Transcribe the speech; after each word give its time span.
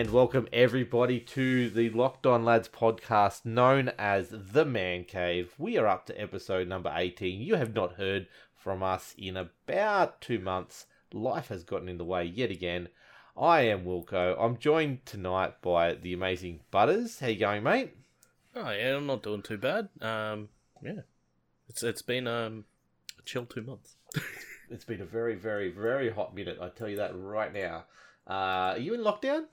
and 0.00 0.12
welcome 0.12 0.48
everybody 0.50 1.20
to 1.20 1.68
the 1.68 1.90
Locked 1.90 2.24
On 2.24 2.42
Lads 2.42 2.70
podcast 2.70 3.44
known 3.44 3.90
as 3.98 4.30
The 4.30 4.64
Man 4.64 5.04
Cave. 5.04 5.52
We 5.58 5.76
are 5.76 5.86
up 5.86 6.06
to 6.06 6.18
episode 6.18 6.66
number 6.66 6.90
18. 6.96 7.42
You 7.42 7.56
have 7.56 7.74
not 7.74 7.96
heard 7.96 8.26
from 8.54 8.82
us 8.82 9.14
in 9.18 9.36
about 9.36 10.22
two 10.22 10.38
months. 10.38 10.86
Life 11.12 11.48
has 11.48 11.64
gotten 11.64 11.86
in 11.86 11.98
the 11.98 12.06
way 12.06 12.24
yet 12.24 12.50
again. 12.50 12.88
I 13.36 13.60
am 13.66 13.84
Wilco. 13.84 14.42
I'm 14.42 14.56
joined 14.56 15.04
tonight 15.04 15.60
by 15.60 15.92
the 15.92 16.14
amazing 16.14 16.60
Butters. 16.70 17.18
How 17.18 17.26
you 17.26 17.38
going, 17.38 17.62
mate? 17.62 17.94
Oh 18.56 18.70
yeah, 18.70 18.96
I'm 18.96 19.06
not 19.06 19.22
doing 19.22 19.42
too 19.42 19.58
bad. 19.58 19.90
Um, 20.00 20.48
yeah, 20.82 21.02
it's 21.68 21.82
it's 21.82 22.00
been 22.00 22.26
um 22.26 22.64
a 23.18 23.22
chill 23.26 23.44
two 23.44 23.60
months. 23.60 23.96
it's 24.70 24.86
been 24.86 25.02
a 25.02 25.06
very, 25.06 25.34
very, 25.34 25.70
very 25.70 26.10
hot 26.10 26.34
minute. 26.34 26.56
I 26.58 26.70
tell 26.70 26.88
you 26.88 26.96
that 26.96 27.10
right 27.14 27.52
now. 27.52 27.84
Uh, 28.26 28.72
are 28.72 28.78
you 28.78 28.94
in 28.94 29.00
lockdown? 29.00 29.44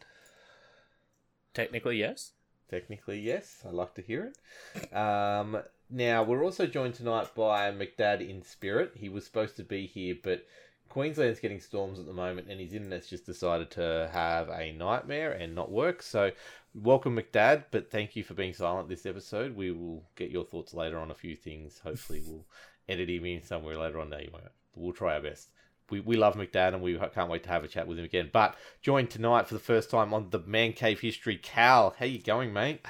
Technically, 1.58 1.98
yes. 1.98 2.34
Technically, 2.70 3.20
yes. 3.20 3.64
I 3.68 3.72
like 3.72 3.96
to 3.96 4.04
hear 4.04 4.32
it. 4.32 4.96
Um, 4.96 5.58
now 5.90 6.22
we're 6.22 6.44
also 6.44 6.68
joined 6.68 6.94
tonight 6.94 7.34
by 7.34 7.72
McDad 7.72 8.22
in 8.22 8.44
spirit. 8.44 8.92
He 8.94 9.10
was 9.10 9.26
supposed 9.26 9.56
to 9.56 9.64
be 9.64 9.88
here, 9.88 10.16
but 10.22 10.46
Queensland's 10.88 11.40
getting 11.40 11.60
storms 11.60 11.98
at 11.98 12.06
the 12.06 12.14
moment, 12.14 12.48
and 12.48 12.60
his 12.60 12.76
internet's 12.76 13.10
just 13.10 13.26
decided 13.26 13.72
to 13.72 14.08
have 14.14 14.50
a 14.50 14.72
nightmare 14.72 15.32
and 15.32 15.56
not 15.56 15.72
work. 15.72 16.04
So, 16.04 16.30
welcome, 16.76 17.16
McDad. 17.18 17.64
But 17.72 17.90
thank 17.90 18.16
you 18.16 18.24
for 18.24 18.36
being 18.36 18.54
silent 18.54 18.88
this 18.88 19.08
episode. 19.08 19.56
We 19.56 19.72
will 19.72 20.04
get 20.16 20.30
your 20.30 20.46
thoughts 20.46 20.76
later 20.76 21.00
on 21.00 21.10
a 21.10 21.16
few 21.16 21.36
things. 21.36 21.80
Hopefully, 21.80 22.22
we'll 22.24 22.46
edit 22.88 23.10
him 23.10 23.26
in 23.26 23.42
somewhere 23.42 23.80
later 23.80 24.00
on. 24.00 24.12
No, 24.12 24.20
you 24.20 24.30
won't. 24.32 24.46
We'll 24.76 24.94
try 24.94 25.16
our 25.16 25.22
best 25.22 25.50
we, 25.90 26.00
we 26.00 26.16
love 26.16 26.36
McDad 26.36 26.74
and 26.74 26.82
we 26.82 26.98
can't 27.14 27.30
wait 27.30 27.44
to 27.44 27.50
have 27.50 27.64
a 27.64 27.68
chat 27.68 27.88
with 27.88 27.98
him 27.98 28.06
again. 28.06 28.30
But 28.32 28.56
joined 28.82 29.10
tonight 29.10 29.48
for 29.48 29.54
the 29.54 29.60
first 29.60 29.90
time 29.90 30.14
on 30.14 30.30
the 30.30 30.40
Man 30.40 30.74
Cave 30.74 31.00
History, 31.00 31.38
Cal. 31.38 31.96
How 31.98 32.06
you 32.06 32.22
going, 32.22 32.54
mate? 32.54 32.86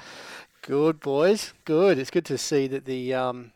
Good 0.62 1.00
boys, 1.00 1.54
good. 1.64 1.98
It's 1.98 2.10
good 2.10 2.24
to 2.26 2.38
see 2.38 2.66
that 2.66 2.84
the 2.84 3.14
um, 3.14 3.52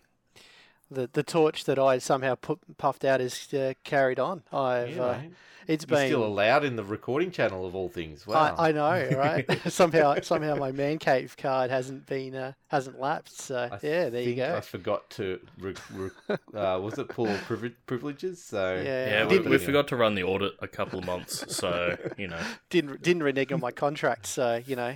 the 0.91 1.11
the 1.13 1.23
torch 1.23 1.65
that 1.65 1.79
I 1.79 1.99
somehow 1.99 2.37
put, 2.37 2.61
puffed 2.79 3.05
out 3.05 3.21
is 3.21 3.53
uh, 3.53 3.75
carried 3.85 4.19
on. 4.19 4.43
I've 4.53 4.97
yeah, 4.97 5.03
uh, 5.03 5.21
it's 5.67 5.85
You're 5.89 5.99
been 5.99 6.09
still 6.09 6.25
allowed 6.25 6.65
in 6.65 6.77
the 6.77 6.85
recording 6.85 7.31
channel 7.31 7.67
of 7.67 7.75
all 7.75 7.89
things. 7.89 8.27
Wow. 8.27 8.55
I, 8.59 8.69
I 8.69 8.73
know, 8.73 9.11
right? 9.17 9.73
somehow, 9.73 10.21
somehow 10.21 10.57
my 10.57 10.73
man 10.73 10.99
cave 10.99 11.37
card 11.37 11.71
hasn't 11.71 12.07
been 12.07 12.35
uh, 12.35 12.53
hasn't 12.69 13.01
lapsed. 13.01 13.41
So 13.41 13.69
I 13.71 13.79
yeah, 13.83 14.09
there 14.09 14.23
you 14.23 14.35
go. 14.35 14.57
I 14.57 14.61
forgot 14.61 15.09
to 15.11 15.41
re- 15.59 15.75
re- 15.93 16.11
uh, 16.55 16.79
was 16.81 16.99
it 16.99 17.09
pull 17.09 17.29
privileges? 17.47 18.43
So 18.43 18.81
yeah, 18.85 19.25
yeah 19.25 19.27
we, 19.27 19.39
we 19.41 19.59
forgot 19.59 19.89
to 19.89 19.97
run 19.97 20.15
the 20.15 20.25
audit 20.25 20.53
a 20.61 20.69
couple 20.69 20.99
of 20.99 21.07
months. 21.07 21.57
So 21.57 21.97
you 22.17 22.29
know, 22.29 22.41
didn't 22.71 23.03
didn't 23.03 23.23
renege 23.23 23.53
on 23.53 23.61
my 23.61 23.71
contract. 23.71 24.27
So 24.27 24.63
you 24.67 24.77
know, 24.77 24.95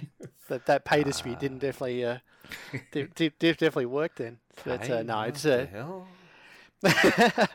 that 0.48 0.66
that 0.66 0.84
pay 0.84 1.02
dispute 1.02 1.40
didn't 1.40 1.58
ah. 1.58 1.60
definitely 1.60 2.04
uh, 2.04 2.18
did, 2.92 3.14
did, 3.14 3.38
definitely 3.38 3.86
work 3.86 4.16
then. 4.16 4.38
But 4.64 4.88
uh, 4.90 5.02
no, 5.02 5.22
it's 5.22 5.44
uh, 5.44 5.66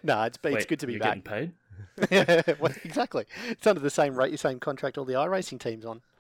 no, 0.04 0.24
it's 0.24 0.38
Wait, 0.44 0.56
it's 0.56 0.66
good 0.66 0.80
to 0.80 0.88
be 0.88 0.98
back. 0.98 1.10
Getting 1.10 1.22
paid? 1.22 1.52
well, 2.60 2.74
exactly. 2.84 3.26
It's 3.50 3.66
under 3.68 3.80
the 3.80 3.90
same 3.90 4.16
rate, 4.16 4.32
the 4.32 4.38
same 4.38 4.60
contract 4.60 4.98
all 4.98 5.06
the 5.06 5.14
iRacing 5.14 5.60
teams 5.60 5.86
on. 5.86 6.02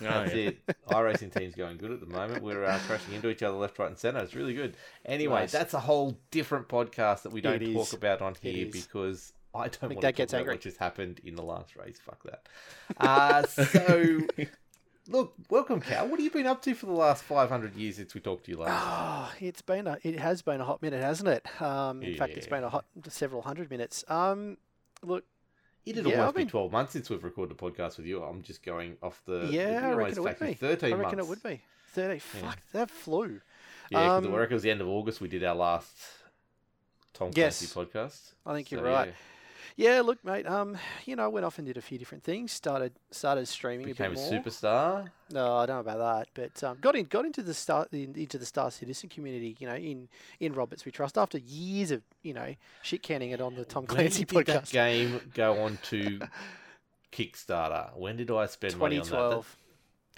Oh, 0.00 0.04
That's 0.04 0.34
yeah. 0.34 0.48
it. 0.48 0.66
iRacing 0.88 1.32
team's 1.32 1.54
going 1.54 1.76
good 1.76 1.90
at 1.90 2.00
the 2.00 2.06
moment. 2.06 2.42
We're 2.42 2.64
uh, 2.64 2.78
crashing 2.86 3.14
into 3.14 3.28
each 3.28 3.42
other 3.42 3.56
left, 3.56 3.78
right, 3.78 3.88
and 3.88 3.98
centre. 3.98 4.20
It's 4.20 4.34
really 4.34 4.54
good. 4.54 4.76
Anyway, 5.04 5.40
nice. 5.40 5.52
that's 5.52 5.74
a 5.74 5.80
whole 5.80 6.18
different 6.30 6.68
podcast 6.68 7.22
that 7.22 7.32
we 7.32 7.40
don't 7.40 7.62
it 7.62 7.72
talk 7.72 7.88
is. 7.88 7.92
about 7.92 8.22
on 8.22 8.34
here 8.40 8.66
because 8.70 9.32
I 9.54 9.68
don't 9.68 9.94
want 9.94 10.00
to 10.00 10.12
talk 10.12 10.30
about 10.30 10.46
what 10.46 10.60
just 10.60 10.76
happened 10.78 11.20
in 11.24 11.34
the 11.34 11.42
last 11.42 11.76
race. 11.76 11.98
Fuck 12.04 12.22
that. 12.24 12.46
Uh, 12.98 13.46
so, 13.46 14.20
look, 15.08 15.34
welcome, 15.50 15.80
Cal. 15.80 16.06
What 16.06 16.18
have 16.18 16.24
you 16.24 16.30
been 16.30 16.46
up 16.46 16.62
to 16.62 16.74
for 16.74 16.86
the 16.86 16.92
last 16.92 17.24
500 17.24 17.74
years 17.74 17.96
since 17.96 18.14
we 18.14 18.20
talked 18.20 18.44
to 18.44 18.50
you 18.50 18.58
last? 18.58 18.84
Oh, 18.86 19.34
it's 19.40 19.62
been 19.62 19.86
a, 19.86 19.98
it 20.02 20.18
has 20.18 20.42
been 20.42 20.60
a 20.60 20.64
hot 20.64 20.82
minute, 20.82 21.02
hasn't 21.02 21.28
it? 21.28 21.62
Um, 21.62 22.02
in 22.02 22.12
yeah. 22.12 22.18
fact, 22.18 22.34
it's 22.34 22.46
been 22.46 22.64
a 22.64 22.68
hot 22.68 22.84
several 23.08 23.42
hundred 23.42 23.70
minutes. 23.70 24.04
Um, 24.08 24.58
look, 25.02 25.24
It'd 25.88 26.04
yeah, 26.04 26.20
almost 26.20 26.36
I 26.36 26.38
mean, 26.38 26.46
be 26.46 26.50
12 26.50 26.72
months 26.72 26.92
since 26.92 27.08
we've 27.08 27.24
recorded 27.24 27.56
a 27.56 27.58
podcast 27.58 27.96
with 27.96 28.06
you. 28.06 28.22
I'm 28.22 28.42
just 28.42 28.62
going 28.62 28.96
off 29.02 29.22
the. 29.24 29.48
Yeah, 29.50 29.88
I 29.88 29.92
reckon 29.94 30.18
it 30.18 30.22
would 30.22 30.38
be. 30.38 30.54
13 30.54 30.92
I 30.92 30.96
reckon 30.96 31.16
months. 31.16 31.26
it 31.26 31.28
would 31.30 31.42
be. 31.42 31.62
30. 31.92 32.14
Yeah. 32.14 32.18
Fuck, 32.18 32.58
that 32.72 32.90
flew. 32.90 33.40
Yeah, 33.90 34.18
because 34.18 34.26
um, 34.26 34.34
I 34.34 34.36
reckon 34.36 34.52
it 34.52 34.56
was 34.56 34.62
the 34.64 34.70
end 34.70 34.80
of 34.82 34.88
August 34.88 35.22
we 35.22 35.28
did 35.28 35.44
our 35.44 35.54
last 35.54 35.96
Tom 37.14 37.32
Clancy 37.32 37.66
podcast. 37.66 38.32
I 38.44 38.54
think 38.54 38.68
so, 38.68 38.76
you're 38.76 38.84
right. 38.84 39.08
Yeah. 39.08 39.14
Yeah, 39.78 40.00
look, 40.00 40.24
mate. 40.24 40.44
Um, 40.44 40.76
you 41.06 41.14
know, 41.14 41.22
I 41.22 41.28
went 41.28 41.46
off 41.46 41.58
and 41.58 41.66
did 41.66 41.76
a 41.76 41.80
few 41.80 41.98
different 41.98 42.24
things. 42.24 42.50
Started 42.50 42.94
started 43.12 43.46
streaming 43.46 43.86
Became 43.86 44.10
a 44.10 44.14
bit 44.16 44.18
more. 44.18 44.34
a 44.34 44.42
superstar. 44.42 45.08
No, 45.30 45.54
I 45.54 45.66
don't 45.66 45.76
know 45.76 45.92
about 45.92 45.98
that, 45.98 46.28
but 46.34 46.64
um, 46.64 46.78
got 46.80 46.96
in 46.96 47.04
got 47.04 47.24
into 47.24 47.42
the 47.42 47.54
star 47.54 47.86
into 47.92 48.38
the 48.38 48.44
Star 48.44 48.72
Citizen 48.72 49.08
community. 49.08 49.56
You 49.60 49.68
know, 49.68 49.76
in 49.76 50.08
in 50.40 50.52
Roberts 50.52 50.84
we 50.84 50.90
trust. 50.90 51.16
After 51.16 51.38
years 51.38 51.92
of 51.92 52.02
you 52.22 52.34
know 52.34 52.56
shit 52.82 53.04
canning 53.04 53.30
it 53.30 53.40
on 53.40 53.54
the 53.54 53.64
Tom 53.64 53.86
Clancy 53.86 54.26
when 54.28 54.44
did 54.44 54.52
podcast. 54.52 54.70
That 54.70 54.72
game 54.72 55.20
go 55.32 55.60
on 55.62 55.78
to 55.90 56.22
Kickstarter. 57.12 57.96
When 57.96 58.16
did 58.16 58.32
I 58.32 58.46
spend 58.46 58.76
money 58.78 58.98
on 58.98 59.04
that? 59.04 59.44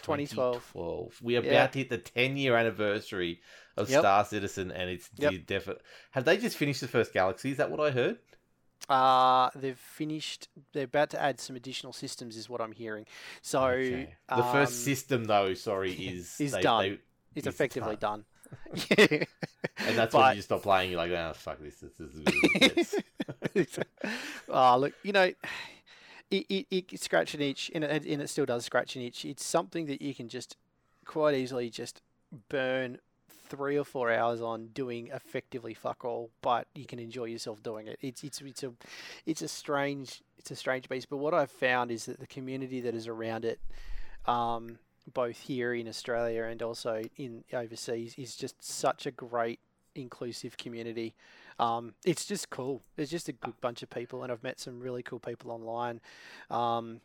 2012. 0.03 0.71
2012. 0.72 1.21
We 1.22 1.37
are 1.37 1.42
yeah. 1.42 1.50
about 1.50 1.72
to 1.75 1.81
hit 1.81 1.91
the 1.91 1.98
10 1.98 2.38
year 2.38 2.56
anniversary 2.56 3.41
of 3.77 3.91
yep. 3.91 4.00
Star 4.00 4.25
Citizen, 4.25 4.71
and 4.71 4.88
it's 4.88 5.10
yep. 5.16 5.34
definitely. 5.44 5.82
Have 6.12 6.25
they 6.25 6.38
just 6.38 6.56
finished 6.56 6.81
the 6.81 6.88
first 6.88 7.12
Galaxy? 7.12 7.50
Is 7.50 7.59
that 7.59 7.71
what 7.71 7.81
I 7.81 7.91
heard? 7.91 8.16
Uh, 8.89 9.51
they've 9.55 9.79
finished. 9.79 10.49
They're 10.73 10.85
about 10.85 11.11
to 11.11 11.23
add 11.23 11.41
some 11.41 11.57
additional 11.57 11.93
systems, 11.93 12.37
is 12.37 12.49
what 12.49 12.61
I'm 12.61 12.73
hearing. 12.73 13.07
So 13.43 13.65
okay. 13.65 14.15
the 14.29 14.45
um, 14.45 14.53
first 14.53 14.85
system, 14.85 15.25
though, 15.25 15.55
sorry, 15.55 15.93
is 16.09 16.41
is 16.41 16.53
they, 16.53 16.63
done. 16.63 16.83
They, 16.83 16.99
it's 17.37 17.47
is 17.47 17.55
effectively 17.55 17.97
done. 17.97 18.25
done. 18.75 18.97
yeah. 18.99 19.25
And 19.87 19.97
that's 19.97 20.13
but, 20.13 20.21
when 20.21 20.37
you 20.37 20.43
stop 20.43 20.63
playing. 20.63 20.91
You're 20.91 20.99
like, 20.99 21.11
oh, 21.11 21.33
fuck 21.35 21.59
this. 21.59 21.77
This 21.77 21.99
is 22.01 22.97
oh, 24.49 24.77
look, 24.79 24.93
you 25.03 25.13
know, 25.13 25.33
it, 26.31 26.47
it, 26.49 26.67
it 26.71 27.01
scratch 27.01 27.35
an 27.35 27.41
itch, 27.41 27.71
and 27.75 27.83
it, 27.85 28.05
and 28.05 28.21
it 28.21 28.29
still 28.29 28.45
does 28.45 28.65
scratch 28.65 28.97
an 28.97 29.03
itch. 29.03 29.25
It's 29.25 29.45
something 29.45 29.87
that 29.87 30.03
you 30.03 30.15
can 30.15 30.29
just 30.29 30.57
quite 31.07 31.35
easily 31.35 31.71
just 31.71 32.03
burn 32.49 32.99
three 33.50 33.77
or 33.77 33.84
four 33.84 34.11
hours 34.11 34.41
on 34.41 34.69
doing 34.69 35.11
effectively 35.12 35.75
fuck 35.75 36.05
all, 36.05 36.31
but 36.41 36.66
you 36.75 36.87
can 36.87 36.99
enjoy 36.99 37.25
yourself 37.25 37.62
doing 37.62 37.88
it. 37.88 37.99
It's 38.00 38.25
it's 38.25 38.41
it's 38.41 38.62
a 38.62 38.72
it's 39.27 39.43
a 39.43 39.49
strange 39.49 40.22
it's 40.38 40.50
a 40.50 40.56
strange 40.56 40.88
beast. 40.88 41.11
But 41.11 41.19
what 41.19 41.34
I've 41.34 41.50
found 41.50 41.91
is 41.91 42.06
that 42.06 42.21
the 42.21 42.27
community 42.27 42.81
that 42.81 42.94
is 42.94 43.06
around 43.06 43.44
it, 43.44 43.60
um, 44.27 44.78
both 45.12 45.39
here 45.41 45.75
in 45.75 45.89
Australia 45.89 46.44
and 46.44 46.62
also 46.62 47.03
in 47.16 47.44
overseas, 47.53 48.15
is 48.16 48.37
just 48.37 48.62
such 48.62 49.05
a 49.05 49.10
great 49.10 49.59
inclusive 49.94 50.56
community. 50.56 51.15
Um, 51.59 51.94
it's 52.05 52.25
just 52.25 52.49
cool. 52.49 52.83
It's 52.97 53.10
just 53.10 53.28
a 53.28 53.33
good 53.33 53.60
bunch 53.60 53.83
of 53.83 53.91
people, 53.91 54.22
and 54.22 54.33
I've 54.33 54.43
met 54.43 54.60
some 54.60 54.81
really 54.81 55.03
cool 55.03 55.19
people 55.19 55.50
online. 55.50 56.00
Um, 56.50 57.00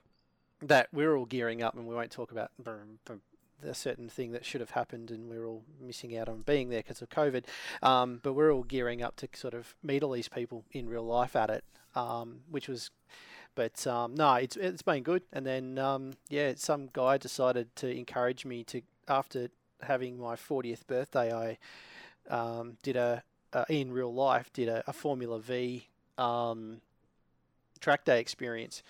that 0.61 0.87
we're 0.93 1.15
all 1.17 1.25
gearing 1.25 1.61
up, 1.61 1.75
and 1.75 1.85
we 1.85 1.93
won't 1.93 2.11
talk 2.11 2.31
about 2.31 2.51
a 3.63 3.73
certain 3.73 4.09
thing 4.09 4.31
that 4.31 4.45
should 4.45 4.61
have 4.61 4.71
happened, 4.71 5.11
and 5.11 5.29
we're 5.29 5.45
all 5.45 5.63
missing 5.79 6.17
out 6.17 6.29
on 6.29 6.41
being 6.41 6.69
there 6.69 6.79
because 6.79 7.01
of 7.01 7.09
COVID. 7.09 7.45
Um, 7.81 8.19
but 8.23 8.33
we're 8.33 8.51
all 8.51 8.63
gearing 8.63 9.01
up 9.01 9.15
to 9.17 9.29
sort 9.33 9.53
of 9.53 9.75
meet 9.83 10.03
all 10.03 10.11
these 10.11 10.29
people 10.29 10.63
in 10.71 10.89
real 10.89 11.05
life 11.05 11.35
at 11.35 11.49
it, 11.49 11.63
um, 11.95 12.41
which 12.49 12.67
was. 12.67 12.91
But 13.55 13.87
um, 13.87 14.15
no, 14.15 14.33
it's 14.33 14.57
it's 14.57 14.81
been 14.81 15.03
good. 15.03 15.23
And 15.31 15.45
then 15.45 15.79
um, 15.79 16.13
yeah, 16.29 16.53
some 16.57 16.89
guy 16.91 17.17
decided 17.17 17.73
to 17.77 17.89
encourage 17.89 18.45
me 18.45 18.65
to 18.65 18.81
after 19.07 19.49
having 19.81 20.17
my 20.17 20.35
40th 20.35 20.85
birthday, 20.87 21.31
I 21.33 22.33
um, 22.33 22.77
did 22.83 22.97
a 22.97 23.23
uh, 23.53 23.63
in 23.69 23.91
real 23.91 24.13
life 24.13 24.51
did 24.51 24.67
a, 24.67 24.83
a 24.85 24.93
Formula 24.93 25.39
Vee 25.39 25.87
um, 26.17 26.81
track 27.79 28.03
day 28.03 28.19
experience, 28.19 28.83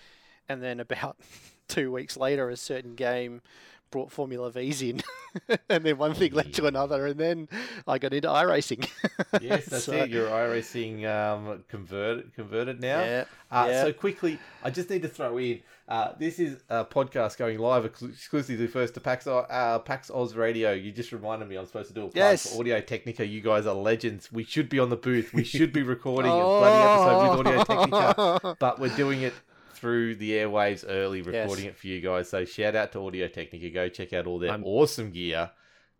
and 0.48 0.62
then 0.62 0.80
about 0.80 1.16
two 1.68 1.92
weeks 1.92 2.16
later, 2.16 2.50
a 2.50 2.56
certain 2.56 2.94
game 2.94 3.42
brought 3.90 4.10
Formula 4.10 4.50
Vee's 4.50 4.82
in, 4.82 5.02
and 5.68 5.84
then 5.84 5.98
one 5.98 6.14
thing 6.14 6.32
led 6.32 6.52
to 6.54 6.66
another, 6.66 7.06
and 7.06 7.18
then 7.18 7.48
I 7.86 7.98
got 7.98 8.12
into 8.12 8.28
iRacing. 8.28 8.88
yes, 9.40 9.66
that's 9.66 9.84
so, 9.84 9.92
it. 9.92 10.10
You're 10.10 10.28
iRacing 10.28 11.06
um, 11.06 11.64
converted 11.68 12.34
converted 12.34 12.80
now. 12.80 13.00
Yeah, 13.00 13.24
uh, 13.50 13.66
yeah. 13.68 13.82
So 13.82 13.92
quickly, 13.92 14.38
I 14.62 14.70
just 14.70 14.90
need 14.90 15.02
to 15.02 15.08
throw 15.08 15.38
in. 15.38 15.60
Uh, 15.88 16.12
this 16.18 16.40
is 16.40 16.58
a 16.68 16.84
podcast 16.84 17.38
going 17.38 17.58
live 17.58 17.84
exclusively 17.84 18.66
first 18.66 18.94
to 18.94 19.00
PAX, 19.00 19.26
uh, 19.28 19.78
PAX 19.84 20.10
Aus 20.10 20.34
Radio. 20.34 20.72
You 20.72 20.90
just 20.90 21.12
reminded 21.12 21.48
me 21.48 21.56
I'm 21.56 21.66
supposed 21.66 21.88
to 21.88 21.94
do 21.94 22.00
a 22.00 22.08
plug 22.08 22.16
yes. 22.16 22.52
for 22.52 22.60
Audio 22.60 22.80
Technica. 22.80 23.24
You 23.24 23.40
guys 23.40 23.66
are 23.66 23.74
legends. 23.74 24.32
We 24.32 24.42
should 24.42 24.68
be 24.68 24.80
on 24.80 24.90
the 24.90 24.96
booth. 24.96 25.32
We 25.32 25.44
should 25.44 25.72
be 25.72 25.82
recording 25.84 26.32
oh. 26.32 26.56
a 26.56 26.60
bloody 26.60 26.76
episode 26.82 27.38
with 27.38 27.46
Audio 27.46 27.64
Technica, 27.64 28.56
but 28.58 28.80
we're 28.80 28.96
doing 28.96 29.22
it 29.22 29.34
through 29.76 30.16
the 30.16 30.32
airwaves 30.32 30.84
early, 30.88 31.22
recording 31.22 31.66
yes. 31.66 31.74
it 31.74 31.76
for 31.76 31.86
you 31.86 32.00
guys. 32.00 32.28
So 32.28 32.44
shout 32.44 32.74
out 32.74 32.92
to 32.92 33.06
Audio 33.06 33.28
Technica. 33.28 33.70
Go 33.70 33.88
check 33.88 34.12
out 34.12 34.26
all 34.26 34.38
their 34.38 34.52
I'm... 34.52 34.64
awesome 34.64 35.10
gear. 35.10 35.50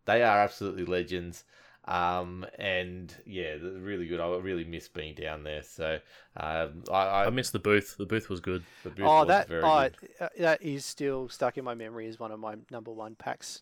They 0.05 0.23
are 0.23 0.39
absolutely 0.39 0.85
legends. 0.85 1.43
Um, 1.85 2.45
and 2.59 3.15
yeah, 3.25 3.55
really 3.61 4.07
good. 4.07 4.19
I 4.19 4.27
really 4.37 4.65
miss 4.65 4.89
being 4.89 5.15
down 5.15 5.43
there. 5.43 5.63
So 5.63 5.99
um, 6.35 6.83
I, 6.91 6.97
I, 6.97 7.25
I 7.27 7.29
missed 7.29 7.53
the 7.53 7.59
booth. 7.59 7.95
The 7.97 8.05
booth 8.05 8.29
was 8.29 8.41
good. 8.41 8.63
the 8.83 8.89
booth 8.89 9.05
Oh, 9.05 9.19
was 9.19 9.27
that 9.29 9.47
very 9.47 9.63
oh, 9.63 9.89
good. 9.89 10.09
uh, 10.19 10.27
that 10.39 10.61
is 10.61 10.83
still 10.83 11.29
stuck 11.29 11.57
in 11.57 11.63
my 11.63 11.75
memory 11.75 12.07
as 12.07 12.19
one 12.19 12.31
of 12.31 12.39
my 12.41 12.55
number 12.69 12.91
one 12.91 13.15
packs, 13.15 13.61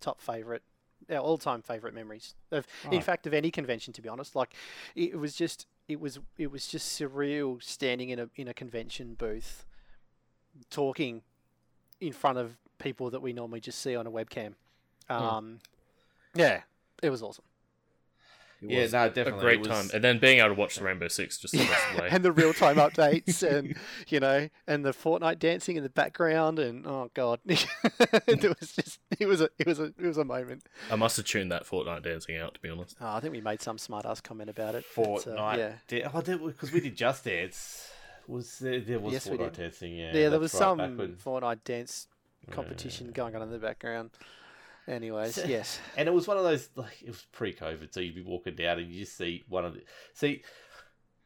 top 0.00 0.22
favorite, 0.22 0.62
all 1.10 1.36
time 1.36 1.60
favorite 1.60 1.92
memories. 1.94 2.34
Of, 2.50 2.66
in 2.90 3.02
fact, 3.02 3.26
of 3.26 3.34
any 3.34 3.50
convention, 3.50 3.92
to 3.92 4.00
be 4.00 4.08
honest. 4.08 4.34
Like, 4.34 4.54
it 4.94 5.18
was 5.18 5.34
just, 5.34 5.66
it 5.90 6.00
was, 6.00 6.20
it 6.38 6.52
was 6.52 6.68
just 6.68 7.00
surreal 7.00 7.60
standing 7.60 8.10
in 8.10 8.20
a 8.20 8.28
in 8.36 8.46
a 8.46 8.54
convention 8.54 9.14
booth, 9.14 9.66
talking 10.70 11.22
in 12.00 12.12
front 12.12 12.38
of 12.38 12.56
people 12.78 13.10
that 13.10 13.20
we 13.20 13.32
normally 13.32 13.60
just 13.60 13.80
see 13.80 13.96
on 13.96 14.06
a 14.06 14.10
webcam. 14.10 14.54
Um, 15.08 15.58
yeah, 16.34 16.60
it 17.02 17.10
was 17.10 17.22
awesome. 17.22 17.44
It 18.62 18.70
Yeah, 18.70 18.82
was 18.82 18.92
no, 18.92 19.04
a 19.06 19.08
definitely. 19.10 19.40
great 19.40 19.60
It 19.60 19.68
was- 19.68 19.68
time. 19.68 19.90
And 19.94 20.04
then 20.04 20.18
being 20.18 20.38
able 20.38 20.50
to 20.50 20.54
watch 20.54 20.76
the 20.76 20.84
Rainbow 20.84 21.08
Six 21.08 21.38
just 21.38 21.52
the 21.54 21.60
rest 21.60 21.82
the 21.96 22.02
way. 22.02 22.08
and 22.10 22.24
the 22.24 22.32
real 22.32 22.52
time 22.52 22.76
updates 22.76 23.42
and 23.42 23.74
you 24.08 24.20
know 24.20 24.48
and 24.66 24.84
the 24.84 24.92
Fortnite 24.92 25.38
dancing 25.38 25.76
in 25.76 25.82
the 25.82 25.88
background 25.88 26.58
and 26.58 26.86
oh 26.86 27.10
god 27.14 27.40
it 27.46 28.58
was 28.60 28.72
just 28.72 28.98
it 29.18 29.26
was 29.26 29.40
a 29.40 29.48
it 29.58 29.66
was 29.66 29.80
a 29.80 29.84
it 29.84 30.06
was 30.06 30.18
a 30.18 30.24
moment 30.24 30.64
I 30.90 30.96
must 30.96 31.16
have 31.16 31.26
tuned 31.26 31.50
that 31.52 31.64
Fortnite 31.64 32.02
dancing 32.02 32.36
out, 32.36 32.54
to 32.54 32.60
be 32.60 32.68
honest. 32.68 32.96
oh, 33.00 33.08
I 33.08 33.20
think 33.20 33.32
we 33.32 33.40
made 33.40 33.62
some 33.62 33.78
smart 33.78 34.04
ass 34.06 34.20
comment 34.20 34.50
about 34.50 34.74
it 34.74 34.84
but, 34.94 35.02
uh, 35.02 35.06
Fortnite. 35.06 35.56
yeah 35.58 35.72
Did, 35.88 36.06
oh, 36.12 36.20
because 36.48 36.72
we 36.72 36.80
did 36.80 36.96
Just 36.96 37.24
Dance. 37.24 37.90
Was 38.28 38.58
there, 38.60 38.80
there 38.80 39.00
was 39.00 39.12
Yes, 39.12 39.26
Fortnite 39.26 39.54
dancing? 39.56 39.96
Yeah, 39.96 40.12
yeah, 40.14 40.28
there 40.28 40.38
was 40.38 40.52
right, 40.54 40.58
some 40.58 40.78
back 40.78 40.90
when- 40.98 41.16
Fortnite 41.16 41.64
dance 41.64 42.06
competition 42.50 43.10
going 43.12 43.34
on 43.36 43.42
in 43.42 43.50
the 43.50 43.58
background 43.58 44.10
anyways 44.88 45.34
So- 45.34 45.44
yes 45.44 45.78
And 45.96 46.08
it 46.08 46.12
was 46.12 46.26
one 46.28 46.36
of 46.36 46.44
those 46.44 46.68
like 46.76 47.02
it 47.02 47.08
was 47.08 47.24
pre-COVID, 47.32 47.92
so 47.92 48.00
you'd 48.00 48.14
be 48.14 48.22
walking 48.22 48.54
down 48.54 48.78
and 48.78 48.90
you 48.92 49.00
just 49.04 49.16
see 49.16 49.44
one 49.48 49.64
of 49.64 49.74
the 49.74 49.82
see. 50.14 50.42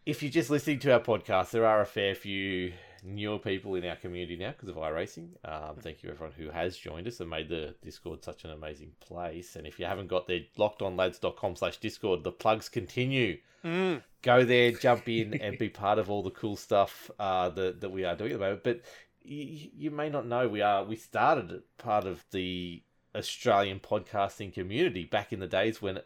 If 0.06 0.23
you're 0.23 0.31
just 0.33 0.51
listening 0.51 0.81
to 0.81 0.93
our 0.93 1.01
podcast, 1.01 1.51
there 1.51 1.65
are 1.65 1.81
a 1.81 1.87
fair 1.87 2.15
few 2.15 2.75
newer 3.03 3.39
people 3.39 3.75
in 3.75 3.87
our 3.87 3.97
community 3.97 4.37
now 4.37 4.51
because 4.51 4.69
of 4.69 4.77
iRacing. 4.77 5.29
Um, 5.45 5.77
thank 5.81 6.03
you 6.03 6.11
everyone 6.11 6.35
who 6.37 6.51
has 6.51 6.77
joined 6.77 7.06
us 7.09 7.21
and 7.21 7.31
made 7.31 7.49
the 7.49 7.75
Discord 7.83 8.23
such 8.23 8.45
an 8.45 8.51
amazing 8.51 8.93
place. 9.01 9.56
And 9.56 9.67
if 9.67 9.79
you 9.81 9.87
haven't 9.87 10.09
got 10.09 10.27
there, 10.27 10.41
lockedonlads.com 10.59 11.56
slash 11.56 11.79
Discord, 11.79 12.23
the 12.23 12.33
plugs 12.33 12.69
continue. 12.69 13.39
mm. 13.65 14.03
Go 14.21 14.45
there, 14.45 14.73
jump 14.73 15.09
in, 15.09 15.35
and 15.41 15.59
be 15.59 15.69
part 15.71 15.99
of 15.99 16.11
all 16.11 16.23
the 16.23 16.31
cool 16.31 16.56
stuff 16.56 17.11
uh, 17.19 17.49
that 17.51 17.81
that 17.81 17.91
we 17.91 18.05
are 18.05 18.15
doing 18.17 18.33
at 18.33 18.39
the 18.39 18.45
moment. 18.45 18.62
But 18.65 18.81
you, 19.23 19.71
you 19.75 19.91
may 19.91 20.11
not 20.11 20.27
know 20.27 20.49
we 20.49 20.61
are 20.61 20.85
we 20.85 20.97
started 20.97 21.62
part 21.79 22.06
of 22.06 22.23
the 22.31 22.83
Australian 23.14 23.81
podcasting 23.81 24.52
community 24.52 25.05
back 25.05 25.32
in 25.32 25.40
the 25.40 25.46
days 25.46 25.81
when 25.81 26.00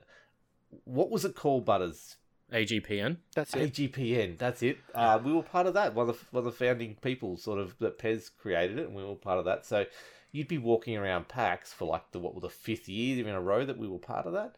what 0.84 1.10
was 1.10 1.24
it 1.24 1.34
called, 1.34 1.64
Butters? 1.64 2.16
AGPN. 2.52 3.18
that's 3.34 3.54
it 3.54 3.72
AGPN. 3.72 4.38
That's 4.38 4.62
it. 4.62 4.78
Uh, 4.94 5.18
we 5.22 5.32
were 5.32 5.42
part 5.42 5.66
of 5.66 5.74
that. 5.74 5.94
One 5.94 6.08
of 6.08 6.18
the, 6.18 6.24
one 6.30 6.38
of 6.40 6.44
the 6.46 6.64
founding 6.64 6.96
people, 7.02 7.36
sort 7.36 7.58
of 7.58 7.78
that 7.78 7.98
Pez 7.98 8.30
created 8.38 8.78
it, 8.78 8.86
and 8.86 8.94
we 8.94 9.04
were 9.04 9.14
part 9.14 9.38
of 9.38 9.44
that. 9.44 9.66
So 9.66 9.84
you'd 10.32 10.48
be 10.48 10.58
walking 10.58 10.96
around 10.96 11.28
PAX 11.28 11.72
for 11.72 11.86
like 11.86 12.10
the 12.12 12.18
what 12.18 12.34
were 12.34 12.40
the 12.40 12.48
fifth 12.48 12.88
year 12.88 13.26
in 13.26 13.34
a 13.34 13.40
row 13.40 13.64
that 13.66 13.78
we 13.78 13.86
were 13.88 13.98
part 13.98 14.26
of 14.26 14.32
that, 14.32 14.56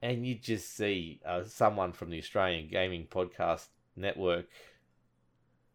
and 0.00 0.26
you'd 0.26 0.42
just 0.42 0.74
see 0.74 1.20
uh, 1.26 1.44
someone 1.44 1.92
from 1.92 2.10
the 2.10 2.18
Australian 2.18 2.68
Gaming 2.68 3.06
Podcast 3.10 3.66
Network, 3.94 4.46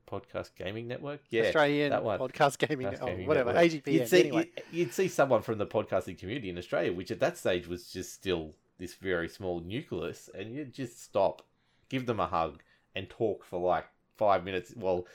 Podcast 0.10 0.52
Gaming 0.58 0.88
Network, 0.88 1.22
yeah, 1.30 1.44
Australian 1.44 1.90
that 1.92 2.04
one. 2.04 2.20
podcast 2.20 2.58
gaming 2.58 2.88
Podcast 2.88 3.02
oh, 3.02 3.28
whatever 3.28 3.54
Network. 3.54 3.72
AGPN 3.84 3.94
You'd 3.94 4.08
see, 4.08 4.20
anyway 4.22 4.50
you'd, 4.56 4.64
you'd 4.80 4.94
see 4.94 5.08
someone 5.08 5.42
from 5.42 5.58
the 5.58 5.66
podcasting 5.66 6.18
community 6.18 6.50
in 6.50 6.58
Australia, 6.58 6.94
which 6.94 7.12
at 7.12 7.20
that 7.20 7.38
stage 7.38 7.68
was 7.68 7.88
just 7.92 8.14
still 8.14 8.54
this 8.80 8.96
very 8.96 9.30
small 9.30 9.60
nucleus, 9.62 10.30
and 10.34 10.54
you'd 10.54 10.74
just 10.74 11.02
stop, 11.04 11.44
give 11.90 12.06
them 12.06 12.20
a 12.20 12.28
hug, 12.28 12.62
and 12.96 13.10
talk 13.10 13.44
for 13.44 13.60
like 13.60 13.86
five 14.18 14.44
minutes 14.44 14.74
while 14.76 15.06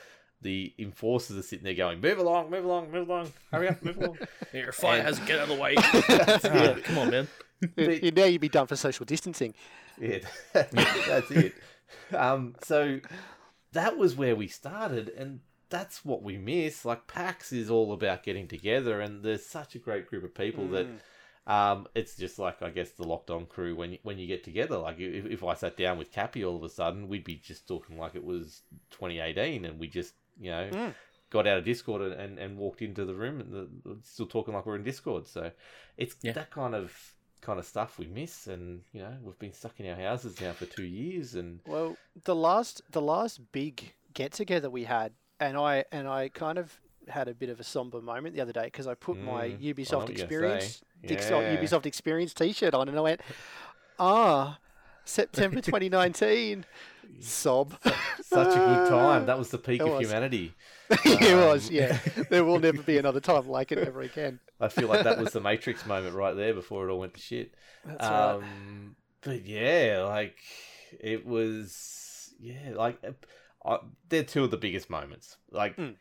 the 0.41 0.73
enforcers 0.79 1.37
are 1.37 1.43
sitting 1.43 1.65
there 1.65 1.75
going, 1.75 2.01
"Move 2.01 2.19
along, 2.19 2.51
move 2.51 2.65
along, 2.65 2.91
move 2.93 3.09
along, 3.09 3.33
hurry 3.51 3.69
up, 3.69 3.83
move 3.83 3.99
along." 3.99 4.19
Your 4.53 4.73
fire 4.73 4.99
And- 4.99 5.07
has 5.09 5.19
to 5.19 5.25
get 5.27 5.39
out 5.41 5.51
of 5.51 5.57
the 5.57 5.61
way. 5.63 5.75
That's 6.09 6.45
Ah, 6.45 6.77
come 6.85 6.99
on, 6.99 7.11
man. 7.11 7.29
But- 7.75 8.15
now 8.15 8.25
you'd 8.25 8.41
be 8.41 8.49
done 8.49 8.69
for 8.69 8.77
social 8.77 9.05
distancing 9.05 9.53
Yeah, 10.01 10.19
that's 10.53 11.31
it. 11.33 11.55
Um, 12.13 12.55
so 12.63 13.01
that 13.73 13.99
was 13.99 14.17
where 14.17 14.35
we 14.37 14.49
started, 14.49 15.09
and 15.11 15.41
that's 15.71 16.05
what 16.05 16.23
we 16.23 16.39
miss. 16.39 16.85
Like 16.85 17.07
PAX 17.07 17.53
is 17.53 17.71
all 17.71 17.93
about 17.93 18.23
getting 18.23 18.49
together, 18.49 19.01
and 19.01 19.23
there's 19.23 19.45
such 19.47 19.75
a 19.75 19.79
great 19.79 20.07
group 20.09 20.25
of 20.25 20.35
people 20.35 20.69
that 20.69 20.87
Mm. 20.87 20.99
um, 21.53 21.87
it's 21.95 22.15
just 22.17 22.39
like 22.39 22.61
I 22.63 22.71
guess 22.71 22.91
the 22.91 23.05
locked 23.05 23.31
on 23.31 23.47
crew 23.47 23.75
when 23.75 23.93
you, 23.93 23.99
when 24.03 24.19
you 24.19 24.27
get 24.27 24.45
together. 24.45 24.77
Like 24.79 24.99
if, 24.99 25.27
if 25.27 25.43
I 25.45 25.55
sat 25.55 25.77
down 25.77 25.99
with 25.99 26.13
Cappy 26.13 26.45
all 26.45 26.57
of 26.57 26.63
a 26.63 26.69
sudden, 26.69 27.09
we'd 27.09 27.25
be 27.25 27.37
just 27.37 27.67
talking 27.69 27.99
like 27.99 28.15
it 28.15 28.25
was 28.25 28.63
2018, 28.91 29.65
and 29.65 29.79
we 29.79 29.89
just 29.89 30.15
you 30.41 30.51
know 30.51 30.69
Mm. 30.73 30.95
got 31.31 31.47
out 31.47 31.59
of 31.59 31.65
Discord 31.65 32.01
and, 32.03 32.13
and, 32.15 32.39
and 32.39 32.57
walked 32.59 32.81
into 32.81 33.05
the 33.05 33.15
room 33.15 33.41
and 33.41 33.53
the, 33.85 33.99
still 34.03 34.27
talking 34.27 34.55
like 34.55 34.65
we're 34.65 34.77
in 34.77 34.83
Discord. 34.85 35.27
So 35.27 35.51
it's 35.99 36.17
Yeah. 36.23 36.33
that 36.33 36.51
kind 36.51 36.75
of 36.75 37.15
kind 37.41 37.59
of 37.59 37.67
stuff 37.67 37.99
we 37.99 38.07
miss, 38.07 38.47
and 38.47 38.83
you 38.93 39.01
know 39.01 39.17
we've 39.23 39.39
been 39.39 39.53
stuck 39.53 39.79
in 39.81 39.87
our 39.89 39.97
houses 39.97 40.41
now 40.41 40.53
for 40.53 40.67
two 40.67 40.83
years, 40.83 41.35
and 41.35 41.61
Well, 41.65 41.97
the 42.25 42.35
last 42.35 42.83
the 42.91 43.01
last 43.03 43.53
big 43.53 43.93
get 44.15 44.33
together 44.33 44.71
we 44.71 44.85
had, 44.85 45.13
and 45.41 45.57
I 45.57 45.85
and 45.93 46.09
I 46.09 46.29
kind 46.29 46.59
of 46.59 46.81
had 47.09 47.29
a 47.29 47.35
bit 47.35 47.49
of 47.49 47.59
a 47.61 47.65
somber 47.65 48.01
moment 48.03 48.35
the 48.35 48.41
other 48.43 48.53
day 48.53 48.65
because 48.65 48.87
I 48.87 48.95
put 48.95 49.23
my 49.23 49.49
Mm, 49.49 49.61
know 49.61 49.65
Ubisoft 49.75 49.91
what 50.03 50.09
you're 50.09 50.27
gonna 50.27 50.31
experience 50.31 50.81
Yeah. 51.03 51.11
Ubisoft 51.57 51.87
experience 51.87 52.35
T-shirt 52.35 52.75
on, 52.75 52.89
and 52.89 52.99
I 52.99 53.01
went, 53.01 53.21
ah, 53.99 54.59
September 55.09 55.61
2019, 55.63 56.65
sob. 57.21 57.75
such 58.23 58.49
a 58.49 58.59
good 58.59 58.89
time. 58.91 59.27
That 59.27 59.39
was 59.39 59.51
the 59.51 59.59
peak 59.59 59.81
It 59.81 59.87
of 59.87 59.95
was. 59.95 60.07
humanity. 60.07 60.55
it 60.91 61.37
was, 61.37 61.69
Um, 61.69 61.75
yeah. 61.75 61.99
There 62.31 62.45
will 62.45 62.59
never 62.61 62.83
be 62.83 62.99
another 62.99 63.21
time 63.21 63.49
like 63.49 63.73
it 63.73 63.79
ever 63.79 64.01
again. 64.03 64.41
I 64.61 64.69
feel 64.69 64.89
like 64.89 65.05
that 65.05 65.19
was 65.19 65.33
the 65.33 65.41
Matrix 65.41 65.87
moment 65.87 66.15
right 66.15 66.35
there 66.37 66.53
before 66.55 66.89
it 66.89 66.93
all 66.93 66.99
went 67.01 67.15
to 67.15 67.21
shit. 67.21 67.55
That's 67.85 68.03
right. 68.03 68.31
um, 68.35 68.97
But 69.23 69.47
yeah, 69.47 70.05
like 70.07 70.37
it 71.01 71.27
was, 71.27 72.33
yeah, 72.39 72.73
like 72.75 72.99
uh, 73.05 73.13
I, 73.65 73.79
they're 74.09 74.25
two 74.25 74.45
of 74.45 74.51
the 74.51 74.57
biggest 74.57 74.91
moments. 74.91 75.37
Like 75.51 75.77
Mm. 75.77 75.95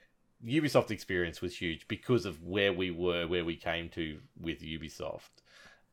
Ubisoft 0.45 0.91
experience 0.91 1.41
was 1.41 1.55
huge 1.57 1.87
because 1.87 2.25
of 2.25 2.43
where 2.43 2.71
we 2.71 2.91
were, 2.91 3.25
where 3.27 3.43
we 3.45 3.55
came 3.55 3.89
to 3.89 4.19
with 4.39 4.61
Ubisoft. 4.61 5.31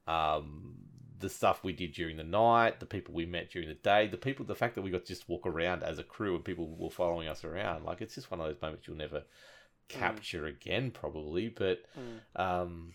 Um, 0.07 0.75
the 1.25 1.31
stuff 1.31 1.65
we 1.65 1.73
did 1.73 1.93
during 1.93 2.17
the 2.19 2.23
night, 2.23 2.79
the 2.81 2.87
people 2.87 3.15
we 3.15 3.25
met 3.27 3.51
during 3.51 3.67
the 3.67 3.75
day, 3.75 4.07
the 4.07 4.17
people, 4.17 4.45
the 4.45 4.55
fact 4.55 4.75
that 4.75 4.83
we 4.83 4.91
got 4.91 5.03
to 5.07 5.13
just 5.15 5.29
walk 5.29 5.47
around 5.47 5.83
as 5.83 5.99
a 5.99 6.05
crew 6.05 6.35
and 6.35 6.45
people 6.45 6.77
were 6.77 6.91
following 6.91 7.27
us 7.29 7.45
around. 7.45 7.85
Like 7.85 8.01
it's 8.01 8.15
just 8.15 8.31
one 8.31 8.41
of 8.41 8.47
those 8.47 8.61
moments 8.61 8.87
you'll 8.87 8.97
never 8.99 9.25
capture 9.89 10.47
again, 10.47 10.91
probably. 10.91 11.49
But 11.49 11.85
Mm. 11.99 12.41
um, 12.41 12.95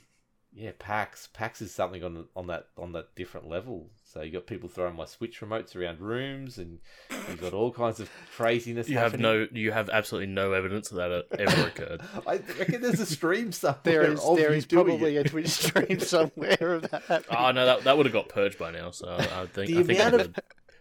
yeah, 0.53 0.71
PAX. 0.77 1.27
PAX 1.33 1.61
is 1.61 1.73
something 1.73 2.03
on 2.03 2.27
on 2.35 2.47
that 2.47 2.67
on 2.77 2.91
that 2.93 3.15
different 3.15 3.47
level. 3.47 3.89
So 4.11 4.23
you 4.23 4.31
got 4.31 4.47
people 4.47 4.67
throwing 4.69 4.95
my 4.95 5.05
Switch 5.05 5.39
remotes 5.39 5.75
around 5.75 5.99
rooms, 6.01 6.57
and 6.57 6.79
you've 7.11 7.39
got 7.39 7.53
all 7.53 7.71
kinds 7.71 7.99
of 7.99 8.09
craziness. 8.35 8.89
You 8.89 8.97
have 8.97 9.19
no, 9.19 9.47
you 9.51 9.71
have 9.71 9.87
absolutely 9.87 10.33
no 10.33 10.53
evidence 10.53 10.89
that 10.89 11.25
that 11.29 11.39
ever 11.39 11.67
occurred. 11.67 12.01
I 12.27 12.37
reckon 12.57 12.81
there's 12.81 12.99
a 12.99 13.05
stream 13.05 13.51
somewhere. 13.51 13.79
There 13.83 14.11
is 14.11 14.19
of 14.19 14.37
there 14.37 14.49
you 14.51 14.57
is 14.57 14.65
probably 14.65 15.17
it. 15.17 15.27
a 15.27 15.29
Twitch 15.29 15.49
stream 15.49 15.99
somewhere 15.99 16.57
of 16.73 16.89
that. 16.89 17.03
happening. 17.03 17.37
Oh 17.39 17.51
no, 17.51 17.65
that, 17.67 17.83
that 17.83 17.97
would 17.97 18.07
have 18.07 18.13
got 18.13 18.29
purged 18.29 18.57
by 18.57 18.71
now. 18.71 18.89
So 18.89 19.07
I 19.15 19.45
think 19.45 19.67
The 19.69 19.79
I 19.79 19.83
think 19.83 19.99
amount 19.99 20.13
of- 20.15 20.21
would. 20.21 20.35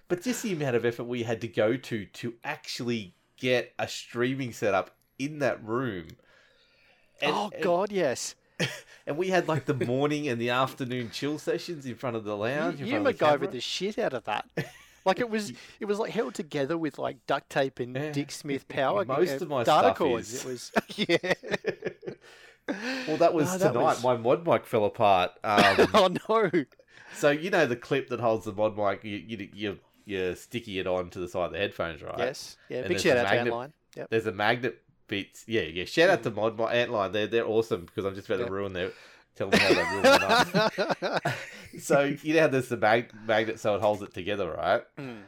But 0.09 0.23
just 0.23 0.43
the 0.43 0.55
amount 0.55 0.77
of 0.77 0.87
effort 0.87 1.05
we 1.05 1.25
had 1.25 1.43
to 1.43 1.49
go 1.49 1.77
to 1.77 2.07
to 2.07 2.35
actually 2.45 3.15
get 3.37 3.75
a 3.79 3.87
streaming 3.87 4.55
setup 4.55 4.97
in 5.19 5.41
that 5.41 5.63
room. 5.63 6.07
And- 7.21 7.33
oh 7.35 7.51
and- 7.53 7.63
God, 7.63 7.93
yes. 7.93 8.35
And 9.07 9.17
we 9.17 9.29
had 9.29 9.49
like 9.49 9.65
the 9.65 9.73
morning 9.73 10.29
and 10.29 10.39
the 10.39 10.51
afternoon 10.51 11.09
chill 11.11 11.39
sessions 11.39 11.87
in 11.87 11.95
front 11.95 12.15
of 12.15 12.25
the 12.25 12.37
lounge. 12.37 12.79
You, 12.79 12.85
you 12.85 12.97
of 12.99 13.05
the 13.41 13.47
the 13.53 13.61
shit 13.61 13.99
out 13.99 14.13
of 14.13 14.25
that. 14.25 14.47
Like 15.07 15.19
it 15.19 15.31
was, 15.31 15.55
it 15.81 15.87
was 15.87 15.99
like 15.99 16.11
held 16.13 16.35
together 16.35 16.77
with 16.77 16.99
like 16.99 17.17
duct 17.27 17.49
tape 17.49 17.81
and 17.81 17.97
Yeah. 17.97 18.13
Dick 18.13 18.31
Smith 18.31 18.69
power. 18.69 19.05
Most 19.07 19.41
uh, 19.41 19.45
of 19.45 19.49
my 19.49 19.65
data 19.65 19.81
stuff 19.87 19.97
cords. 19.97 20.35
is. 20.35 20.45
It 20.45 20.47
was, 20.47 20.73
yeah. 21.09 21.33
Well, 23.07 23.17
that 23.17 23.33
was 23.33 23.55
Oh, 23.55 23.59
that 23.59 23.69
tonight. 23.73 23.83
was- 23.83 24.05
My 24.05 24.17
mod 24.19 24.47
mic 24.47 24.67
fell 24.67 24.85
apart. 24.85 25.31
Um, 25.43 25.89
oh 25.95 26.11
no! 26.29 26.51
so 27.15 27.31
you 27.31 27.49
know 27.49 27.65
the 27.65 27.77
clip 27.77 28.09
that 28.11 28.21
holds 28.21 28.45
the 28.45 28.53
mod 28.53 28.77
mic. 28.77 29.03
You 29.05 29.17
you 29.17 29.49
you 29.55 29.79
you're 30.05 30.37
sticky 30.37 30.79
it 30.79 30.87
on 30.87 31.09
to 31.11 31.19
the 31.19 31.29
side 31.29 31.47
of 31.47 31.53
the 31.53 31.59
headphones, 31.59 32.03
right? 32.03 32.19
Yes, 32.19 32.59
yeah. 32.69 32.81
And 32.81 32.89
Big 32.89 33.01
shout 33.01 33.17
out 33.17 33.31
to 33.31 33.35
magnet- 33.37 33.55
Antlion. 33.55 33.73
Yep. 33.97 34.11
There's 34.11 34.27
a 34.27 34.33
magnet 34.33 34.83
bits. 35.09 35.45
Yeah, 35.47 35.63
yeah. 35.63 35.85
Shout 35.85 36.11
out 36.11 36.23
to 36.23 36.31
mod 36.31 36.59
mic 36.59 36.69
Antlion. 36.69 37.13
They're 37.13 37.27
they're 37.27 37.47
awesome 37.47 37.87
because 37.87 38.05
I'm 38.05 38.15
just 38.15 38.29
about 38.29 38.47
to 38.47 38.51
ruin 38.53 38.73
their. 38.73 38.93
Tell 39.35 39.51
them 39.51 39.61
how 39.61 39.69
they 39.69 39.83
ruin 39.83 40.05
it 40.05 41.13
up. 41.15 41.35
so 41.81 42.17
you 42.23 42.35
know 42.35 42.41
how 42.41 42.49
there's 42.49 42.69
the 42.69 42.77
mag- 42.77 43.13
magnet 43.25 43.61
so 43.61 43.77
it 43.77 43.81
holds 43.81 44.03
it 44.03 44.13
together, 44.13 44.51
right? 44.53 44.83
Mm. 44.99 45.23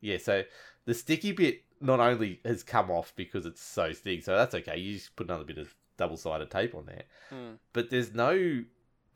Yeah. 0.00 0.18
So 0.18 0.44
the 0.84 0.94
sticky 0.94 1.32
bit 1.32 1.62
not 1.80 1.98
only 2.00 2.40
has 2.44 2.62
come 2.62 2.90
off 2.90 3.12
because 3.16 3.44
it's 3.44 3.60
so 3.60 3.92
sticky, 3.92 4.20
so 4.22 4.36
that's 4.36 4.54
okay. 4.54 4.78
You 4.78 4.94
just 4.94 5.16
put 5.16 5.26
another 5.26 5.44
bit 5.44 5.58
of 5.58 5.74
double 5.96 6.16
sided 6.16 6.50
tape 6.50 6.74
on 6.74 6.86
there. 6.86 7.04
Mm. 7.32 7.58
but 7.72 7.90
there's 7.90 8.14
no 8.14 8.62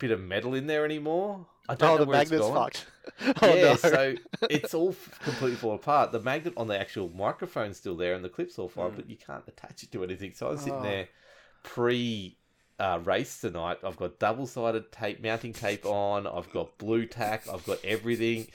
bit 0.00 0.10
of 0.10 0.20
metal 0.20 0.54
in 0.54 0.66
there 0.66 0.84
anymore. 0.84 1.46
I 1.68 1.76
don't 1.76 1.88
Oh, 1.90 1.96
know 1.98 2.04
the 2.04 2.10
where 2.10 2.20
it's 2.22 2.30
magnet's 2.32 2.50
gone. 2.50 2.64
fucked. 2.64 2.86
oh 3.42 3.54
yeah, 3.54 3.62
no. 3.62 3.74
so 3.76 4.14
it's 4.50 4.74
all 4.74 4.94
completely 5.22 5.56
fallen 5.56 5.76
apart. 5.76 6.10
The 6.10 6.20
magnet 6.20 6.54
on 6.56 6.66
the 6.66 6.78
actual 6.78 7.08
microphone's 7.14 7.76
still 7.76 7.96
there, 7.96 8.14
and 8.14 8.24
the 8.24 8.28
clip's 8.28 8.58
all 8.58 8.68
fine, 8.68 8.90
Mm. 8.90 8.96
but 8.96 9.08
you 9.08 9.16
can't 9.16 9.44
attach 9.46 9.84
it 9.84 9.92
to 9.92 10.02
anything. 10.02 10.32
So 10.34 10.48
I 10.48 10.50
was 10.50 10.60
sitting 10.60 10.80
Oh. 10.80 10.82
there 10.82 11.08
pre 11.62 12.36
uh, 12.78 12.98
race 13.04 13.40
tonight. 13.40 13.78
I've 13.84 13.96
got 13.98 14.18
double 14.18 14.46
sided 14.46 14.90
tape, 14.90 15.22
mounting 15.22 15.52
tape 15.52 15.84
on. 15.84 16.26
I've 16.26 16.50
got 16.50 16.78
blue 16.78 17.04
tack. 17.06 17.46
I've 17.52 17.64
got 17.66 17.78
everything, 17.84 18.48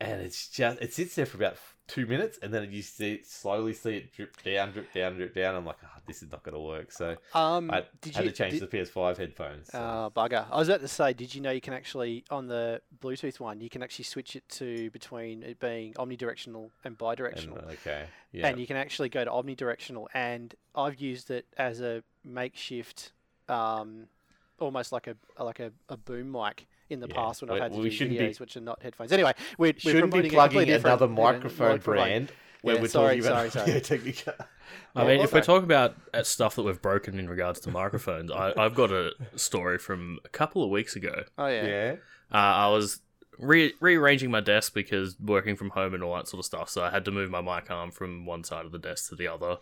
and 0.00 0.22
it's 0.22 0.48
just 0.48 0.80
it 0.80 0.94
sits 0.94 1.14
there 1.14 1.26
for 1.26 1.36
about 1.36 1.56
two 1.88 2.06
minutes, 2.06 2.38
and 2.42 2.52
then 2.52 2.70
you 2.70 2.82
see 2.82 3.20
slowly 3.24 3.72
see 3.72 3.96
it 3.96 4.12
drip 4.12 4.42
down, 4.42 4.72
drip 4.72 4.92
down, 4.92 5.14
drip 5.16 5.34
down. 5.34 5.54
I'm 5.54 5.64
like, 5.64 5.76
oh, 5.84 5.88
this 6.06 6.22
is 6.22 6.30
not 6.30 6.42
going 6.42 6.54
to 6.54 6.60
work. 6.60 6.90
So 6.92 7.16
um, 7.34 7.70
I 7.70 7.84
did 8.00 8.14
had 8.14 8.24
you 8.24 8.30
to 8.30 8.36
change 8.36 8.58
did, 8.58 8.70
the 8.70 8.78
PS5 8.78 9.16
headphones. 9.16 9.68
so- 9.70 9.78
Oh, 9.78 10.12
bugger. 10.14 10.46
I 10.50 10.56
was 10.58 10.68
about 10.68 10.80
to 10.80 10.88
say, 10.88 11.12
did 11.12 11.34
you 11.34 11.40
know 11.40 11.50
you 11.50 11.60
can 11.60 11.74
actually, 11.74 12.24
on 12.30 12.48
the 12.48 12.80
Bluetooth 13.00 13.38
one, 13.40 13.60
you 13.60 13.70
can 13.70 13.82
actually 13.82 14.04
switch 14.04 14.34
it 14.36 14.48
to 14.50 14.90
between 14.90 15.42
it 15.42 15.60
being 15.60 15.94
omnidirectional 15.94 16.70
and 16.84 16.86
and, 16.86 16.98
bidirectional. 16.98 17.70
okay, 17.72 18.06
yeah, 18.32 18.48
And 18.48 18.58
you 18.60 18.66
can 18.66 18.76
actually 18.76 19.08
go 19.08 19.24
to 19.24 19.30
omnidirectional. 19.30 20.06
And 20.14 20.54
I've 20.74 21.00
used 21.00 21.30
it 21.30 21.46
as 21.56 21.80
a 21.80 22.02
makeshift, 22.24 23.12
um, 23.48 24.08
almost 24.58 24.90
like 24.92 25.06
a 25.06 25.16
like 25.42 25.60
a, 25.60 25.72
a 25.88 25.96
boom 25.96 26.32
mic 26.32 26.66
in 26.88 27.00
the 27.00 27.08
Yeah. 27.08 27.14
past 27.14 27.42
when 27.42 27.50
I've 27.50 27.60
had 27.62 27.72
to 27.72 27.78
we 27.78 27.84
do 27.84 27.90
shouldn't 27.90 28.18
be- 28.18 28.24
videos, 28.24 28.40
which 28.40 28.56
are 28.56 28.60
not 28.60 28.82
headphones. 28.82 29.12
Anyway, 29.12 29.32
we're, 29.58 29.72
we're 29.72 29.78
shouldn't 29.78 30.12
be 30.12 30.28
plugging 30.28 30.60
completely 30.60 30.74
another 30.74 31.06
you 31.06 31.12
know, 31.12 31.22
microphone 31.22 31.78
brand 31.78 32.32
when 32.62 32.76
Yeah, 32.76 32.82
we're 32.82 32.88
sorry, 32.88 33.16
talking 33.20 33.30
about 33.32 33.52
sorry, 33.52 33.66
sorry. 33.68 33.80
Technica. 33.82 34.46
I 34.94 35.04
mean, 35.06 35.20
if 35.20 35.32
we 35.32 35.38
okay. 35.40 35.46
talk 35.46 35.62
about 35.62 35.94
uh, 36.14 36.22
stuff 36.22 36.56
that 36.56 36.62
we've 36.62 36.80
broken 36.80 37.18
in 37.18 37.28
regards 37.28 37.60
to 37.60 37.70
microphones, 37.70 38.30
I, 38.32 38.52
I've 38.56 38.74
got 38.74 38.90
a 38.90 39.12
story 39.36 39.78
from 39.78 40.18
a 40.24 40.28
couple 40.28 40.62
of 40.64 40.70
weeks 40.70 40.96
ago. 40.96 41.24
Oh 41.38 41.46
yeah. 41.46 41.66
yeah. 41.66 41.94
Uh, 42.32 42.36
I 42.36 42.68
was 42.68 43.00
re- 43.38 43.74
rearranging 43.80 44.30
my 44.30 44.40
desk 44.40 44.74
because 44.74 45.16
working 45.20 45.54
from 45.56 45.70
home 45.70 45.94
and 45.94 46.02
all 46.02 46.14
that 46.16 46.28
sort 46.28 46.40
of 46.40 46.44
stuff, 46.46 46.68
so 46.70 46.82
I 46.82 46.90
had 46.90 47.04
to 47.04 47.10
move 47.10 47.30
my 47.30 47.40
mic 47.40 47.70
arm 47.70 47.90
from 47.90 48.26
one 48.26 48.42
side 48.42 48.64
of 48.64 48.72
the 48.72 48.78
desk 48.78 49.10
to 49.10 49.14
the 49.16 49.28
other, 49.28 49.58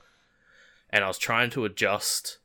and 0.91 1.05
I 1.05 1.09
was 1.09 1.19
trying 1.19 1.51
to 1.51 1.65
adjust 1.65 2.39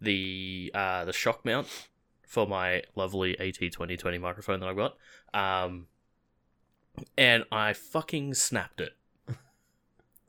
the 0.00 0.70
uh, 0.74 1.04
the 1.04 1.12
shock 1.12 1.44
mount 1.44 1.88
for 2.26 2.46
my 2.46 2.82
lovely 2.94 3.38
AT 3.38 3.72
twenty 3.72 3.96
twenty 3.96 4.18
microphone 4.18 4.60
that 4.60 4.68
I've 4.68 4.76
got, 4.76 4.96
um, 5.32 5.86
and 7.16 7.44
I 7.50 7.72
fucking 7.72 8.34
snapped 8.34 8.80
it. 8.82 8.92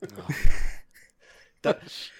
Don't, 1.62 2.10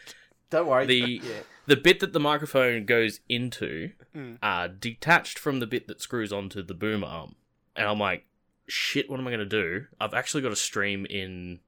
don't 0.50 0.66
worry. 0.66 0.87
The 0.87 1.20
Yeah. 1.25 1.30
the 1.66 1.76
bit 1.76 2.00
that 2.00 2.12
the 2.12 2.18
microphone 2.20 2.85
goes 2.87 3.20
into 3.28 3.92
Mm. 4.16 4.38
uh, 4.42 4.66
detached 4.68 5.38
from 5.38 5.61
the 5.61 5.66
bit 5.66 5.87
that 5.87 6.00
screws 6.02 6.32
onto 6.32 6.61
the 6.62 6.75
boom 6.75 7.04
arm. 7.04 7.37
And 7.76 7.87
I'm 7.87 8.00
like, 8.00 8.26
shit, 8.66 9.08
what 9.08 9.20
am 9.20 9.28
I 9.28 9.30
going 9.30 9.38
to 9.40 9.44
do? 9.47 9.87
I've 10.00 10.14
actually 10.14 10.42
got 10.42 10.50
a 10.50 10.56
stream 10.56 11.06
in 11.08 11.61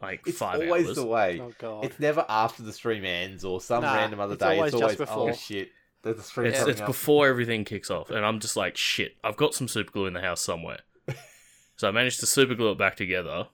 like 0.00 0.22
it's 0.26 0.38
five 0.38 0.60
always 0.62 0.86
hours. 0.86 0.96
the 0.96 1.06
way. 1.06 1.40
Oh 1.42 1.52
god. 1.58 1.84
It's 1.84 2.00
never 2.00 2.24
after 2.28 2.62
the 2.62 2.72
stream 2.72 3.04
ends 3.04 3.44
or 3.44 3.60
some 3.60 3.82
Nah, 3.82 3.94
random 3.96 4.18
other 4.20 4.32
it's 4.34 4.42
day. 4.42 4.56
always 4.56 4.72
it's 4.72 4.80
just 4.80 4.82
always 4.82 4.96
before. 4.96 5.30
oh 5.30 5.34
shit. 5.34 5.68
There's 6.06 6.18
a 6.18 6.22
stream 6.22 6.46
It's, 6.46 6.60
it's 6.60 6.80
before 6.80 7.26
everything 7.26 7.64
kicks 7.64 7.90
off. 7.90 8.10
And 8.10 8.24
I'm 8.24 8.38
just 8.38 8.56
like, 8.56 8.76
shit, 8.76 9.16
I've 9.24 9.36
got 9.36 9.54
some 9.54 9.66
super 9.66 9.90
glue 9.90 10.06
in 10.06 10.12
the 10.14 10.20
house 10.20 10.40
somewhere. 10.40 10.80
so 11.76 11.88
I 11.88 11.90
managed 11.90 12.20
to 12.20 12.26
super 12.26 12.54
glue 12.54 12.70
it 12.70 12.78
back 12.78 12.96
together. 12.96 13.48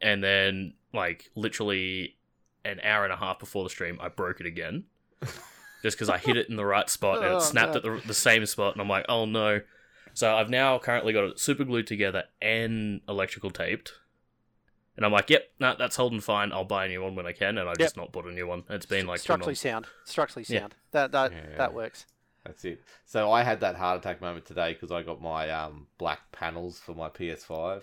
And 0.00 0.24
then, 0.24 0.72
like, 0.94 1.30
literally 1.34 2.16
an 2.64 2.80
hour 2.82 3.04
and 3.04 3.12
a 3.12 3.16
half 3.16 3.38
before 3.38 3.62
the 3.64 3.70
stream, 3.70 3.98
I 4.00 4.08
broke 4.08 4.40
it 4.40 4.46
again. 4.46 4.84
just 5.82 5.96
because 5.96 6.08
I 6.08 6.16
hit 6.16 6.36
it 6.36 6.48
in 6.48 6.56
the 6.56 6.64
right 6.64 6.88
spot 6.88 7.18
and 7.18 7.26
Oh, 7.26 7.36
it 7.36 7.42
snapped 7.42 7.72
no. 7.72 7.76
at 7.76 7.82
the, 7.82 8.08
the 8.08 8.14
same 8.14 8.46
spot. 8.46 8.74
And 8.74 8.80
I'm 8.80 8.88
like, 8.88 9.04
oh 9.08 9.26
no. 9.26 9.60
So 10.14 10.34
I've 10.34 10.50
now 10.50 10.78
currently 10.78 11.12
got 11.12 11.24
it 11.24 11.38
super 11.38 11.64
glued 11.64 11.86
together 11.86 12.24
and 12.40 13.00
electrical 13.08 13.50
taped. 13.50 13.92
And 15.00 15.06
I'm 15.06 15.12
like, 15.12 15.30
yep, 15.30 15.48
no, 15.58 15.74
that's 15.78 15.96
holding 15.96 16.20
fine. 16.20 16.52
I'll 16.52 16.64
buy 16.66 16.84
a 16.84 16.88
new 16.88 17.02
one 17.02 17.14
when 17.14 17.24
I 17.24 17.32
can. 17.32 17.56
And 17.56 17.66
I've 17.66 17.78
just 17.78 17.96
not 17.96 18.12
bought 18.12 18.26
a 18.26 18.32
new 18.32 18.46
one. 18.46 18.64
It's 18.68 18.84
been 18.84 19.06
like 19.06 19.20
structurally 19.20 19.52
months. 19.52 19.60
sound. 19.62 19.86
Structurally 20.04 20.44
sound. 20.44 20.54
Yeah. 20.54 20.60
sound. 20.60 20.74
That 20.92 21.12
that 21.12 21.32
Yeah. 21.32 21.56
that 21.56 21.72
works. 21.72 22.04
That's 22.44 22.66
it. 22.66 22.82
So 23.06 23.32
I 23.32 23.42
had 23.42 23.60
that 23.60 23.76
heart 23.76 23.98
attack 23.98 24.20
moment 24.20 24.44
today 24.44 24.74
because 24.74 24.90
I 24.92 25.02
got 25.02 25.22
my 25.22 25.48
um, 25.48 25.86
black 25.96 26.30
panels 26.32 26.78
for 26.78 26.94
my 26.94 27.08
PS5. 27.08 27.80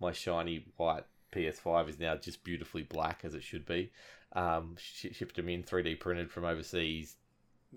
My 0.00 0.12
shiny 0.12 0.66
white 0.76 1.04
PS5 1.34 1.88
is 1.88 1.98
now 1.98 2.16
just 2.16 2.44
beautifully 2.44 2.82
black 2.82 3.20
as 3.24 3.34
it 3.34 3.42
should 3.42 3.64
be. 3.64 3.90
Um, 4.34 4.76
sh- 4.78 5.06
shipped 5.12 5.36
them 5.36 5.48
in 5.48 5.62
3D 5.62 5.98
printed 5.98 6.30
from 6.30 6.44
overseas. 6.44 7.16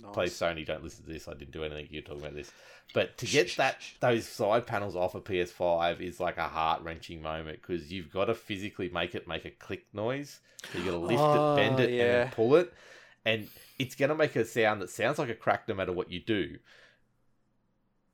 Nice. 0.02 0.14
Please, 0.14 0.34
Sony, 0.34 0.66
don't 0.66 0.84
listen 0.84 1.06
to 1.06 1.12
this. 1.12 1.28
I 1.28 1.34
didn't 1.34 1.52
do 1.52 1.64
anything. 1.64 1.88
You're 1.92 2.02
talking 2.02 2.22
about 2.22 2.34
this, 2.34 2.52
but 2.94 3.16
to 3.20 3.28
get 3.28 3.56
that 3.58 3.78
those 4.00 4.28
side 4.28 4.66
panels 4.66 4.96
off 4.96 5.14
a 5.14 5.22
PS5 5.22 6.02
is 6.02 6.20
like 6.20 6.38
a 6.38 6.48
heart 6.48 6.82
wrenching 6.82 7.22
moment 7.22 7.62
because 7.62 7.92
you've 7.92 8.12
got 8.12 8.26
to 8.26 8.34
physically 8.34 8.90
make 8.90 9.14
it 9.14 9.28
make 9.28 9.46
a 9.46 9.52
click 9.52 9.86
noise. 9.94 10.40
So 10.72 10.80
you 10.80 10.86
got 10.86 10.92
to 10.92 10.98
lift 10.98 11.22
Oh, 11.22 11.54
it, 11.54 11.58
bend 11.58 11.80
it, 11.80 11.90
and 11.90 11.96
yeah. 11.96 12.24
then 12.24 12.32
pull 12.32 12.56
it, 12.56 12.74
and 13.26 13.48
it's 13.78 13.96
going 13.96 14.10
to 14.10 14.16
make 14.16 14.36
a 14.36 14.46
sound 14.46 14.82
that 14.82 14.90
sounds 14.90 15.20
like 15.20 15.30
a 15.30 15.36
crack 15.36 15.68
no 15.68 15.76
matter 15.76 15.92
what 15.94 16.10
you 16.12 16.20
do. 16.22 16.58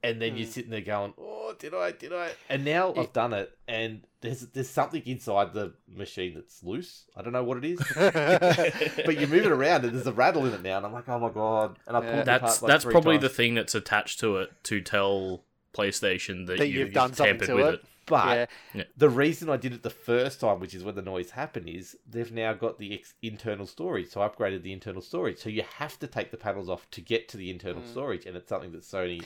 And 0.01 0.21
then 0.21 0.37
you're 0.37 0.47
Mm. 0.47 0.51
sitting 0.51 0.71
there 0.71 0.79
going, 0.81 1.13
"Oh, 1.17 1.53
did 1.59 1.73
I? 1.73 1.91
Did 1.91 2.13
I?" 2.13 2.29
And 2.49 2.63
now 2.63 2.93
I've 2.95 3.11
done 3.11 3.33
it, 3.33 3.57
and 3.67 4.01
there's 4.21 4.41
there's 4.47 4.69
something 4.69 5.01
inside 5.05 5.53
the 5.53 5.73
machine 5.89 6.35
that's 6.35 6.63
loose. 6.63 7.03
I 7.17 7.21
don't 7.21 7.33
know 7.33 7.43
what 7.43 7.57
it 7.57 7.65
is, 7.65 7.79
but 9.05 9.17
you 9.19 9.27
move 9.27 9.45
it 9.45 9.51
around, 9.51 9.83
and 9.83 9.93
there's 9.93 10.07
a 10.07 10.13
rattle 10.13 10.45
in 10.45 10.53
it 10.53 10.61
now, 10.61 10.77
and 10.77 10.85
I'm 10.85 10.93
like, 10.93 11.09
"Oh 11.09 11.19
my 11.19 11.29
god!" 11.29 11.77
And 11.85 11.97
I 11.97 12.01
Yeah. 12.01 12.05
pulled 12.11 12.21
it 12.21 12.25
That's 12.25 12.41
apart, 12.43 12.61
like, 12.61 12.67
that's 12.69 12.83
three 12.85 12.91
probably 12.93 13.15
times. 13.17 13.23
the 13.23 13.29
thing 13.35 13.53
that's 13.55 13.75
attached 13.75 14.19
to 14.21 14.37
it 14.37 14.51
to 14.63 14.79
tell 14.81 15.43
PlayStation 15.73 16.47
that, 16.47 16.57
That 16.59 16.67
you, 16.69 16.79
you've 16.79 16.93
done 16.93 17.13
something 17.13 17.39
to 17.47 17.55
with 17.55 17.67
it. 17.67 17.73
it. 17.75 17.85
But 18.05 18.49
yeah. 18.73 18.83
the 18.97 19.09
reason 19.09 19.49
I 19.51 19.57
did 19.57 19.71
it 19.71 19.83
the 19.83 19.91
first 19.91 20.39
time, 20.41 20.59
which 20.59 20.73
is 20.73 20.83
when 20.83 20.95
the 20.95 21.01
noise 21.03 21.29
happened, 21.31 21.69
is 21.69 21.95
they've 22.09 22.31
now 22.31 22.53
got 22.53 22.79
the 22.79 22.95
ex- 22.95 23.13
internal 23.21 23.67
storage. 23.67 24.07
So 24.09 24.21
I 24.21 24.27
upgraded 24.27 24.63
the 24.63 24.73
internal 24.73 25.03
storage. 25.03 25.37
So 25.37 25.47
you 25.49 25.61
have 25.77 25.99
to 25.99 26.07
take 26.07 26.31
the 26.31 26.37
panels 26.37 26.69
off 26.69 26.89
to 26.91 27.01
get 27.01 27.27
to 27.29 27.37
the 27.37 27.51
internal 27.51 27.83
Mm. 27.83 27.91
storage, 27.91 28.25
and 28.25 28.35
it's 28.35 28.49
something 28.49 28.71
that 28.71 28.81
Sony 28.81 29.23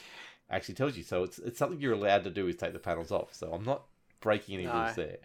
actually 0.53 0.75
tells 0.75 0.95
you. 0.97 1.03
So 1.03 1.23
it's 1.23 1.39
it's 1.39 1.57
something 1.59 1.79
you're 1.79 1.93
allowed 1.93 2.23
to 2.25 2.29
do 2.29 2.47
is 2.47 2.55
take 2.55 2.73
the 2.73 2.79
panels 2.79 3.11
off. 3.11 3.33
So 3.33 3.51
I'm 3.53 3.63
not 3.63 3.83
breaking 4.21 4.55
any 4.55 4.65
No. 4.65 4.73
rules 4.73 4.95
there. 4.95 5.17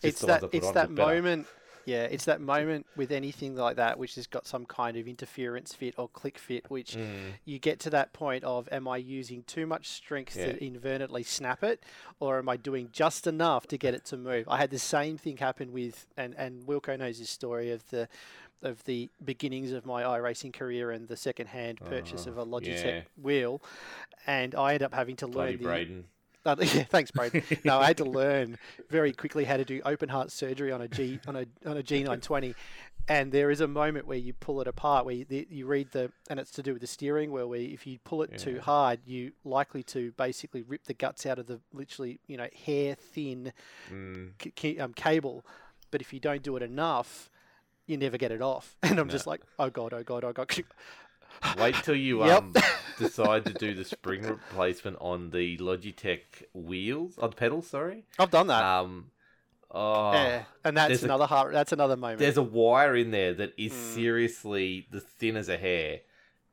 Just 0.00 0.04
it's 0.04 0.20
the 0.20 0.26
that 0.26 0.42
it's 0.52 0.70
that 0.72 0.94
better. 0.94 1.06
moment 1.06 1.46
yeah 1.84 2.04
it's 2.04 2.26
that 2.26 2.40
moment 2.40 2.86
with 2.96 3.10
anything 3.10 3.56
like 3.56 3.74
that 3.74 3.98
which 3.98 4.14
has 4.14 4.28
got 4.28 4.46
some 4.46 4.64
kind 4.64 4.96
of 4.96 5.08
interference 5.08 5.74
fit 5.74 5.92
or 5.98 6.06
click 6.08 6.38
fit 6.38 6.64
which 6.70 6.94
Mm. 6.96 7.32
you 7.44 7.58
get 7.58 7.80
to 7.80 7.90
that 7.90 8.12
point 8.12 8.44
of 8.44 8.68
am 8.70 8.86
i 8.86 8.96
using 8.96 9.42
too 9.42 9.66
much 9.66 9.88
strength 9.88 10.36
Yeah. 10.36 10.52
to 10.52 10.64
inadvertently 10.64 11.24
snap 11.24 11.64
it 11.64 11.82
or 12.20 12.38
am 12.38 12.48
i 12.48 12.56
doing 12.56 12.88
just 12.92 13.26
enough 13.26 13.66
to 13.66 13.76
get 13.76 13.94
it 13.94 14.04
to 14.06 14.16
move 14.16 14.48
i 14.48 14.58
had 14.58 14.70
the 14.70 14.78
same 14.78 15.18
thing 15.18 15.38
happen 15.38 15.72
with 15.72 16.06
and 16.16 16.34
and 16.38 16.66
wilco 16.68 16.96
knows 16.96 17.18
his 17.18 17.30
story 17.30 17.72
of 17.72 17.88
the 17.90 18.08
of 18.62 18.82
the 18.84 19.10
beginnings 19.24 19.72
of 19.72 19.84
my 19.86 20.02
iRacing 20.02 20.52
career 20.52 20.90
and 20.90 21.08
the 21.08 21.16
second-hand 21.16 21.80
purchase 21.84 22.26
Oh, 22.26 22.30
of 22.30 22.38
a 22.38 22.44
Logitech 22.46 22.84
yeah. 22.84 23.00
weel, 23.20 23.62
and 24.26 24.54
I 24.54 24.70
ended 24.74 24.82
up 24.86 24.94
having 24.94 25.16
to 25.16 25.26
Bloody 25.26 25.52
learn 25.52 25.58
the 25.58 25.64
Braden. 25.64 26.04
uh, 26.46 26.56
yeah, 26.60 26.82
thanks, 26.84 27.10
Braden. 27.10 27.42
No, 27.64 27.78
I 27.78 27.86
had 27.86 27.96
to 27.98 28.04
learn 28.04 28.58
very 28.90 29.12
quickly 29.12 29.44
how 29.44 29.56
to 29.56 29.64
do 29.64 29.80
open 29.84 30.08
heart 30.08 30.30
surgery 30.32 30.72
on 30.72 30.80
a 30.82 30.88
G 30.88 31.20
on 31.26 31.36
a 31.36 31.46
on 31.66 31.76
a 31.76 31.82
G920, 31.82 32.54
and 33.08 33.30
there 33.32 33.50
is 33.50 33.60
a 33.60 33.68
moment 33.68 34.06
where 34.06 34.18
you 34.18 34.32
pull 34.32 34.60
it 34.60 34.66
apart, 34.68 35.04
where 35.04 35.14
you, 35.14 35.24
the, 35.24 35.46
you 35.50 35.66
read 35.66 35.88
the 35.92 36.10
and 36.30 36.38
it's 36.40 36.50
to 36.52 36.62
do 36.62 36.72
with 36.72 36.80
the 36.80 36.86
steering 36.88 37.30
wheel, 37.32 37.48
where 37.48 37.60
if 37.60 37.86
you 37.86 37.98
pull 38.04 38.22
it 38.22 38.38
too 38.38 38.60
hard, 38.60 39.00
you 39.06 39.32
likely 39.44 39.82
to 39.84 40.12
basically 40.12 40.62
rip 40.62 40.84
the 40.84 40.94
guts 40.94 41.26
out 41.26 41.38
of 41.38 41.46
the 41.46 41.60
literally 41.72 42.18
you 42.26 42.36
know 42.36 42.48
hair 42.66 42.94
thin 42.96 43.52
Mm. 43.92 44.30
c- 44.58 44.78
um, 44.80 44.92
cable, 44.94 45.44
but 45.92 46.00
if 46.00 46.12
you 46.12 46.20
don't 46.20 46.42
do 46.42 46.56
it 46.56 46.62
enough. 46.62 47.28
You 47.86 47.96
never 47.96 48.16
get 48.18 48.30
it 48.32 48.40
off, 48.42 48.76
and 48.82 48.98
I'm 48.98 49.08
No. 49.08 49.12
just 49.12 49.26
like, 49.26 49.40
oh 49.58 49.70
god, 49.70 49.92
oh 49.92 50.02
god, 50.02 50.24
oh 50.24 50.32
god. 50.32 50.50
Wait 51.58 51.74
till 51.82 51.96
you 51.96 52.24
Yep. 52.24 52.38
um 52.42 52.54
decide 52.98 53.44
to 53.46 53.52
do 53.54 53.74
the 53.74 53.84
spring 53.84 54.22
replacement 54.22 54.96
on 55.00 55.30
the 55.30 55.56
Logitech 55.58 56.20
wheels 56.54 57.18
on 57.18 57.30
the 57.30 57.36
pedals. 57.36 57.66
Sorry. 57.68 58.04
I've 58.18 58.30
done 58.30 58.46
that. 58.48 58.62
Um. 58.62 59.10
Oh. 59.74 60.12
yeah, 60.12 60.44
and 60.64 60.76
that's 60.76 60.88
there's 60.88 61.02
a- 61.02 61.06
another 61.06 61.26
heart. 61.26 61.52
That's 61.54 61.72
another 61.72 61.96
moment. 61.96 62.18
There's 62.18 62.36
a 62.36 62.42
wire 62.42 62.94
in 62.94 63.10
there 63.10 63.32
that 63.34 63.54
is 63.56 63.72
Mm. 63.72 63.94
seriously 63.94 64.86
the 64.90 65.00
thin 65.00 65.34
as 65.36 65.48
a 65.48 65.56
hair, 65.56 66.00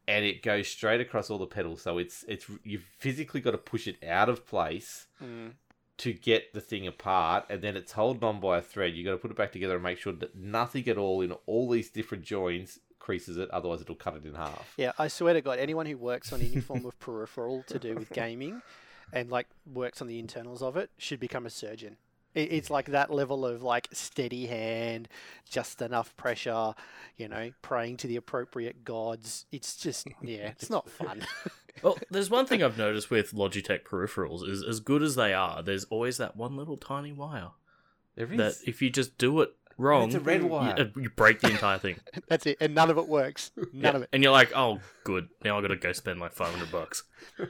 and 0.07 0.23
it 0.25 0.41
goes 0.41 0.69
straight 0.69 1.01
across 1.01 1.29
all 1.29 1.37
the 1.37 1.45
pedals. 1.45 1.81
So 1.81 1.97
it's 1.97 2.23
it's 2.29 2.45
you've 2.63 2.85
physically 2.97 3.41
got 3.41 3.51
to 3.51 3.57
push 3.57 3.87
it 3.87 4.01
out 4.03 4.29
of 4.29 4.47
place 4.47 5.07
Mm. 5.21 5.51
To 5.99 6.13
get 6.13 6.53
the 6.53 6.61
thing 6.61 6.87
apart, 6.87 7.45
and 7.49 7.61
then 7.61 7.75
it's 7.75 7.91
holding 7.91 8.23
on 8.23 8.39
by 8.39 8.57
a 8.57 8.61
thread. 8.61 8.95
You've 8.95 9.05
got 9.05 9.11
to 9.11 9.17
put 9.17 9.31
it 9.31 9.37
back 9.37 9.51
together 9.51 9.75
and 9.75 9.83
make 9.83 9.99
sure 9.99 10.13
that 10.13 10.35
nothing 10.35 10.87
at 10.87 10.97
all 10.97 11.21
in 11.21 11.33
all 11.45 11.69
these 11.69 11.89
different 11.89 12.23
joints 12.23 12.79
creases 12.99 13.37
it. 13.37 13.49
Otherwise, 13.51 13.81
it'll 13.81 13.95
cut 13.95 14.15
it 14.15 14.25
in 14.25 14.35
half. 14.35 14.73
Yeah, 14.77 14.93
I 14.97 15.07
swear 15.09 15.33
to 15.33 15.41
God, 15.41 15.59
anyone 15.59 15.85
who 15.85 15.97
works 15.97 16.31
on 16.31 16.41
any 16.41 16.59
form 16.61 16.85
of 16.85 16.97
peripheral 16.99 17.63
to 17.67 17.79
do 17.79 17.95
with 17.95 18.09
gaming 18.11 18.61
and 19.11 19.29
like 19.29 19.47
works 19.71 20.01
on 20.01 20.07
the 20.07 20.19
internals 20.19 20.61
of 20.61 20.77
it 20.77 20.89
should 20.97 21.19
become 21.19 21.45
a 21.45 21.49
surgeon. 21.49 21.97
It's 22.35 22.69
like 22.69 22.85
that 22.87 23.11
level 23.11 23.43
of 23.43 23.63
like 23.63 23.87
steady 23.91 24.45
hand, 24.45 25.09
just 25.49 25.81
enough 25.81 26.15
pressure, 26.15 26.75
you 27.17 27.27
know, 27.27 27.51
praying 27.63 27.97
to 27.97 28.07
the 28.07 28.17
appropriate 28.17 28.85
gods. 28.85 29.47
It's 29.51 29.75
just, 29.75 30.07
yeah, 30.21 30.49
it's 30.49 30.69
not 30.69 30.87
fun. 30.87 31.25
Well, 31.81 31.97
there's 32.09 32.29
one 32.29 32.45
thing 32.45 32.61
I've 32.63 32.77
noticed 32.77 33.09
with 33.09 33.31
Logitech 33.33 33.83
peripherals 33.83 34.47
is 34.47 34.63
as 34.63 34.79
good 34.79 35.01
as 35.03 35.15
they 35.15 35.33
are, 35.33 35.61
there's 35.63 35.85
always 35.85 36.17
that 36.17 36.35
one 36.35 36.55
little 36.57 36.77
tiny 36.77 37.11
wire 37.11 37.49
There 38.15 38.31
is. 38.31 38.37
that 38.37 38.55
if 38.67 38.81
you 38.81 38.89
just 38.89 39.17
do 39.17 39.41
it 39.41 39.51
wrong, 39.77 40.07
It's 40.07 40.15
a 40.15 40.19
red 40.19 40.43
wire. 40.43 40.75
You, 40.95 41.03
you 41.03 41.09
break 41.09 41.39
the 41.41 41.49
entire 41.51 41.77
thing. 41.77 41.97
That's 42.27 42.45
it, 42.45 42.57
and 42.59 42.75
none 42.75 42.89
of 42.89 42.97
it 42.97 43.07
works. 43.07 43.51
None 43.55 43.67
Yeah. 43.73 43.89
of 43.91 44.01
it. 44.03 44.09
And 44.13 44.21
you're 44.23 44.31
like, 44.33 44.51
oh, 44.55 44.79
good. 45.03 45.29
Now 45.43 45.57
I've 45.57 45.63
got 45.63 45.69
to 45.69 45.75
go 45.77 45.91
spend 45.93 46.19
like 46.19 46.33
500 46.33 46.71
bucks. 46.71 47.03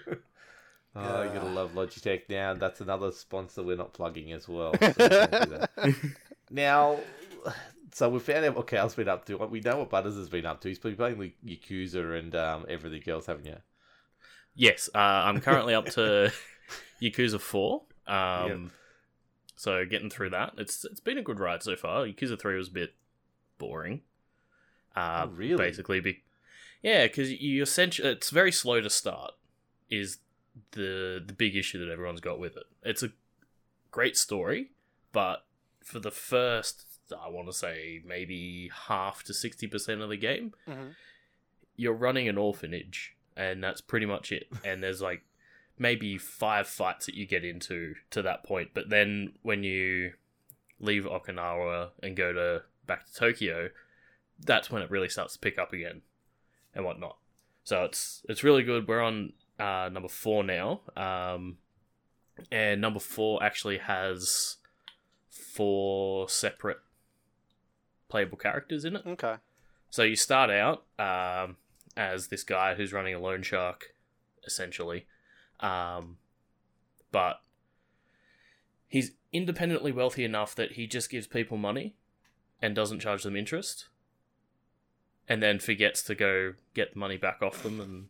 Oh, 0.95 1.21
you 1.21 1.29
gotta 1.29 1.49
love 1.49 1.73
Logitech 1.75 2.23
now. 2.29 2.55
That's 2.55 2.81
another 2.81 3.11
sponsor 3.11 3.61
we're 3.63 3.77
not 3.77 3.93
plugging 3.93 4.33
as 4.33 4.49
well. 4.49 4.73
so 4.73 4.87
we 4.87 4.93
can't 4.95 5.31
do 5.31 5.45
that. 5.57 5.95
now, 6.49 6.99
so 7.93 8.09
we 8.09 8.19
found 8.19 8.43
out 8.45 8.55
what 8.55 8.67
Cal's 8.67 8.95
been 8.95 9.07
up 9.07 9.23
to. 9.25 9.37
We 9.37 9.61
know 9.61 9.77
what 9.77 9.91
Butters 9.91 10.15
has 10.15 10.29
been 10.29 10.47
up 10.47 10.59
to. 10.61 10.67
He's 10.67 10.79
been 10.79 10.95
playing 10.95 11.19
with 11.19 11.31
Yakuza 11.45 12.17
and 12.19 12.35
um, 12.35 12.65
everything 12.67 13.03
else, 13.07 13.27
haven't 13.27 13.45
you? 13.45 13.57
Yes, 14.59 14.89
uh, 14.93 14.97
I'm 14.97 15.39
currently 15.47 15.73
up 15.73 15.85
to 15.91 16.31
Yakuza 17.01 17.39
4. 17.39 17.81
Um, 18.07 18.47
Yep. 18.47 18.59
So 19.55 19.85
getting 19.85 20.09
through 20.09 20.29
that. 20.31 20.53
It's 20.57 20.83
It's 20.85 20.99
been 21.01 21.17
a 21.17 21.21
good 21.21 21.39
ride 21.39 21.63
so 21.63 21.75
far. 21.75 22.05
Yakuza 22.05 22.39
3 22.39 22.55
was 22.57 22.67
a 22.67 22.71
bit 22.71 22.93
boring. 23.57 24.01
Uh, 24.95 25.25
Oh, 25.25 25.29
really? 25.29 25.57
Basically, 25.57 25.99
be- 26.01 26.23
yeah, 26.81 27.07
because 27.07 27.31
you 27.31 27.61
essentially, 27.61 28.09
it's 28.09 28.29
very 28.29 28.51
slow 28.51 28.79
to 28.81 28.89
start, 28.89 29.31
is 29.89 30.17
the 30.71 31.21
the 31.25 31.33
big 31.33 31.55
issue 31.55 31.79
that 31.85 31.91
everyone's 31.91 32.21
got 32.21 32.39
with 32.39 32.55
it. 32.57 32.63
It's 32.83 33.03
a 33.03 33.11
great 33.91 34.17
story, 34.17 34.71
but 35.13 35.45
for 35.83 35.99
the 35.99 36.11
first, 36.11 36.85
I 37.21 37.29
want 37.29 37.47
to 37.47 37.53
say 37.53 38.01
maybe 38.05 38.69
half 38.87 39.23
to 39.23 39.33
60% 39.33 40.01
of 40.01 40.09
the 40.09 40.17
game, 40.17 40.53
Mhm. 40.67 40.95
you're 41.75 41.93
running 41.93 42.27
an 42.29 42.37
orphanage, 42.37 43.15
and 43.39 43.63
that's 43.63 43.79
pretty 43.79 44.05
much 44.05 44.31
it. 44.33 44.47
And 44.65 44.83
there's 44.83 45.01
like 45.01 45.21
maybe 45.77 46.17
five 46.17 46.67
fights 46.67 47.05
that 47.05 47.15
you 47.15 47.25
get 47.25 47.45
into 47.45 47.95
to 48.11 48.21
that 48.21 48.43
point, 48.43 48.71
but 48.73 48.89
then 48.89 49.31
when 49.41 49.63
you 49.63 50.11
leave 50.79 51.05
Okinawa 51.05 51.91
and 52.03 52.17
go 52.17 52.33
to 52.33 52.63
back 52.85 53.05
to 53.05 53.13
Tokyo, 53.13 53.69
that's 54.45 54.69
when 54.69 54.81
it 54.81 54.91
really 54.91 55.07
starts 55.07 55.33
to 55.33 55.39
pick 55.39 55.57
up 55.57 55.71
again 55.71 56.01
and 56.75 56.83
whatnot. 56.83 57.17
So 57.63 57.85
it's 57.85 58.23
it's 58.27 58.43
really 58.43 58.63
good. 58.63 58.87
We're 58.87 59.01
on 59.01 59.31
uh, 59.57 59.89
number 59.91 60.09
four 60.09 60.43
now, 60.43 60.81
um, 60.97 61.57
and 62.51 62.81
number 62.81 62.99
four 62.99 63.41
actually 63.41 63.77
has 63.77 64.57
four 65.29 66.27
separate 66.27 66.79
playable 68.09 68.37
characters 68.37 68.83
in 68.83 68.97
it. 68.97 69.03
Okay. 69.05 69.35
So 69.91 70.03
you 70.03 70.15
start 70.15 70.49
out 70.49 70.83
um, 70.99 71.55
as 71.97 72.27
this 72.27 72.43
guy 72.43 72.75
who's 72.75 72.93
running 72.93 73.13
a 73.13 73.19
loan 73.19 73.41
shark, 73.43 73.93
essentially, 74.45 75.05
um, 75.59 76.17
but 77.11 77.41
he's 78.87 79.11
independently 79.31 79.91
wealthy 79.91 80.23
enough 80.23 80.55
that 80.55 80.73
he 80.73 80.87
just 80.87 81.09
gives 81.09 81.27
people 81.27 81.57
money 81.57 81.95
and 82.61 82.75
doesn't 82.75 82.99
charge 82.99 83.23
them 83.23 83.35
interest, 83.35 83.87
and 85.27 85.41
then 85.41 85.59
forgets 85.59 86.01
to 86.03 86.15
go 86.15 86.53
get 86.73 86.93
the 86.93 86.99
money 86.99 87.17
back 87.17 87.41
off 87.41 87.63
them, 87.63 87.79
and 87.79 88.07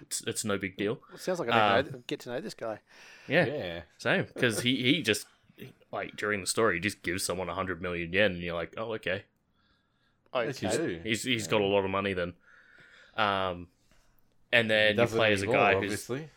it's 0.00 0.22
it's 0.26 0.44
no 0.44 0.58
big 0.58 0.76
deal. 0.76 1.00
It 1.14 1.20
sounds 1.20 1.40
like 1.40 1.50
I 1.50 1.76
need 1.76 1.86
Um, 1.86 1.92
know, 1.92 2.02
get 2.06 2.20
to 2.20 2.30
know 2.30 2.40
this 2.40 2.54
guy. 2.54 2.80
Yeah, 3.28 3.46
Yeah. 3.46 3.82
same 3.98 4.24
because 4.24 4.60
he 4.60 4.82
he 4.82 5.02
just 5.02 5.26
like 5.92 6.16
during 6.16 6.40
the 6.40 6.46
story 6.46 6.74
he 6.76 6.80
just 6.80 7.02
gives 7.02 7.24
someone 7.24 7.48
a 7.48 7.54
hundred 7.54 7.80
million 7.80 8.12
yen, 8.12 8.32
and 8.32 8.40
you're 8.40 8.54
like, 8.54 8.74
oh 8.76 8.94
okay. 8.94 9.24
Okay. 10.34 10.76
do. 10.76 11.00
He's 11.04 11.22
he's 11.22 11.46
got 11.46 11.60
a 11.60 11.64
lot 11.64 11.84
of 11.84 11.90
money 11.90 12.12
then. 12.12 12.34
Um, 13.16 13.68
and 14.52 14.70
then 14.70 14.98
you 14.98 15.06
play 15.06 15.32
as 15.32 15.42
a 15.42 15.46
guy 15.46 15.74
who's 15.74 15.84
obviously. 15.84 16.28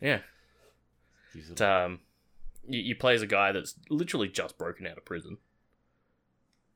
yeah. 0.00 0.20
It's, 1.34 1.60
um, 1.60 2.00
you, 2.66 2.80
you 2.80 2.96
play 2.96 3.14
as 3.14 3.22
a 3.22 3.26
guy 3.26 3.52
that's 3.52 3.74
literally 3.90 4.28
just 4.28 4.58
broken 4.58 4.86
out 4.86 4.98
of 4.98 5.04
prison. 5.04 5.38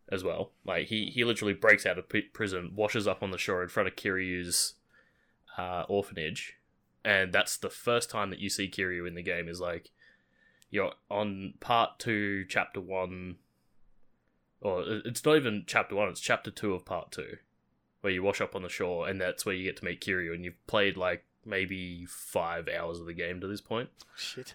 As 0.09 0.23
well, 0.23 0.51
like 0.67 0.89
he 0.89 1.07
he 1.07 1.25
literally 1.25 1.55
breaks 1.55 1.87
out 1.87 1.97
of 1.97 2.07
p- 2.07 2.21
prison, 2.21 2.73
washes 2.75 3.09
up 3.09 3.23
on 3.23 3.31
the 3.31 3.39
shore 3.39 3.63
in 3.63 3.71
front 3.71 3.89
of 3.89 3.97
Kiryu's 3.97 4.75
uh, 5.57 5.85
orphanage, 5.89 6.59
and 7.03 7.33
that's 7.33 7.57
the 7.57 7.71
first 7.71 8.11
time 8.11 8.29
that 8.29 8.39
you 8.39 8.51
see 8.51 8.69
Kiryu 8.69 9.09
in 9.09 9.15
the 9.15 9.23
game. 9.23 9.49
Is 9.49 9.59
like 9.59 9.91
you're 10.71 10.93
on 11.11 11.55
part 11.61 11.99
two, 11.99 12.45
chapter 12.47 12.79
one, 12.79 13.37
or 14.61 14.85
it's 14.87 15.25
not 15.25 15.37
even 15.37 15.65
chapter 15.67 15.95
one; 15.95 16.11
it's 16.11 16.21
chapter 16.21 16.51
two 16.51 16.75
of 16.75 16.85
part 16.85 17.11
two, 17.11 17.39
where 18.03 18.13
you 18.13 18.23
wash 18.23 18.41
up 18.41 18.55
on 18.55 18.63
the 18.63 18.69
shore, 18.69 19.09
and 19.09 19.21
that's 19.21 19.45
where 19.47 19.55
you 19.55 19.65
get 19.65 19.77
to 19.79 19.85
meet 19.85 20.01
Kiryu, 20.01 20.35
and 20.35 20.45
you've 20.45 20.65
played 20.67 20.97
like 20.97 21.25
maybe 21.45 22.05
five 22.07 22.69
hours 22.69 23.01
of 23.01 23.07
the 23.07 23.15
game 23.15 23.41
to 23.41 23.47
this 23.49 23.61
point. 23.61 23.89
Shit. 24.17 24.55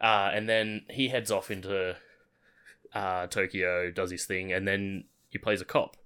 Uh, 0.00 0.30
and 0.34 0.48
then 0.48 0.84
he 0.90 1.08
heads 1.08 1.30
off 1.30 1.50
into 1.50 1.96
uh, 2.94 3.26
Tokyo, 3.28 3.90
does 3.90 4.10
his 4.10 4.24
thing, 4.26 4.52
and 4.52 4.66
then 4.68 5.04
he 5.30 5.38
plays 5.38 5.60
a 5.60 5.64
cop. 5.64 5.96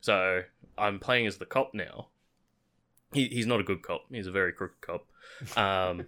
So 0.00 0.42
I'm 0.78 0.98
playing 1.00 1.26
as 1.26 1.38
the 1.38 1.46
cop 1.46 1.72
now. 1.74 2.08
He, 3.12 3.26
he's 3.28 3.46
not 3.46 3.58
a 3.60 3.64
good 3.64 3.82
cop. 3.82 4.02
He's 4.10 4.26
a 4.28 4.30
very 4.32 4.52
crooked 4.52 4.80
cop. 4.80 5.06
Um, 5.58 6.06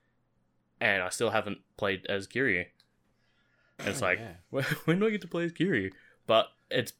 and 0.80 1.02
I 1.02 1.08
still 1.08 1.30
haven't 1.30 1.58
played 1.76 2.04
as 2.06 2.26
Kiryu. 2.26 2.66
And 3.78 3.88
it's 3.88 4.02
Oh, 4.02 4.06
like, 4.06 4.18
yeah. 4.18 4.32
when, 4.50 4.64
when 4.84 4.98
do 4.98 5.06
I 5.06 5.10
get 5.10 5.22
to 5.22 5.28
play 5.28 5.44
as 5.44 5.52
Kiryu? 5.52 5.92
But 6.26 6.46
it's 6.70 6.92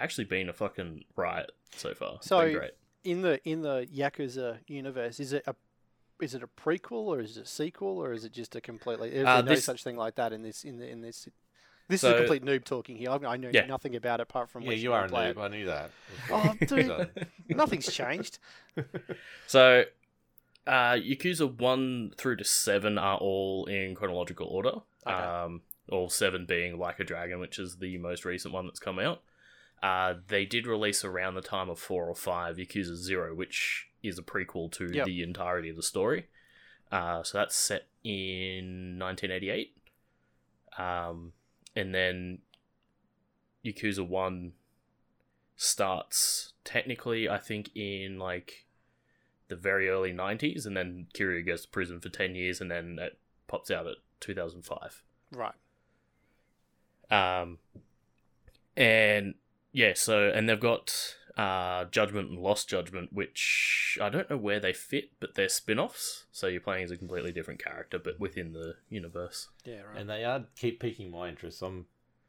actually 0.00 0.24
been 0.24 0.48
a 0.48 0.52
fucking 0.52 1.04
riot 1.16 1.52
so 1.76 1.94
far. 1.94 2.18
So- 2.22 2.40
been 2.44 2.56
great. 2.56 2.70
In 3.04 3.22
the 3.22 3.40
in 3.48 3.62
the 3.62 3.86
Yakuza 3.94 4.58
universe, 4.66 5.20
is 5.20 5.32
it 5.32 5.44
a 5.46 5.54
is 6.20 6.34
it 6.34 6.42
a 6.42 6.48
prequel 6.48 7.04
or 7.06 7.20
is 7.20 7.36
it 7.36 7.44
a 7.44 7.46
sequel 7.46 7.96
or 7.98 8.12
is 8.12 8.24
it 8.24 8.32
just 8.32 8.56
a 8.56 8.60
completely? 8.60 9.10
Is 9.14 9.24
Uh, 9.24 9.36
there 9.36 9.42
no 9.44 9.54
this- 9.54 9.64
such 9.64 9.84
thing 9.84 9.96
like 9.96 10.16
that 10.16 10.32
in 10.32 10.42
this 10.42 10.64
in 10.64 10.78
the 10.78 10.88
in 10.88 11.00
this? 11.00 11.28
This 11.86 12.04
is 12.04 12.10
a 12.10 12.16
complete 12.18 12.44
noob 12.44 12.64
talking 12.64 12.96
here. 12.96 13.08
I, 13.10 13.14
I 13.14 13.36
know 13.38 13.48
Yeah. 13.50 13.64
nothing 13.64 13.96
about 13.96 14.20
it 14.20 14.24
apart 14.24 14.50
from 14.50 14.62
Yeah, 14.64 14.72
you 14.72 14.92
are 14.92 15.06
a 15.06 15.08
play 15.08 15.32
noob. 15.32 15.38
I 15.42 15.48
knew 15.48 15.64
that. 15.66 15.90
Oh, 16.30 16.54
dude. 16.66 17.08
Nothing's 17.48 17.90
changed. 17.90 18.38
So, 19.46 19.84
uh, 20.66 20.92
Yakuza 20.94 21.50
1 21.50 22.12
through 22.18 22.36
to 22.36 22.44
7 22.44 22.98
are 22.98 23.16
all 23.16 23.64
in 23.66 23.94
chronological 23.94 24.46
order. 24.48 24.72
Okay. 25.06 25.14
Um, 25.16 25.62
all 25.88 26.10
7 26.10 26.44
being 26.44 26.78
Like 26.78 27.00
a 27.00 27.04
Dragon, 27.04 27.40
which 27.40 27.58
is 27.58 27.76
the 27.78 27.96
most 27.96 28.26
recent 28.26 28.52
one 28.52 28.66
that's 28.66 28.80
come 28.80 28.98
out. 28.98 29.22
Uh, 29.82 30.14
they 30.26 30.44
did 30.44 30.66
release 30.66 31.04
around 31.04 31.34
the 31.34 31.40
time 31.40 31.68
of 31.70 31.78
4 31.78 32.08
or 32.08 32.14
5 32.14 32.56
Yakuza 32.56 32.94
0, 32.96 33.34
which 33.34 33.88
is 34.02 34.18
a 34.18 34.22
prequel 34.22 34.70
to 34.72 34.90
Yep. 34.92 35.06
the 35.06 35.22
entirety 35.22 35.68
of 35.70 35.76
the 35.76 35.82
story. 35.82 36.26
Uh, 36.90 37.22
so 37.22 37.38
that's 37.38 37.54
set 37.56 37.86
in 38.02 38.98
1988. 38.98 39.76
Um, 40.78 41.32
and 41.76 41.94
then 41.94 42.38
Yakuza 43.64 44.06
1 44.06 44.52
starts 45.56 46.52
technically, 46.64 47.28
I 47.28 47.38
think, 47.38 47.70
in 47.76 48.18
like 48.18 48.66
the 49.48 49.56
very 49.56 49.88
early 49.88 50.12
90s, 50.12 50.66
and 50.66 50.76
then 50.76 51.06
Kiryu 51.14 51.44
goes 51.46 51.62
to 51.62 51.68
prison 51.68 52.00
for 52.00 52.08
10 52.08 52.34
years, 52.34 52.60
and 52.60 52.70
then 52.70 52.98
it 53.00 53.18
pops 53.46 53.70
out 53.70 53.86
at 53.86 53.96
2005. 54.20 55.02
Right. 55.32 55.54
Um, 57.10 57.58
and 58.76 59.34
yeah, 59.78 59.92
so, 59.94 60.28
and 60.34 60.48
they've 60.48 60.58
got 60.58 61.14
uh, 61.36 61.84
Judgment 61.84 62.30
and 62.30 62.40
Lost 62.40 62.68
Judgment, 62.68 63.12
which 63.12 63.96
I 64.02 64.08
don't 64.08 64.28
know 64.28 64.36
where 64.36 64.58
they 64.58 64.72
fit, 64.72 65.12
but 65.20 65.36
they're 65.36 65.48
spin 65.48 65.78
offs. 65.78 66.24
So 66.32 66.48
you're 66.48 66.60
playing 66.60 66.82
as 66.82 66.90
a 66.90 66.96
completely 66.96 67.30
different 67.30 67.62
character, 67.62 67.96
but 67.96 68.18
within 68.18 68.54
the 68.54 68.74
universe. 68.88 69.50
Yeah. 69.64 69.82
Right. 69.82 70.00
And 70.00 70.10
they 70.10 70.24
are 70.24 70.46
keep 70.56 70.80
piquing 70.80 71.12
my 71.12 71.28
interest. 71.28 71.62
I'm 71.62 71.86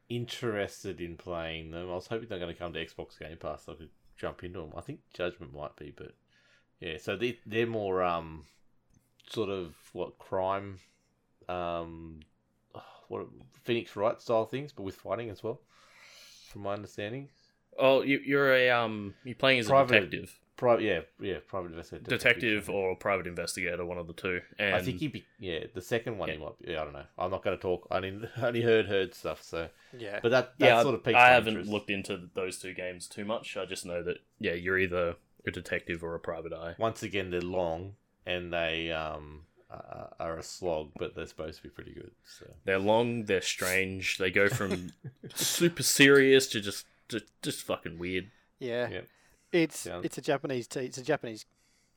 interested 0.09 1.01
in 1.01 1.17
playing 1.17 1.71
them. 1.71 1.89
I 1.89 1.95
was 1.95 2.05
hoping 2.05 2.29
they're 2.29 2.37
going 2.37 2.53
to 2.53 2.59
come 2.59 2.71
to 2.73 2.85
Xbox 2.85 3.17
Game 3.17 3.35
Pass 3.37 3.65
so 3.65 3.71
I 3.71 3.77
could 3.77 3.89
jump 4.15 4.43
into 4.43 4.59
them. 4.59 4.73
I 4.77 4.81
think 4.81 4.99
Judgment 5.15 5.51
might 5.51 5.75
be, 5.75 5.91
but 5.97 6.13
yeah. 6.79 6.97
So 6.99 7.15
they 7.15 7.39
they're 7.47 7.65
more 7.65 8.03
um 8.03 8.45
sort 9.27 9.49
of 9.49 9.73
what 9.93 10.19
crime 10.19 10.81
um 11.47 12.19
what 13.07 13.25
Phoenix 13.63 13.95
Wright 13.95 14.21
style 14.21 14.45
things, 14.45 14.71
but 14.71 14.83
with 14.83 14.97
fighting 14.97 15.31
as 15.31 15.41
well. 15.41 15.61
From 16.51 16.61
my 16.61 16.73
understanding, 16.73 17.29
Oh, 17.79 18.01
you, 18.01 18.19
you're 18.25 18.53
a 18.53 18.69
um, 18.69 19.13
you're 19.23 19.35
playing 19.35 19.59
as 19.59 19.67
a 19.67 19.69
Private 19.69 20.09
detective, 20.09 20.39
private 20.57 20.83
yeah 20.83 20.99
yeah 21.21 21.37
private 21.47 21.71
investigator 21.71 22.09
detective 22.09 22.69
or 22.69 22.95
private 22.95 23.25
investigator, 23.27 23.85
one 23.85 23.97
of 23.97 24.07
the 24.07 24.13
two. 24.13 24.41
And 24.57 24.75
I 24.75 24.81
think 24.81 24.99
he'd 24.99 25.13
be 25.13 25.23
yeah 25.39 25.59
the 25.73 25.81
second 25.81 26.17
one 26.17 26.27
he 26.29 26.35
Yeah. 26.35 26.41
might 26.41 26.59
be, 26.59 26.71
yeah 26.71 26.81
I 26.81 26.83
don't 26.83 26.93
know 26.93 27.05
I'm 27.17 27.31
not 27.31 27.43
going 27.43 27.55
to 27.57 27.61
talk 27.61 27.87
I 27.89 27.97
only 27.97 28.27
only 28.41 28.61
heard 28.61 28.87
heard 28.87 29.13
stuff 29.15 29.41
so 29.41 29.69
yeah. 29.97 30.19
but 30.21 30.29
that 30.31 30.57
that 30.59 30.65
yeah, 30.65 30.81
sort 30.83 30.95
of 30.95 31.03
piqued 31.03 31.17
I 31.17 31.29
haven't 31.29 31.53
interest. 31.53 31.71
looked 31.71 31.89
into 31.89 32.29
those 32.33 32.57
two 32.59 32.73
games 32.73 33.07
too 33.07 33.23
much. 33.25 33.55
I 33.55 33.65
just 33.65 33.85
know 33.85 34.03
that 34.03 34.17
yeah, 34.39 34.53
you're 34.53 34.77
either 34.77 35.15
a 35.47 35.51
detective 35.51 36.03
or 36.03 36.13
a 36.15 36.19
private 36.19 36.51
eye. 36.51 36.75
once 36.77 37.01
again 37.03 37.29
they're 37.31 37.39
long 37.41 37.93
and 38.25 38.51
they 38.51 38.91
um 38.91 39.43
uh, 39.71 40.07
are 40.19 40.37
a 40.37 40.43
slog 40.43 40.89
but 40.97 41.15
they're 41.15 41.27
supposed 41.27 41.57
to 41.57 41.63
be 41.63 41.69
pretty 41.69 41.93
good 41.93 42.11
so 42.25 42.45
They're 42.65 42.79
long, 42.79 43.25
they're 43.25 43.39
strange. 43.41 44.17
They 44.17 44.31
go 44.31 44.49
from 44.49 44.91
super 45.35 45.83
serious 45.83 46.47
to 46.47 46.59
just 46.59 46.85
just, 47.09 47.25
just 47.41 47.63
fucking 47.63 47.97
weird. 47.99 48.31
yeah. 48.59 48.89
Yep. 48.89 49.07
It's 49.51 49.79
Sounds- 49.79 50.05
it's 50.05 50.17
a 50.17 50.21
Japanese 50.21 50.67
t- 50.67 50.81
it's 50.81 50.97
a 50.99 51.03
Japanese 51.03 51.45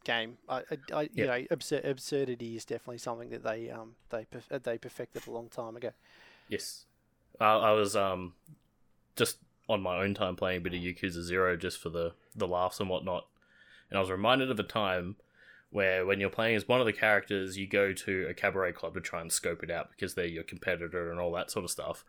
game. 0.05 0.39
I, 0.49 0.59
I, 0.59 0.79
I 0.95 1.03
you 1.03 1.09
Yeah. 1.15 1.27
know, 1.27 1.45
absur- 1.51 1.85
absurdity 1.87 2.57
is 2.57 2.65
definitely 2.65 2.99
something 2.99 3.29
that 3.31 3.45
they 3.45 3.69
um 3.71 3.97
they 4.09 4.25
perf- 4.25 4.51
uh, 4.51 4.59
they 4.59 4.79
perfected 4.79 5.27
a 5.27 5.31
long 5.31 5.49
time 5.51 5.77
ago. 5.77 5.91
Yes. 6.49 6.87
I, 7.39 7.53
I 7.53 7.73
was 7.73 7.95
um 7.95 8.33
just 9.17 9.37
on 9.69 9.83
my 9.83 9.99
own 10.03 10.15
time 10.15 10.35
playing 10.35 10.59
a 10.59 10.61
bit 10.63 10.73
of 10.75 10.81
Yakuza 10.81 11.23
Zero 11.23 11.57
just 11.57 11.79
for 11.79 11.91
the, 11.91 12.15
the 12.35 12.49
laughs 12.49 12.81
and 12.81 12.89
whatnot. 12.89 13.27
And 13.91 13.99
I 13.99 14.01
was 14.01 14.11
reminded 14.11 14.51
of 14.51 14.59
a 14.59 14.63
time 14.65 15.17
where 15.71 16.05
when 16.07 16.21
you're 16.21 16.31
playing 16.31 16.57
as 16.57 16.67
one 16.67 16.81
of 16.81 16.87
the 16.87 16.93
characters, 16.93 17.57
you 17.59 17.67
go 17.67 17.93
to 17.93 18.27
a 18.29 18.35
cabaret 18.35 18.73
club 18.73 18.95
to 18.95 19.01
try 19.01 19.21
and 19.21 19.31
scope 19.31 19.63
it 19.63 19.71
out 19.71 19.91
because 19.91 20.15
they're 20.15 20.25
your 20.27 20.43
competitor 20.43 21.11
and 21.11 21.21
all 21.21 21.33
that 21.33 21.51
sort 21.51 21.65
of 21.67 21.71
stuff. 21.71 22.05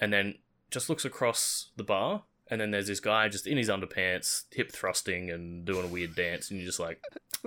And 0.00 0.10
then 0.12 0.36
just 0.70 0.88
looks 0.88 1.04
across 1.04 1.70
the 1.76 1.84
bar 1.84 2.22
and 2.50 2.60
then 2.60 2.70
there's 2.70 2.88
this 2.88 3.00
guy 3.00 3.28
just 3.28 3.46
in 3.46 3.56
his 3.56 3.68
underpants, 3.68 4.44
hip 4.50 4.70
thrusting 4.72 5.30
and 5.30 5.64
doing 5.64 5.84
a 5.84 5.88
weird 5.88 6.14
dance, 6.14 6.50
and 6.50 6.58
you're 6.60 6.66
just 6.66 6.80
like, 6.80 7.02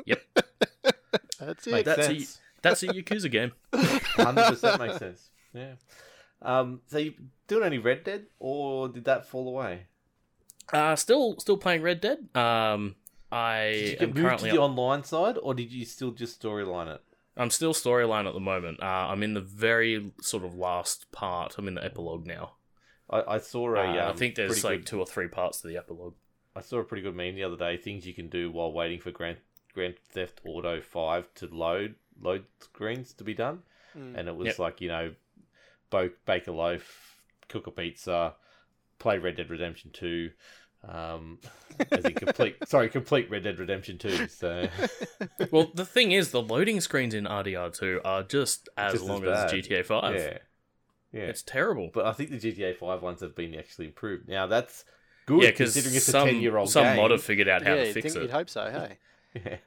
"Yep, 0.05 0.21
That's 1.39 1.67
Makes 1.67 1.67
it. 1.67 1.83
That's 1.85 2.07
a- 2.09 2.39
that's 2.61 2.83
a 2.83 2.87
Yakuza 2.87 3.29
game. 3.29 3.51
Hundred 3.73 4.47
percent 4.49 4.79
makes 4.79 4.97
sense. 4.97 5.29
Yeah. 5.53 5.73
Um. 6.41 6.81
So 6.87 6.97
you 6.97 7.13
doing 7.47 7.63
any 7.65 7.77
Red 7.77 8.03
Dead, 8.05 8.25
or 8.39 8.87
did 8.87 9.05
that 9.05 9.25
fall 9.27 9.47
away? 9.47 9.87
Uh, 10.71 10.95
still 10.95 11.37
still 11.39 11.57
playing 11.57 11.81
Red 11.81 11.99
Dead. 12.01 12.19
Um, 12.35 12.95
I 13.31 13.71
Did 13.73 13.83
you 13.83 13.91
am 13.91 13.97
get 13.97 13.99
moved 14.07 14.15
to 14.15 14.21
currently 14.23 14.51
the 14.51 14.57
online 14.59 15.03
side, 15.03 15.37
or 15.41 15.53
did 15.53 15.71
you 15.73 15.85
still 15.85 16.11
just 16.11 16.41
storyline 16.41 16.93
it? 16.93 17.01
I'm 17.35 17.49
still 17.49 17.73
storyline 17.73 18.27
at 18.27 18.33
the 18.33 18.39
moment. 18.39 18.81
Uh, 18.81 18.85
I'm 18.85 19.23
in 19.23 19.33
the 19.33 19.41
very 19.41 20.11
sort 20.21 20.43
of 20.45 20.55
last 20.55 21.11
part. 21.11 21.55
I'm 21.57 21.67
in 21.67 21.73
the 21.75 21.83
epilogue 21.83 22.25
now. 22.25 22.53
I, 23.09 23.35
I 23.35 23.37
saw 23.39 23.75
a. 23.75 23.79
Uh, 23.79 23.83
I 23.93 23.99
um, 24.09 24.17
think 24.17 24.35
there's 24.35 24.63
like 24.63 24.79
good- 24.79 24.87
two 24.87 24.99
or 24.99 25.05
three 25.05 25.27
parts 25.27 25.61
to 25.61 25.67
the 25.67 25.77
epilogue. 25.77 26.15
I 26.55 26.61
saw 26.61 26.79
a 26.79 26.83
pretty 26.83 27.03
good 27.03 27.15
meme 27.15 27.35
the 27.35 27.43
other 27.43 27.57
day. 27.57 27.77
Things 27.77 28.05
you 28.05 28.13
can 28.13 28.29
do 28.29 28.51
while 28.51 28.71
waiting 28.71 28.99
for 28.99 29.11
Grand 29.11 29.37
Grand 29.73 29.95
Theft 30.11 30.41
Auto 30.45 30.81
Five 30.81 31.33
to 31.35 31.47
load 31.47 31.95
load 32.21 32.45
screens 32.59 33.13
to 33.13 33.23
be 33.23 33.33
done, 33.33 33.63
Mm. 33.97 34.17
and 34.17 34.27
it 34.27 34.35
was 34.35 34.47
Yep. 34.47 34.59
like 34.59 34.81
you 34.81 34.87
know, 34.87 35.13
bo- 35.89 36.11
bake 36.25 36.47
a 36.47 36.51
loaf, 36.51 37.21
cook 37.49 37.67
a 37.67 37.71
pizza, 37.71 38.35
play 38.99 39.17
Red 39.17 39.35
Dead 39.37 39.49
Redemption 39.49 39.91
Two. 39.91 40.31
Um, 40.87 41.39
as 41.91 42.03
in 42.05 42.13
complete, 42.13 42.57
sorry, 42.67 42.89
complete 42.89 43.29
Red 43.31 43.43
Dead 43.43 43.57
Redemption 43.57 43.97
Two. 43.97 44.27
So 44.27 44.67
Well, 45.51 45.71
the 45.73 45.85
thing 45.85 46.11
is, 46.11 46.31
the 46.31 46.41
loading 46.41 46.81
screens 46.81 47.13
in 47.13 47.23
RDR2 47.25 48.01
are 48.03 48.21
just 48.23 48.67
as 48.77 48.93
Just 48.93 49.05
long 49.05 49.23
as, 49.25 49.51
bad. 49.51 49.63
GTA 49.63 49.85
5. 49.85 50.15
yeah, 50.15 50.37
yeah. 51.13 51.21
It's 51.21 51.41
terrible. 51.43 51.89
But 51.93 52.05
I 52.05 52.11
think 52.13 52.31
the 52.31 52.37
GTA 52.37 52.75
Five 52.75 53.01
ones 53.01 53.21
have 53.21 53.35
been 53.35 53.55
actually 53.55 53.85
improved. 53.85 54.27
Now 54.27 54.47
that's 54.47 54.83
good 55.25 55.43
yeah, 55.43 55.51
considering 55.51 55.95
it's 55.95 56.05
some, 56.05 56.27
a 56.27 56.31
ten 56.31 56.41
year 56.41 56.57
old 56.57 56.69
some 56.69 56.83
game. 56.83 56.97
mod 56.97 57.11
have 57.11 57.23
figured 57.23 57.47
out 57.47 57.61
how 57.63 57.75
yeah, 57.75 57.83
to 57.85 57.93
fix 57.93 58.07
think, 58.13 58.15
you'd 58.15 58.23
it. 58.25 58.31
hope 58.31 58.49
so. 58.49 58.69
Hey, 58.69 58.97
Yeah, 59.45 59.57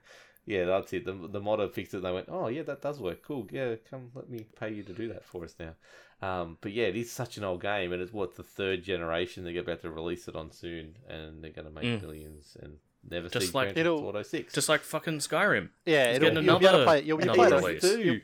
yeah, 0.61 0.65
that's 0.67 0.93
it. 0.93 1.05
The 1.05 1.13
the 1.13 1.41
modder 1.41 1.69
fixed 1.69 1.95
it. 1.95 1.99
and 1.99 2.07
They 2.07 2.13
went, 2.13 2.29
oh 2.29 2.49
yeah, 2.49 2.63
that 2.65 2.83
does 2.83 3.01
work. 3.01 3.23
Cool. 3.23 3.49
Yeah, 3.51 3.77
come, 3.91 4.11
let 4.15 4.29
me 4.29 4.47
pay 4.59 4.73
you 4.73 4.83
to 4.85 4.93
do 4.93 5.09
that 5.09 5.25
for 5.25 5.45
us 5.45 5.55
now. 5.59 5.75
Um, 6.23 6.57
but 6.61 6.73
yeah, 6.73 6.85
it 6.87 6.97
is 6.97 7.11
such 7.13 7.37
an 7.37 7.45
old 7.45 7.61
game, 7.63 7.93
and 7.93 8.01
it's 8.01 8.13
what 8.13 8.37
the 8.37 8.43
third 8.43 8.83
generation 8.85 9.45
they're 9.45 9.59
about 9.61 9.83
to 9.83 9.91
release 9.91 10.29
it 10.29 10.37
on 10.37 10.51
soon, 10.51 10.97
and 11.09 11.43
they're 11.45 11.51
going 11.51 11.67
to 11.67 11.73
make 11.73 11.85
Mm. 11.85 12.01
billions 12.01 12.57
and 12.63 12.79
never 13.09 13.29
Just 13.29 13.47
see 13.49 13.53
like- 13.53 13.67
Grand 13.67 13.77
Theft 13.77 13.79
It'll- 13.87 14.07
Auto 14.07 14.23
Six. 14.23 14.55
Just 14.55 14.69
like 14.69 14.81
fucking 14.81 15.19
Skyrim. 15.19 15.69
yeah, 15.85 16.05
It's 16.05 16.25
it'll, 16.25 16.43
you'll 16.43 16.43
be 16.43 16.49
able 16.49 16.61
to 16.61 16.69
another- 16.69 16.85
play 16.85 16.99
it. 17.01 17.05
You'll 17.05 17.19
be 17.19 17.25
able 17.25 17.35
to 17.51 17.59
play 17.59 17.75
it. 17.77 17.81
too. 17.83 18.21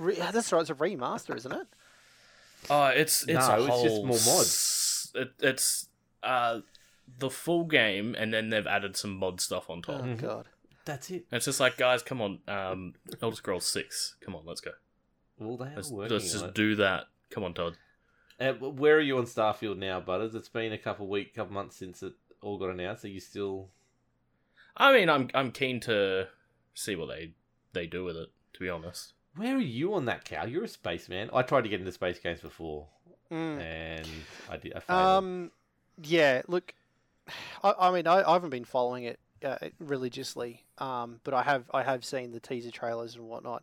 Re- 0.00 0.16
yeah, 0.16 0.30
that's 0.32 0.50
right. 0.52 0.60
It's 0.62 0.70
a 0.70 0.74
remaster, 0.74 1.36
isn't 1.36 1.52
it? 1.52 1.66
Oh, 2.70 2.86
it's 2.86 3.22
it's 3.28 3.48
No, 3.48 3.54
a 3.54 3.66
it's 3.66 3.82
just 3.82 3.96
more 4.04 4.34
mods. 4.34 5.12
It, 5.14 5.32
it's 5.40 5.88
uh 6.22 6.60
the 7.18 7.30
full 7.30 7.64
game, 7.64 8.14
and 8.18 8.32
then 8.34 8.50
they've 8.50 8.66
added 8.66 8.96
some 8.96 9.16
mod 9.16 9.40
stuff 9.40 9.70
on 9.70 9.78
Oh 9.88 9.92
top. 9.98 10.02
Mhm. 10.02 10.20
god. 10.20 10.46
That's 10.84 11.10
it. 11.10 11.26
It's 11.32 11.44
just 11.44 11.60
like, 11.60 11.76
guys, 11.76 12.02
come 12.02 12.20
on, 12.22 12.38
um, 12.48 12.94
Elder 13.20 13.36
Scrolls 13.36 13.66
Six, 13.66 14.16
come 14.22 14.34
on, 14.34 14.44
let's 14.46 14.60
go. 14.62 14.70
Well, 15.38 15.56
they 15.58 15.66
are 15.66 15.76
Let's, 15.76 15.90
working 15.90 16.12
let's 16.16 16.34
on 16.34 16.40
just 16.40 16.44
it. 16.46 16.54
do 16.54 16.74
that. 16.76 17.04
Come 17.30 17.44
on, 17.44 17.52
Todd. 17.54 17.76
Uh, 18.40 18.52
where 18.54 18.96
are 18.96 19.00
you 19.00 19.18
on 19.18 19.24
Starfield 19.24 19.76
now, 19.78 20.00
Butters? 20.00 20.34
It's 20.34 20.48
been 20.48 20.72
a 20.72 20.78
couple 20.78 21.06
week, 21.06 21.34
couple 21.34 21.52
months 21.52 21.76
since 21.76 22.02
it 22.02 22.14
all 22.40 22.56
got 22.58 22.70
announced. 22.70 23.04
Are 23.04 23.08
you 23.08 23.20
still? 23.20 23.68
I 24.76 24.92
mean, 24.94 25.08
I'm 25.10 25.28
I'm 25.34 25.50
keen 25.52 25.80
to 25.80 26.28
see 26.74 26.96
what 26.96 27.06
they 27.08 27.32
they 27.72 27.86
do 27.86 28.04
with 28.04 28.16
it. 28.16 28.30
To 28.54 28.60
be 28.60 28.68
honest, 28.70 29.12
Where 29.36 29.56
are 29.56 29.60
you 29.60 29.94
on 29.94 30.06
that, 30.06 30.24
Cal? 30.24 30.48
You're 30.48 30.64
a 30.64 30.68
spaceman. 30.68 31.30
I 31.32 31.42
tried 31.42 31.62
to 31.62 31.68
get 31.68 31.80
into 31.80 31.92
space 31.92 32.18
games 32.18 32.40
before, 32.40 32.86
Mm. 33.30 33.60
and 33.60 34.08
I 34.50 34.56
did. 34.56 34.72
I 34.74 34.80
failed. 34.80 35.00
Um, 35.00 35.50
yeah. 36.02 36.42
Look, 36.48 36.74
I, 37.62 37.74
I 37.78 37.90
mean, 37.92 38.06
I, 38.06 38.22
I 38.28 38.32
haven't 38.32 38.50
been 38.50 38.64
following 38.64 39.04
it 39.04 39.20
uh, 39.44 39.56
religiously, 39.78 40.64
um, 40.78 41.20
but 41.24 41.34
I 41.34 41.42
have 41.42 41.64
I 41.72 41.82
have 41.82 42.04
seen 42.04 42.32
the 42.32 42.40
teaser 42.40 42.70
trailers 42.70 43.14
and 43.14 43.28
whatnot. 43.28 43.62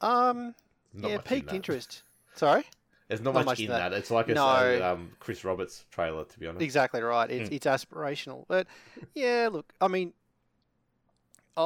Um, 0.00 0.54
Not 0.94 1.08
yeah, 1.10 1.16
much 1.16 1.30
in 1.32 1.40
piqued 1.40 1.52
interest. 1.52 2.02
Sorry. 2.34 2.64
There's 3.08 3.20
not, 3.20 3.34
not 3.34 3.40
much, 3.40 3.46
much 3.46 3.60
in 3.60 3.68
that. 3.70 3.90
that. 3.90 3.92
It's 3.98 4.10
like 4.12 4.28
a 4.28 4.34
No. 4.34 4.92
um, 4.92 5.10
Chris 5.18 5.44
Roberts 5.44 5.84
trailer, 5.90 6.24
to 6.24 6.38
be 6.38 6.46
honest. 6.46 6.62
Exactly 6.62 7.02
right. 7.02 7.28
It's 7.28 7.48
Hmm. 7.48 7.54
it's 7.56 7.66
aspirational, 7.66 8.44
but 8.46 8.68
yeah. 9.14 9.48
Look, 9.50 9.72
I 9.80 9.88
mean, 9.88 10.12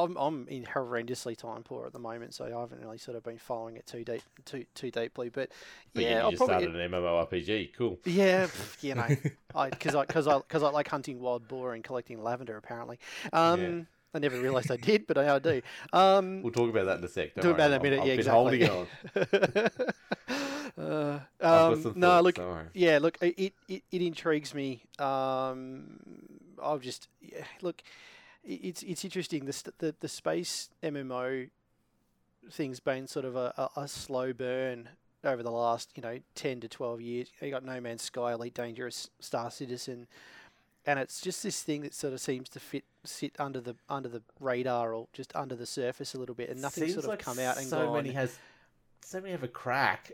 I'm 0.03 0.17
I'm 0.17 0.47
in 0.47 0.63
horrendously 0.63 1.37
time 1.37 1.63
poor 1.63 1.85
at 1.85 1.93
the 1.93 1.99
moment, 1.99 2.33
so 2.33 2.45
I 2.45 2.59
haven't 2.59 2.81
really 2.81 2.97
sort 2.97 3.17
of 3.17 3.23
been 3.23 3.37
following 3.37 3.77
it 3.77 3.85
too 3.85 4.03
deep, 4.03 4.23
too 4.45 4.65
too 4.75 4.91
deeply. 4.91 5.29
But, 5.29 5.51
But 5.93 6.03
yeah, 6.03 6.09
yeah, 6.09 6.17
you 6.17 6.23
I'll 6.23 6.31
just 6.31 6.45
probably 6.45 6.65
started 6.65 6.81
an 6.81 6.91
MMORPG. 6.91 7.73
Cool. 7.77 7.99
yeah, 8.05 8.47
you 8.81 8.95
know, 8.95 9.07
I 9.55 9.69
because 9.69 9.95
I 9.95 10.05
because 10.05 10.27
I 10.27 10.37
because 10.37 10.63
I 10.63 10.69
like 10.69 10.87
hunting 10.87 11.19
wild 11.19 11.47
boar 11.47 11.73
and 11.73 11.83
collecting 11.83 12.21
lavender. 12.21 12.57
Apparently, 12.57 12.99
um, 13.33 13.87
I 14.15 14.19
never 14.19 14.39
realised 14.39 14.71
I 14.71 14.77
did, 14.77 15.07
but 15.07 15.17
I 15.17 15.39
do. 15.39 15.61
Um, 15.91 16.41
We'll 16.41 16.53
talk 16.53 16.69
about 16.69 16.85
that 16.85 16.99
in 16.99 17.03
a 17.03 17.07
sec. 17.09 17.35
Don't 17.35 17.43
Talk 17.43 17.55
about 17.55 17.69
that 17.69 17.75
in 17.75 17.81
a 17.81 17.83
minute, 17.83 17.99
I've 17.99 18.07
yeah, 18.07 18.13
been 18.13 18.19
exactly. 18.19 18.65
holding 18.65 19.67
on. 20.77 20.79
uh, 21.41 21.69
um, 21.71 21.81
some 21.81 21.93
no, 21.97 22.21
look, 22.21 22.39
yeah, 22.73 22.99
look, 23.01 23.17
it 23.21 23.53
it, 23.67 23.83
it, 23.91 24.01
intrigues 24.01 24.53
me. 24.53 24.83
Um, 24.99 25.99
I've 26.63 26.81
just 26.81 27.09
yeah, 27.21 27.43
look, 27.61 27.83
it's 28.45 28.83
it's 28.83 29.03
interesting. 29.03 29.45
The 29.45 29.71
the 29.79 29.95
the 29.99 30.07
space 30.07 30.69
MMO 30.83 31.49
thing's 32.51 32.79
been 32.79 33.07
sort 33.07 33.25
of 33.25 33.35
a, 33.35 33.53
a, 33.75 33.81
a 33.81 33.87
slow 33.87 34.31
burn 34.33 34.89
over 35.23 35.41
the 35.41 35.51
last 35.51 35.89
you 35.95 36.01
know 36.01 36.19
ten 36.35 36.59
to 36.61 36.67
twelve 36.67 37.01
years. 37.01 37.29
You 37.41 37.49
got 37.51 37.63
No 37.65 37.79
Man's 37.81 38.03
Sky, 38.03 38.33
Elite 38.33 38.53
Dangerous, 38.53 39.09
Star 39.19 39.49
Citizen. 39.51 40.07
And 40.87 40.99
it's 40.99 41.19
just 41.19 41.41
this 41.41 41.63
thing 41.63 41.81
that 41.81 41.95
sort 41.95 42.13
of 42.13 42.19
seems 42.21 42.47
to 42.49 42.59
fit 42.59 42.83
sit 43.03 43.31
under 43.39 43.59
the 43.59 43.75
under 43.89 44.07
the 44.07 44.21
radar 44.39 44.93
or 44.93 45.07
just 45.13 45.35
under 45.35 45.55
the 45.55 45.65
surface 45.65 46.13
a 46.13 46.19
little 46.19 46.35
bit, 46.35 46.49
and 46.49 46.61
nothing 46.61 46.83
Seems 46.83 46.93
sort 46.93 47.05
of 47.05 47.09
like 47.09 47.19
come 47.19 47.39
out 47.39 47.57
and 47.57 47.65
so 47.65 47.85
gone. 47.87 47.93
many 47.95 48.11
has 48.11 48.37
so 49.01 49.19
many 49.19 49.31
have 49.31 49.43
a 49.43 49.47
crack, 49.47 50.11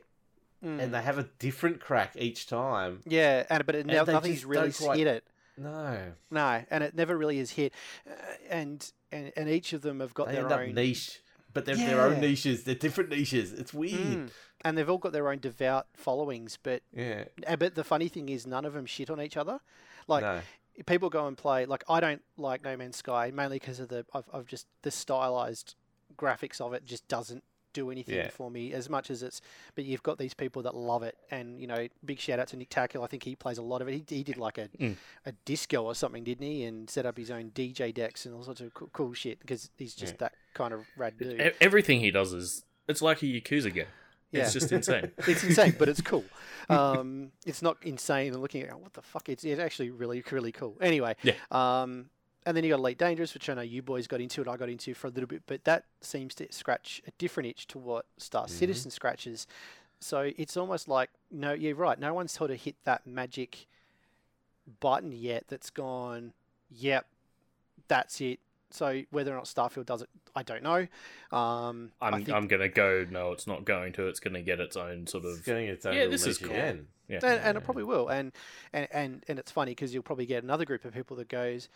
Mm. 0.63 0.80
and 0.80 0.94
they 0.94 1.02
have 1.02 1.17
a 1.17 1.24
different 1.39 1.82
crack 1.82 2.15
each 2.17 2.46
time. 2.48 3.02
Yeah, 3.06 3.46
and 3.50 3.65
but 3.65 3.74
it, 3.76 3.86
now 3.88 4.04
nothing's 4.04 4.46
really 4.46 4.72
quite- 4.72 4.98
hit 5.00 5.08
it. 5.08 5.24
No, 5.62 6.13
No, 6.30 6.63
and 6.69 6.84
it 6.84 6.95
never 6.95 7.17
really 7.17 7.39
is 7.39 7.52
hit. 7.52 7.74
Uh, 8.10 8.13
and 8.50 8.91
and 9.12 9.32
and 9.36 9.50
each 9.50 9.74
of 9.74 9.82
them 9.82 10.00
have 10.00 10.13
got 10.13 10.28
they 10.28 10.36
their 10.36 10.52
own 10.52 10.74
niche, 10.74 11.21
but 11.54 11.65
they're 11.65 11.76
their 11.76 12.02
own 12.02 12.19
niches. 12.19 12.63
They're 12.63 12.76
different 12.76 13.10
niches. 13.10 13.54
It's 13.54 13.74
weird. 13.74 14.00
Mm. 14.00 14.30
and 14.63 14.78
they've 14.78 14.89
all 14.89 14.97
got 14.97 15.12
their 15.12 15.30
own 15.30 15.39
devout 15.39 15.88
followings. 15.95 16.58
But 16.62 16.84
Yeah. 16.93 17.26
but 17.58 17.76
the 17.76 17.84
funny 17.84 18.08
thing 18.08 18.30
is, 18.30 18.45
none 18.47 18.65
of 18.65 18.74
them 18.74 18.86
shit 18.86 19.10
on 19.10 19.21
each 19.21 19.38
other. 19.38 19.60
Like 20.08 20.24
no. 20.24 20.41
people 20.86 21.10
go 21.10 21.28
and 21.28 21.38
play. 21.38 21.65
Like 21.65 21.84
I 21.89 22.00
don't 22.00 22.21
like 22.38 22.63
No 22.63 22.76
Man's 22.78 22.97
Sky 22.97 23.32
mainly 23.34 23.60
because 23.60 23.80
of 23.80 23.89
the 23.89 24.06
I've, 24.13 24.30
I've 24.34 24.47
just 24.47 24.67
the 24.82 24.91
stylized 24.91 25.76
graphics 26.17 26.60
of 26.60 26.74
it 26.74 26.86
just 26.86 27.08
doesn't 27.08 27.43
do 27.73 27.89
anything 27.91 28.15
Yeah. 28.15 28.29
for 28.29 28.49
me 28.51 28.73
as 28.73 28.89
much 28.89 29.10
as 29.10 29.23
it's 29.23 29.41
but 29.75 29.86
you've 29.86 30.03
got 30.03 30.17
these 30.17 30.34
people 30.34 30.62
that 30.63 30.75
love 30.75 31.03
it 31.03 31.17
and 31.29 31.60
you 31.60 31.67
know 31.67 31.88
big 32.05 32.19
shout 32.19 32.39
out 32.39 32.47
to 32.49 32.57
Nick 32.57 32.69
Tackle 32.69 33.03
I 33.03 33.07
think 33.07 33.23
he 33.23 33.36
plays 33.36 33.57
a 33.57 33.62
lot 33.62 33.81
of 33.81 33.88
it 33.88 33.93
he, 33.93 34.15
he 34.17 34.23
did 34.23 34.38
like 34.38 34.57
a 34.57 34.67
Mm. 34.79 34.95
a 35.25 35.31
disco 35.45 35.84
or 35.84 35.95
something 35.95 36.23
didn't 36.23 36.45
he 36.45 36.63
and 36.63 36.89
set 36.89 37.05
up 37.05 37.17
his 37.17 37.31
own 37.31 37.51
DJ 37.51 37.93
decks 37.93 38.25
and 38.25 38.36
all 38.36 38.43
sorts 38.43 38.62
of 38.62 38.73
cool, 38.73 38.89
cool 38.93 39.13
shit 39.13 39.39
because 39.39 39.69
he's 39.77 39.93
just 39.95 40.13
Yeah. 40.13 40.17
that 40.19 40.34
kind 40.53 40.73
of 40.73 40.86
rad 40.97 41.17
dude 41.17 41.53
everything 41.62 41.99
he 41.99 42.12
does 42.12 42.34
is 42.34 42.63
it's 42.88 43.01
like 43.01 43.21
a 43.21 43.25
Yakuza 43.25 43.73
game. 43.73 43.86
yeah 44.31 44.43
It's 44.43 44.53
just 44.53 44.71
insane. 44.71 45.12
it's 45.27 45.43
insane 45.43 45.75
but 45.79 45.88
it's 45.89 46.01
cool 46.01 46.25
um 46.69 47.31
it's 47.45 47.62
not 47.62 47.77
insane 47.84 48.34
and 48.34 48.41
looking 48.41 48.63
at 48.63 48.79
what 48.79 48.93
the 48.93 49.01
fuck 49.01 49.29
it's, 49.29 49.43
it's 49.43 49.60
actually 49.60 49.89
really 49.91 50.23
really 50.31 50.51
cool 50.51 50.77
anyway 50.81 51.15
Yeah. 51.23 51.34
um 51.51 52.10
and 52.45 52.56
then 52.58 52.63
you 52.63 52.69
got 52.71 52.80
Elite 52.80 52.97
Dangerous, 52.97 53.34
which 53.34 53.49
I 53.49 53.54
know 53.54 53.62
you 53.62 53.82
boys 53.82 54.08
got 54.08 54.19
into 54.21 54.41
and 54.41 54.49
I 54.49 54.58
got 54.58 54.69
into 54.69 54.93
for 54.93 55.08
a 55.08 55.10
little 55.12 55.27
bit, 55.27 55.43
but 55.45 55.63
that 55.65 55.86
seems 56.01 56.34
to 56.36 56.51
scratch 56.51 57.01
a 57.08 57.12
different 57.17 57.47
itch 57.49 57.67
to 57.67 57.77
what 57.77 58.06
Star 58.17 58.45
Mhm. 58.45 58.49
Citizen 58.49 58.91
scratches. 58.91 59.45
So 59.99 60.32
it's 60.38 60.58
almost 60.58 60.88
like, 60.88 61.10
no, 61.30 61.54
you're 61.54 61.75
right. 61.75 61.99
No 61.99 62.13
one's 62.13 62.32
sort 62.32 62.49
of 62.51 62.60
hit 62.62 62.75
that 62.86 63.06
magic 63.06 63.67
button 64.80 65.12
yet 65.12 65.45
that's 65.47 65.69
gone, 65.69 66.34
yep, 66.69 67.06
that's 67.88 68.21
it. 68.21 68.39
So 68.69 69.04
whether 69.12 69.32
or 69.34 69.36
not 69.36 69.45
Starfield 69.45 69.86
does 69.86 70.01
it, 70.04 70.10
I 70.36 70.43
don't 70.43 70.63
know. 70.63 70.88
Um, 71.38 71.91
I 72.01 72.08
I'm 72.08 72.23
think, 72.23 72.30
I'm 72.30 72.47
gonna 72.47 72.69
go. 72.69 73.06
No, 73.10 73.34
it's 73.34 73.45
not 73.45 73.65
going 73.65 73.91
to. 73.93 74.08
It's 74.08 74.21
gonna 74.21 74.41
get 74.41 74.62
its 74.62 74.77
own 74.77 75.08
sort 75.08 75.25
It's 75.25 75.39
of. 75.39 75.45
getting 75.45 75.67
its 75.67 75.86
own 75.86 75.93
Yeah, 75.93 75.99
little 76.01 76.12
this 76.13 76.25
is 76.25 76.38
cool. 76.38 76.51
again. 76.51 76.88
Yeah. 77.10 77.19
and, 77.21 77.41
and 77.41 77.58
it 77.58 77.65
probably 77.65 77.84
will. 77.84 78.08
And 78.08 78.32
and 78.71 78.88
and, 78.93 79.25
and 79.27 79.39
it's 79.39 79.51
funny 79.51 79.71
because 79.71 79.93
you'll 79.93 80.04
probably 80.04 80.25
get 80.25 80.43
another 80.43 80.63
group 80.63 80.86
of 80.86 80.93
people 80.93 81.17
that 81.17 81.27
goes, 81.27 81.67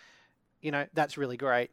you 0.65 0.71
know, 0.71 0.85
that's 0.93 1.17
really 1.17 1.37
great. 1.37 1.69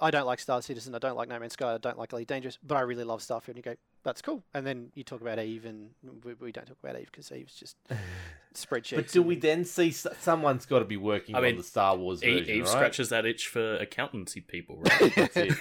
I 0.00 0.10
don't 0.12 0.26
like 0.26 0.38
Star 0.38 0.60
Citizen, 0.62 0.94
I 0.94 0.98
don't 0.98 1.16
like 1.16 1.28
No 1.28 1.38
Man's 1.40 1.54
Sky, 1.54 1.74
I 1.74 1.78
don't 1.78 1.98
like 1.98 2.12
Elite 2.12 2.28
Dangerous, 2.28 2.56
but 2.62 2.76
I 2.76 2.82
really 2.82 3.02
love 3.04 3.20
Starfield. 3.20 3.48
And 3.48 3.56
you 3.56 3.62
go, 3.62 3.74
that's 4.04 4.22
cool. 4.22 4.42
And 4.54 4.64
then 4.66 4.92
you 4.94 5.02
talk 5.02 5.20
about 5.20 5.40
Eve, 5.40 5.64
and 5.64 5.90
we, 6.24 6.34
we 6.34 6.52
don't 6.52 6.66
talk 6.66 6.76
about 6.82 6.96
Eve 7.00 7.08
because 7.10 7.32
Eve's 7.32 7.54
just 7.54 7.76
spreadsheets. 8.54 8.94
But 8.96 9.08
do 9.08 9.22
we 9.22 9.34
then 9.36 9.64
see 9.64 9.88
s- 9.88 10.06
someone's 10.20 10.66
got 10.66 10.78
to 10.80 10.84
be 10.84 10.96
working 10.96 11.34
I 11.34 11.38
on 11.48 11.56
the 11.56 11.62
Star 11.64 11.96
Wars 11.96 12.22
Eve, 12.22 12.40
version, 12.40 12.54
Eve 12.54 12.64
right? 12.64 12.70
scratches 12.72 13.08
that 13.08 13.26
itch 13.26 13.48
for 13.48 13.74
accountancy 13.76 14.40
people, 14.40 14.76
right? 14.78 15.12
That's 15.16 15.36
it. 15.36 15.54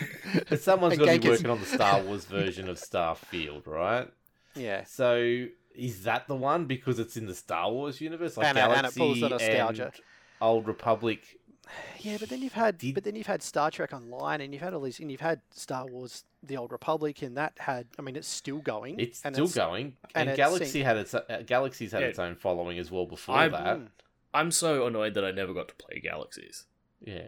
But 0.50 0.62
someone's 0.62 0.94
And 0.94 1.06
got 1.06 1.14
to 1.14 1.20
be 1.20 1.30
working 1.30 1.50
on 1.50 1.60
the 1.60 1.66
Star 1.66 2.02
Wars 2.04 2.26
version 2.26 2.70
of 2.70 2.78
Starfield, 2.78 3.66
right? 3.68 4.08
Yeah. 4.56 4.86
So 4.86 5.46
is 5.76 6.04
that 6.04 6.28
the 6.28 6.36
one 6.36 6.66
because 6.66 6.98
it's 6.98 7.16
in 7.16 7.28
the 7.28 7.36
Star 7.36 7.72
Wars 7.72 8.02
universe, 8.02 8.38
like 8.38 8.48
And 8.48 8.58
it- 8.58 8.62
and 8.62 8.72
it 8.72 8.76
Galaxy 8.76 9.00
pulls 9.00 9.20
the 9.20 9.30
nostalgia. 9.30 9.84
and 9.86 10.02
Old 10.42 10.68
Republic? 10.68 11.40
Yeah, 12.00 12.18
but 12.20 12.30
then 12.30 12.42
you've 12.42 12.54
had, 12.54 12.78
Did- 12.78 12.96
but 12.96 13.04
then 13.04 13.16
you've 13.16 13.28
had 13.28 13.42
Star 13.44 13.70
Trek 13.72 13.94
Online, 13.94 14.42
and 14.42 14.54
you've 14.54 14.62
had 14.64 14.74
all 14.74 14.82
these, 14.82 15.00
and 15.00 15.12
you've 15.12 15.22
had 15.22 15.42
Star 15.52 15.86
Wars: 15.86 16.24
The 16.44 16.58
Old 16.58 16.72
Republic, 16.72 17.22
and 17.22 17.36
that 17.38 17.54
had, 17.60 17.88
I 17.98 18.02
mean, 18.02 18.16
it's 18.16 18.28
still 18.28 18.60
going. 18.60 19.00
It's 19.00 19.22
and 19.24 19.36
still 19.36 19.48
going, 19.48 19.96
and, 20.16 20.30
and 20.30 20.38
Galaxy 20.38 20.66
seen- 20.66 20.86
had 20.86 20.98
its 20.98 21.14
uh, 21.14 21.44
Galaxy's 21.46 21.92
had 21.92 22.02
Yeah. 22.02 22.08
its 22.08 22.20
own 22.20 22.36
following 22.36 22.78
as 22.80 22.90
well 22.92 23.06
before 23.06 23.36
I'm- 23.36 23.52
that. 23.52 23.78
Mm. 23.78 23.88
I'm 24.34 24.52
so 24.52 24.86
annoyed 24.86 25.14
that 25.16 25.26
I 25.26 25.32
never 25.32 25.54
got 25.54 25.68
to 25.70 25.76
play 25.76 26.00
Galaxies. 26.00 26.66
Yeah, 27.02 27.22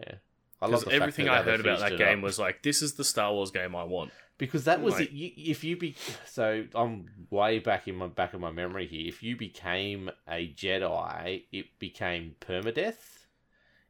I 0.60 0.66
Because 0.66 0.70
love 0.72 0.80
the 0.84 0.90
fact 0.90 0.94
everything 1.02 1.24
that 1.26 1.34
I 1.34 1.42
heard 1.42 1.60
about 1.60 1.80
that 1.80 1.96
game 1.98 2.18
up. 2.18 2.24
was 2.24 2.38
like, 2.38 2.62
this 2.62 2.82
is 2.82 2.94
the 2.94 3.04
Star 3.04 3.32
Wars 3.32 3.50
game 3.50 3.74
I 3.74 3.84
want. 3.84 4.12
because 4.38 4.64
that 4.64 4.80
was 4.80 4.94
Like- 4.94 5.08
it. 5.08 5.12
You, 5.12 5.30
if 5.36 5.64
you 5.64 5.76
be 5.76 5.96
so, 6.26 6.66
I'm 6.74 7.06
way 7.30 7.58
back 7.58 7.88
in 7.88 7.96
my 7.96 8.06
back 8.06 8.32
of 8.34 8.40
my 8.40 8.50
memory 8.50 8.86
here. 8.86 9.06
If 9.08 9.22
you 9.22 9.36
became 9.36 10.10
a 10.28 10.48
Jedi, 10.52 11.44
it 11.52 11.78
became 11.78 12.36
permadeath. 12.40 13.19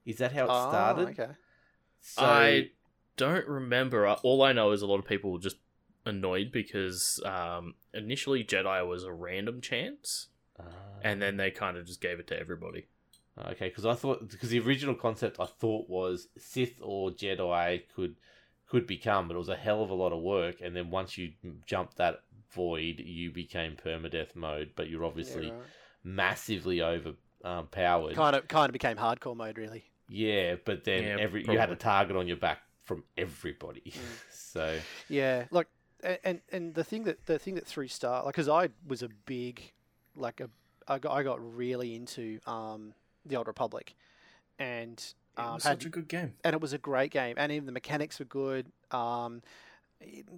Is 0.06 0.18
that 0.18 0.32
how 0.32 0.44
it 0.44 0.50
Oh, 0.50 0.68
started? 0.70 1.08
okay. 1.18 1.32
So, 2.00 2.22
I 2.24 2.70
don't 3.16 3.46
remember. 3.46 4.06
Uh, 4.06 4.16
All 4.22 4.42
I 4.42 4.52
know 4.52 4.70
is 4.72 4.82
a 4.82 4.86
lot 4.86 4.98
of 4.98 5.04
people 5.06 5.30
were 5.32 5.38
just 5.38 5.56
annoyed 6.06 6.50
because 6.50 7.20
um, 7.26 7.74
initially 7.92 8.42
Jedi 8.42 8.86
was 8.88 9.04
a 9.04 9.12
random 9.12 9.60
chance, 9.60 10.28
Ah. 10.58 10.62
and 11.02 11.20
then 11.20 11.36
they 11.36 11.50
kind 11.50 11.76
of 11.76 11.86
just 11.86 12.00
gave 12.00 12.18
it 12.18 12.26
to 12.28 12.38
everybody. 12.38 12.86
Okay, 13.38 13.68
because 13.68 13.86
I 13.86 13.94
thought 13.94 14.28
because 14.28 14.50
the 14.50 14.60
original 14.60 14.94
concept 14.94 15.38
I 15.40 15.46
thought 15.46 15.88
was 15.88 16.28
Sith 16.36 16.78
or 16.82 17.10
Jedi 17.10 17.82
could 17.94 18.16
could 18.66 18.86
become, 18.86 19.28
but 19.28 19.34
it 19.34 19.38
was 19.38 19.48
a 19.48 19.56
hell 19.56 19.82
of 19.82 19.90
a 19.90 19.94
lot 19.94 20.12
of 20.12 20.20
work. 20.22 20.60
And 20.60 20.74
then 20.76 20.90
once 20.90 21.16
you 21.18 21.32
jumped 21.66 21.96
that 21.96 22.22
void, 22.52 23.00
you 23.00 23.30
became 23.30 23.76
permadeath 23.76 24.34
mode. 24.36 24.72
But 24.76 24.88
you're 24.88 25.04
obviously 25.04 25.46
Yeah, 25.48 25.54
right. 25.54 25.62
massively 26.04 26.82
overpowered. 26.82 28.10
um, 28.10 28.14
kind 28.16 28.36
of 28.36 28.48
kind 28.48 28.68
of 28.68 28.72
became 28.72 28.96
hardcore 28.96 29.36
mode, 29.36 29.56
really. 29.58 29.89
Yeah, 30.10 30.56
but 30.64 30.84
then 30.84 31.04
Yeah, 31.04 31.16
every 31.18 31.44
you 31.44 31.58
had 31.58 31.70
a 31.70 31.76
target 31.76 32.16
on 32.16 32.26
your 32.26 32.36
back 32.36 32.58
from 32.84 33.04
everybody. 33.16 33.92
Mm. 33.96 34.00
so 34.30 34.78
Yeah, 35.08 35.44
like, 35.50 35.68
and 36.24 36.40
and 36.50 36.74
the 36.74 36.84
thing 36.84 37.04
that 37.04 37.26
the 37.26 37.38
thing 37.38 37.54
that 37.54 37.66
threw 37.66 37.86
Star, 37.88 38.24
like, 38.24 38.34
because 38.34 38.48
I 38.48 38.70
was 38.86 39.02
a 39.02 39.08
big, 39.26 39.72
like 40.16 40.40
a, 40.40 40.50
I 40.88 40.98
got 40.98 41.12
I 41.12 41.22
got 41.22 41.38
really 41.56 41.94
into 41.94 42.40
um 42.46 42.94
the 43.24 43.36
Old 43.36 43.46
Republic, 43.46 43.94
and 44.58 44.98
It 45.38 45.40
um, 45.40 45.54
was 45.54 45.64
had 45.64 45.78
such 45.78 45.86
a 45.86 45.90
good 45.90 46.08
game. 46.08 46.34
and 46.42 46.54
it 46.54 46.60
was 46.60 46.72
a 46.72 46.78
great 46.78 47.12
game, 47.12 47.36
and 47.38 47.52
even 47.52 47.66
the 47.66 47.72
mechanics 47.72 48.18
were 48.18 48.24
good. 48.24 48.66
Um, 48.90 49.42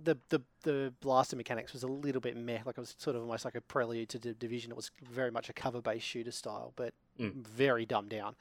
the 0.05 0.17
the 0.29 0.43
the 0.65 0.93
blaster 1.01 1.37
mechanics 1.37 1.73
was 1.73 1.83
a 1.85 1.87
little 1.89 2.21
bit 2.21 2.37
meh, 2.37 2.59
like 2.67 2.77
it 2.77 2.81
was 2.81 2.95
sort 2.99 3.17
of 3.17 3.23
almost 3.23 3.45
like 3.45 3.55
a 3.55 3.61
prelude 3.61 4.09
to 4.11 4.19
the 4.19 4.35
division. 4.35 4.71
It 4.73 4.77
was 4.77 4.91
very 5.11 5.31
much 5.31 5.49
a 5.49 5.53
cover-based 5.53 6.05
shooter 6.05 6.33
style, 6.33 6.73
but 6.77 6.93
Mm. 7.21 7.47
very 7.47 7.85
dumbed 7.85 8.09
down. 8.09 8.35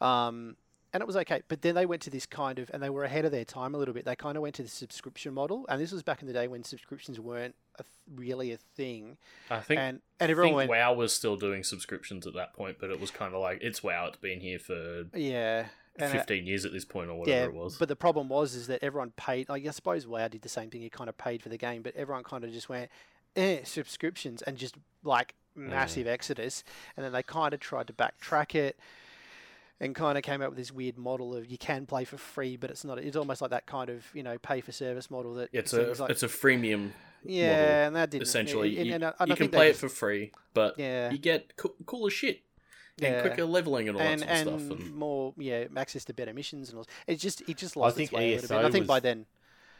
Um, 0.00 0.56
and 0.92 1.00
it 1.02 1.06
was 1.06 1.16
okay, 1.16 1.42
but 1.48 1.62
then 1.62 1.74
they 1.74 1.84
went 1.86 2.02
to 2.02 2.10
this 2.10 2.24
kind 2.26 2.58
of, 2.58 2.70
and 2.72 2.82
they 2.82 2.90
were 2.90 3.04
ahead 3.04 3.24
of 3.24 3.32
their 3.32 3.44
time 3.44 3.74
a 3.74 3.78
little 3.78 3.92
bit. 3.94 4.04
They 4.04 4.16
kind 4.16 4.36
of 4.36 4.42
went 4.42 4.54
to 4.56 4.62
the 4.62 4.68
subscription 4.68 5.34
model, 5.34 5.66
and 5.68 5.80
this 5.80 5.92
was 5.92 6.02
back 6.02 6.22
in 6.22 6.26
the 6.26 6.32
day 6.32 6.48
when 6.48 6.64
subscriptions 6.64 7.20
weren't 7.20 7.54
a 7.78 7.82
th- 7.82 7.92
really 8.14 8.52
a 8.52 8.56
thing. 8.56 9.16
I 9.50 9.60
think. 9.60 9.78
and 9.80 10.00
and 10.20 10.28
I 10.28 10.32
everyone 10.32 10.50
think 10.60 10.70
went, 10.70 10.70
WoW 10.70 10.94
was 10.94 11.12
still 11.12 11.36
doing 11.36 11.62
subscriptions 11.62 12.26
at 12.26 12.34
that 12.34 12.54
point, 12.54 12.76
but 12.80 12.90
it 12.90 13.00
was 13.00 13.10
kind 13.10 13.34
of 13.34 13.40
like 13.40 13.58
it's 13.62 13.82
WoW. 13.82 14.06
It's 14.06 14.16
been 14.16 14.40
here 14.40 14.58
for 14.58 15.04
yeah, 15.14 15.66
and 15.96 16.14
it- 16.14 16.16
15 16.18 16.46
years 16.46 16.64
at 16.64 16.72
this 16.72 16.84
point, 16.84 17.10
or 17.10 17.18
whatever 17.18 17.50
it 17.50 17.54
was. 17.54 17.76
But 17.76 17.88
the 17.88 17.96
problem 17.96 18.28
was 18.28 18.54
is 18.54 18.66
that 18.68 18.82
everyone 18.82 19.12
paid. 19.16 19.48
Like 19.48 19.66
I 19.66 19.70
suppose 19.70 20.06
WoW 20.06 20.28
did 20.28 20.42
the 20.42 20.48
same 20.48 20.70
thing. 20.70 20.82
You 20.82 20.90
kind 20.90 21.08
of 21.08 21.18
paid 21.18 21.42
for 21.42 21.48
the 21.50 21.58
game, 21.58 21.82
but 21.82 21.94
everyone 21.96 22.24
kind 22.24 22.44
of 22.44 22.50
just 22.52 22.68
went, 22.68 22.90
eh, 23.36 23.60
subscriptions, 23.64 24.42
and 24.42 24.56
just 24.56 24.76
like 25.04 25.34
massive 25.54 26.06
exodus. 26.06 26.62
And 26.96 27.04
then 27.04 27.12
they 27.12 27.22
kind 27.22 27.52
of 27.52 27.60
tried 27.60 27.88
to 27.88 27.92
backtrack 27.92 28.54
it, 28.54 28.78
and 29.80 29.94
kind 29.94 30.18
of 30.18 30.24
came 30.24 30.42
up 30.42 30.48
with 30.50 30.58
this 30.58 30.72
weird 30.72 30.98
model 30.98 31.34
of 31.36 31.46
you 31.50 31.58
can 31.58 31.86
play 31.86 32.04
for 32.04 32.16
free, 32.18 32.56
but 32.56 32.70
it's 32.70 32.84
not. 32.84 32.98
It's 32.98 33.16
almost 33.16 33.40
like 33.40 33.50
that 33.50 33.66
kind 33.66 33.90
of 33.90 34.04
you 34.14 34.22
know 34.22 34.38
pay 34.38 34.60
for 34.60 34.72
service 34.72 35.10
model 35.10 35.34
that 35.34 35.50
it's 35.52 35.72
a 35.72 35.94
like 35.98 36.10
it's 36.10 36.22
a 36.22 36.28
freemium. 36.28 36.90
yeah, 37.24 37.86
and 37.86 37.96
that 37.96 38.10
didn't 38.10 38.22
Essentially, 38.22 38.76
and- 38.78 38.86
you, 38.86 38.94
and 38.94 39.04
I- 39.04 39.14
and 39.20 39.28
you 39.28 39.34
can 39.36 39.44
think 39.44 39.52
they 39.52 39.58
play 39.58 39.70
it 39.70 39.76
for 39.76 39.88
free, 39.88 40.32
but 40.54 40.78
yeah. 40.78 41.10
you 41.10 41.18
get 41.18 41.56
co- 41.56 41.74
cooler 41.86 42.10
shit 42.10 42.40
and 43.00 43.14
Yeah. 43.14 43.20
quicker 43.20 43.44
leveling 43.44 43.88
and 43.88 43.96
all 43.96 44.02
and 44.02 44.22
that 44.22 44.44
sort 44.44 44.54
of 44.56 44.60
stuff. 44.66 44.78
And 44.80 44.94
more 44.96 45.32
yeah 45.38 45.64
access 45.76 46.04
to 46.06 46.12
better 46.14 46.32
missions 46.34 46.70
and 46.70 46.78
all. 46.78 46.86
It 47.06 47.16
just 47.20 47.42
it 47.48 47.56
just 47.56 47.76
I 47.76 47.80
lost 47.80 47.96
think 47.96 48.10
its 48.10 48.16
way 48.16 48.32
a 48.32 48.40
little 48.40 48.56
bit. 48.56 48.64
I 48.66 48.70
think 48.70 48.86
by 48.88 48.98
then 49.00 49.26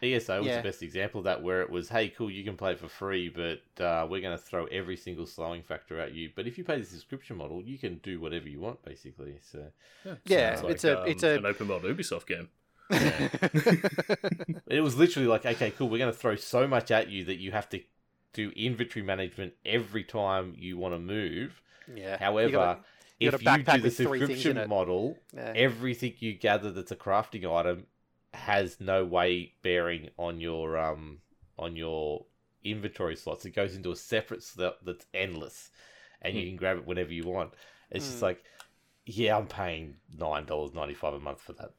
ESO 0.02 0.38
was 0.38 0.46
Yeah. 0.46 0.56
the 0.58 0.62
best 0.62 0.82
example 0.82 1.18
of 1.20 1.24
that, 1.24 1.42
where 1.42 1.62
it 1.62 1.70
was, 1.70 1.88
hey, 1.88 2.08
cool, 2.08 2.30
you 2.30 2.44
can 2.44 2.56
play 2.56 2.74
for 2.74 2.88
free, 2.88 3.28
but 3.28 3.61
uh, 3.84 4.06
we're 4.08 4.20
going 4.20 4.37
to 4.37 4.42
throw 4.42 4.66
every 4.66 4.96
single 4.96 5.26
slowing 5.26 5.62
factor 5.62 5.98
at 6.00 6.12
you. 6.14 6.30
But 6.34 6.46
if 6.46 6.56
you 6.58 6.64
pay 6.64 6.78
the 6.78 6.84
subscription 6.87 7.37
model, 7.37 7.62
you 7.62 7.78
can 7.78 7.98
do 7.98 8.20
whatever 8.20 8.48
you 8.48 8.61
want, 8.61 8.82
basically. 8.84 9.38
So 9.42 9.66
Yeah, 10.24 10.56
sounds 10.56 10.70
it's 10.70 10.84
a- 10.84 11.00
um, 11.02 11.08
it's 11.08 11.22
a- 11.22 11.37
an 11.37 11.46
open 11.46 11.68
world 11.68 11.82
Ubisoft 11.84 12.26
game. 12.26 12.48
it 14.66 14.80
was 14.82 14.96
literally 14.96 15.28
like, 15.28 15.44
okay, 15.46 15.70
cool, 15.72 15.88
we're 15.88 15.98
going 15.98 16.12
to 16.12 16.18
throw 16.18 16.37
so 16.37 16.66
much 16.66 16.90
at 16.90 17.08
you 17.08 17.24
that 17.24 17.37
you 17.37 17.52
have 17.52 17.68
to 17.70 17.80
do 18.32 18.50
inventory 18.56 19.04
management 19.04 19.52
every 19.64 20.04
time 20.04 20.54
you 20.56 20.76
want 20.78 20.94
to 20.94 20.98
move. 20.98 21.61
yeah. 21.94 22.12
You 22.12 22.18
However, 22.18 22.52
gotta- 22.52 22.80
you 23.20 23.28
if 23.30 23.42
got 23.42 23.56
a 23.56 23.58
you 23.58 23.64
do 23.64 23.72
the 23.78 23.82
with 23.82 23.96
three 23.96 24.18
things 24.20 24.30
in 24.30 24.37
subscription 24.37 24.68
model, 24.68 25.18
yeah. 25.34 25.52
everything 25.56 26.14
you 26.20 26.34
gather 26.34 26.70
that's 26.70 26.92
a 26.92 26.96
crafting 26.96 27.44
item 27.52 27.87
has 28.38 28.81
no 28.81 29.05
weight 29.05 29.61
bearing 29.62 30.11
on 30.16 30.40
your 30.40 30.77
um 30.79 31.20
on 31.59 31.77
your 31.77 32.24
inventory 32.64 33.16
slots. 33.16 33.44
It 33.44 33.51
goes 33.51 33.74
into 33.77 33.90
a 33.92 33.96
separate 33.96 34.42
slot 34.42 34.85
that's 34.85 35.07
endless, 35.14 35.70
and 36.22 36.35
you 36.35 36.42
Hmm. 36.42 36.48
can 36.48 36.57
grab 36.57 36.77
it 36.79 36.87
whenever 36.87 37.12
you 37.12 37.24
want. 37.24 37.55
It's 37.90 38.07
just 38.07 38.18
Hmm. 38.18 38.24
like, 38.27 38.44
yeah, 39.07 39.37
I'm 39.37 39.46
paying 39.46 39.96
nine 40.16 40.44
dollars 40.46 40.72
ninety 40.74 40.94
five 40.94 41.14
a 41.14 41.20
month 41.20 41.40
for 41.40 41.53
that 41.55 41.72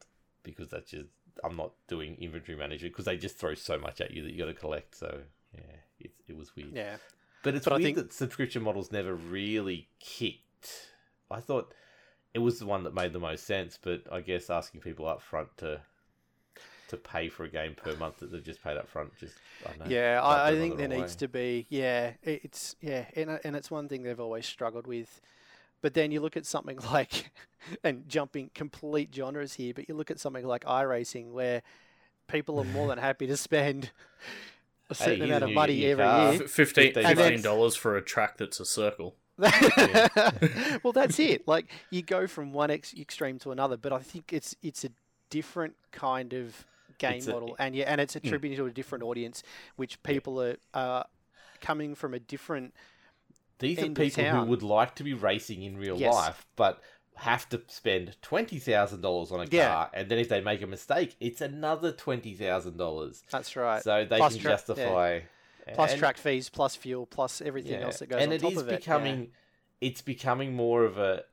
because 0.43 0.69
that's 0.69 0.91
just 0.91 1.09
I'm 1.43 1.55
not 1.55 1.71
doing 1.87 2.17
inventory 2.19 2.57
management 2.57 2.93
because 2.93 3.05
they 3.05 3.17
just 3.17 3.37
throw 3.37 3.53
so 3.53 3.77
much 3.79 4.01
at 4.01 4.11
you 4.11 4.23
that 4.23 4.31
you 4.31 4.37
got 4.39 4.45
to 4.47 4.53
collect. 4.53 4.95
So 4.95 5.21
yeah, 5.53 5.75
it 5.99 6.11
it 6.27 6.35
was 6.35 6.55
weird. 6.55 6.73
yeah. 6.75 6.97
But 7.43 7.55
it's 7.55 7.63
But 7.65 7.73
I 7.73 7.77
weird 7.77 7.85
think- 7.95 7.97
that 7.97 8.13
subscription 8.13 8.61
models 8.63 8.91
never 8.91 9.13
really 9.15 9.87
kicked. 9.99 10.89
I 11.31 11.39
thought 11.39 11.73
it 12.33 12.39
was 12.39 12.59
the 12.59 12.65
one 12.65 12.83
that 12.83 12.93
made 12.93 13.13
the 13.13 13.19
most 13.19 13.45
sense, 13.45 13.77
but 13.81 14.03
I 14.11 14.19
guess 14.21 14.49
asking 14.49 14.81
people 14.81 15.07
up 15.07 15.21
front 15.21 15.55
to 15.57 15.81
to 16.89 16.97
pay 16.97 17.29
for 17.29 17.43
a 17.43 17.49
game 17.49 17.75
per 17.75 17.95
month 17.95 18.17
that 18.17 18.31
they've 18.31 18.43
just 18.43 18.63
paid 18.63 18.77
up 18.77 18.87
front 18.87 19.17
just 19.19 19.35
I 19.65 19.69
don't 19.69 19.79
know. 19.79 19.85
Yeah, 19.95 20.21
I, 20.21 20.49
I 20.49 20.55
think 20.55 20.77
there 20.77 20.87
needs 20.87 21.13
way. 21.13 21.19
to 21.19 21.27
be. 21.27 21.67
Yeah, 21.69 22.11
it's 22.23 22.75
yeah, 22.81 23.05
and 23.15 23.29
uh, 23.29 23.37
and 23.43 23.55
it's 23.55 23.71
one 23.71 23.87
thing 23.87 24.03
they've 24.03 24.19
always 24.19 24.45
struggled 24.45 24.87
with. 24.87 25.21
But 25.81 25.93
then 25.93 26.11
you 26.11 26.19
look 26.19 26.35
at 26.35 26.45
something 26.45 26.77
like, 26.91 27.31
and 27.83 28.07
jumping 28.09 28.51
complete 28.53 29.13
genres 29.13 29.53
here, 29.53 29.73
but 29.73 29.87
you 29.87 29.95
look 29.95 30.11
at 30.11 30.19
something 30.19 30.45
like 30.45 30.65
iRacing, 30.65 31.31
where 31.31 31.61
people 32.27 32.59
are 32.59 32.65
more 32.65 32.87
than 32.87 32.97
happy 32.97 33.27
to 33.27 33.37
spend 33.37 33.91
a 34.89 34.95
certain 34.95 35.17
here's 35.17 35.29
amount 35.29 35.43
of 35.43 35.51
money 35.51 35.85
every 35.85 36.03
car. 36.03 36.33
year. 36.33 36.43
F- 36.43 36.49
fifteen 36.49 37.41
dollars 37.41 37.75
for 37.75 37.95
a 37.97 38.01
track 38.01 38.37
that's 38.37 38.59
a 38.59 38.65
circle. 38.65 39.15
well, 40.83 40.91
that's 40.91 41.17
it. 41.17 41.47
Like 41.47 41.67
you 41.91 42.01
go 42.01 42.27
from 42.27 42.51
one 42.51 42.71
ex- 42.71 42.93
extreme 42.93 43.39
to 43.39 43.51
another, 43.51 43.77
but 43.77 43.93
I 43.93 43.99
think 43.99 44.33
it's 44.33 44.55
it's 44.61 44.83
a 44.83 44.89
different 45.29 45.75
kind 45.91 46.33
of 46.33 46.65
game 46.99 47.21
a- 47.27 47.31
model, 47.31 47.55
and 47.57 47.75
yeah, 47.75 47.85
and 47.87 47.99
it's 47.99 48.15
attributed 48.15 48.57
to 48.59 48.65
a 48.67 48.71
different 48.71 49.03
audience, 49.03 49.41
which 49.75 50.01
people 50.03 50.39
are 50.41 50.57
uh, 50.75 51.03
coming 51.61 51.95
from 51.95 52.13
a 52.13 52.19
different. 52.19 52.73
These 53.57 53.79
are 53.79 53.89
people 53.89 54.23
who 54.23 54.45
would 54.45 54.63
like 54.63 54.95
to 54.95 55.03
be 55.03 55.13
racing 55.13 55.63
in 55.63 55.75
real 55.77 55.97
Yes. 55.97 56.13
life, 56.13 56.45
but 56.55 56.79
have 57.15 57.49
to 57.49 57.61
spend 57.67 58.15
twenty 58.21 58.59
thousand 58.59 59.01
dollars 59.01 59.31
on 59.33 59.41
a 59.41 59.45
Yeah. 59.51 59.67
car, 59.67 59.91
and 59.93 60.07
then 60.09 60.19
if 60.19 60.29
they 60.29 60.39
make 60.39 60.61
a 60.61 60.67
mistake, 60.67 61.15
it's 61.19 61.41
another 61.41 61.91
twenty 61.91 62.33
thousand 62.35 62.77
dollars. 62.77 63.23
That's 63.31 63.55
right. 63.57 63.83
So 63.83 64.05
they 64.05 64.17
Plus 64.17 64.33
can 64.35 64.41
tra- 64.41 64.51
yeah. 64.51 64.55
justify 64.55 65.19
plus 65.75 65.91
and- 65.91 65.99
track 65.99 66.17
fees, 66.17 66.47
plus 66.49 66.75
fuel, 66.77 67.05
plus 67.05 67.41
everything 67.41 67.81
else 67.81 67.99
that 67.99 68.07
goes 68.07 68.21
and 68.21 68.31
on 68.31 68.35
it 68.37 68.41
top 68.41 68.51
is 68.53 68.57
of 68.61 68.67
it. 68.69 68.71
yeah. 68.71 68.77
becoming 68.77 69.31
it's 69.81 70.01
becoming 70.01 70.55
more 70.55 70.85
of 70.85 70.97
a 70.97 71.23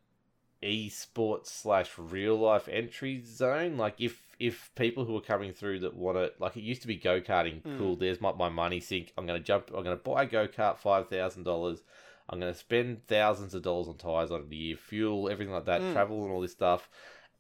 esports 0.62 1.46
slash 1.46 1.90
real 1.98 2.37
life 2.37 2.68
entry 2.68 3.22
zone 3.24 3.76
like 3.76 3.94
if 4.00 4.26
if 4.38 4.70
people 4.75 5.05
who 5.05 5.16
are 5.16 5.20
coming 5.22 5.53
through 5.53 5.79
that 5.81 5.94
want 5.96 6.16
to 6.18 6.31
like 6.38 6.57
it 6.57 6.62
used 6.62 6.83
to 6.83 6.88
be 6.88 6.96
go-karting 6.96 7.62
Mm. 7.62 7.79
cool 7.79 7.96
there's 7.96 8.20
my, 8.20 8.33
my 8.33 8.49
money 8.49 8.81
sink 8.81 9.12
i'm 9.16 9.27
going 9.27 9.40
to 9.40 9.44
jump 9.44 9.68
i'm 9.75 9.83
going 9.83 9.96
to 9.96 10.03
buy 10.03 10.25
a 10.25 10.27
go-kart 10.27 10.79
$5000 10.79 11.81
i'm 12.29 12.40
going 12.40 12.53
to 12.53 12.59
spend 12.59 13.07
thousands 13.07 13.55
of 13.55 13.62
dollars 13.62 13.88
on 13.88 13.96
tires 13.96 14.31
on 14.31 14.49
the 14.49 14.57
year 14.57 14.77
fuel 14.77 15.29
everything 15.31 15.55
like 15.55 15.64
that 15.66 15.81
Mm. 15.83 15.92
travel 15.92 16.25
and 16.25 16.33
all 16.33 16.40
this 16.40 16.53
stuff 16.53 16.88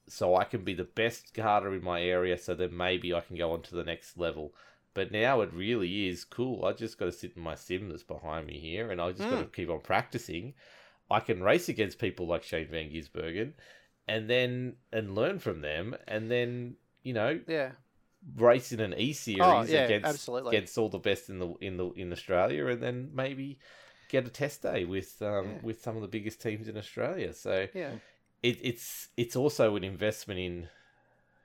so 0.08 0.36
I 0.36 0.44
can 0.44 0.62
be 0.62 0.74
the 0.74 0.84
best 0.84 1.34
carter 1.34 1.74
in 1.74 1.82
my 1.82 2.00
area, 2.00 2.38
so 2.38 2.54
then 2.54 2.76
maybe 2.76 3.12
I 3.12 3.20
can 3.22 3.36
go 3.36 3.50
on 3.50 3.62
to 3.62 3.74
the 3.74 3.82
next 3.82 4.16
level. 4.16 4.54
But 4.94 5.10
now 5.10 5.40
it 5.40 5.52
really 5.52 6.06
is 6.06 6.24
cool. 6.24 6.64
I 6.64 6.74
just 6.74 6.96
got 6.96 7.06
to 7.06 7.12
sit 7.12 7.32
in 7.34 7.42
my 7.42 7.56
sim 7.56 7.88
that's 7.88 8.04
behind 8.04 8.46
me 8.46 8.60
here, 8.60 8.92
and 8.92 9.00
I 9.00 9.10
just 9.10 9.28
got 9.28 9.40
to 9.40 9.46
keep 9.46 9.68
on 9.68 9.80
practicing. 9.80 10.54
I 11.10 11.18
can 11.18 11.42
race 11.42 11.68
against 11.68 11.98
people 11.98 12.28
like 12.28 12.44
Shane 12.44 12.68
Van 12.68 12.88
Gisbergen, 12.88 13.54
and 14.06 14.30
then 14.30 14.76
and 14.92 15.16
learn 15.16 15.40
from 15.40 15.60
them, 15.60 15.96
and 16.06 16.30
then 16.30 16.76
you 17.06 17.12
know 17.12 17.32
Yeah. 17.46 17.70
race 18.36 18.72
in 18.72 18.80
an 18.80 18.94
E 18.98 19.12
series 19.12 19.40
Oh, 19.42 19.62
yeah, 19.62 19.84
against 19.84 20.06
absolutely. 20.12 20.50
against 20.56 20.76
all 20.78 20.88
the 20.88 20.98
best 21.10 21.28
in 21.30 21.38
the 21.38 21.48
in 21.60 21.76
the 21.76 21.86
in 22.02 22.12
Australia, 22.12 22.66
and 22.66 22.82
then 22.82 23.10
maybe 23.14 23.58
get 24.08 24.26
a 24.26 24.30
test 24.30 24.62
day 24.62 24.84
with 24.84 25.10
um, 25.22 25.46
Yeah. 25.46 25.58
with 25.62 25.78
some 25.82 25.96
of 25.96 26.02
the 26.02 26.08
biggest 26.08 26.40
teams 26.42 26.66
in 26.68 26.76
Australia. 26.76 27.32
So 27.32 27.68
Yeah. 27.74 27.92
it, 28.42 28.56
it's 28.70 29.08
it's 29.16 29.36
also 29.36 29.76
an 29.76 29.84
investment 29.84 30.40
in 30.40 30.68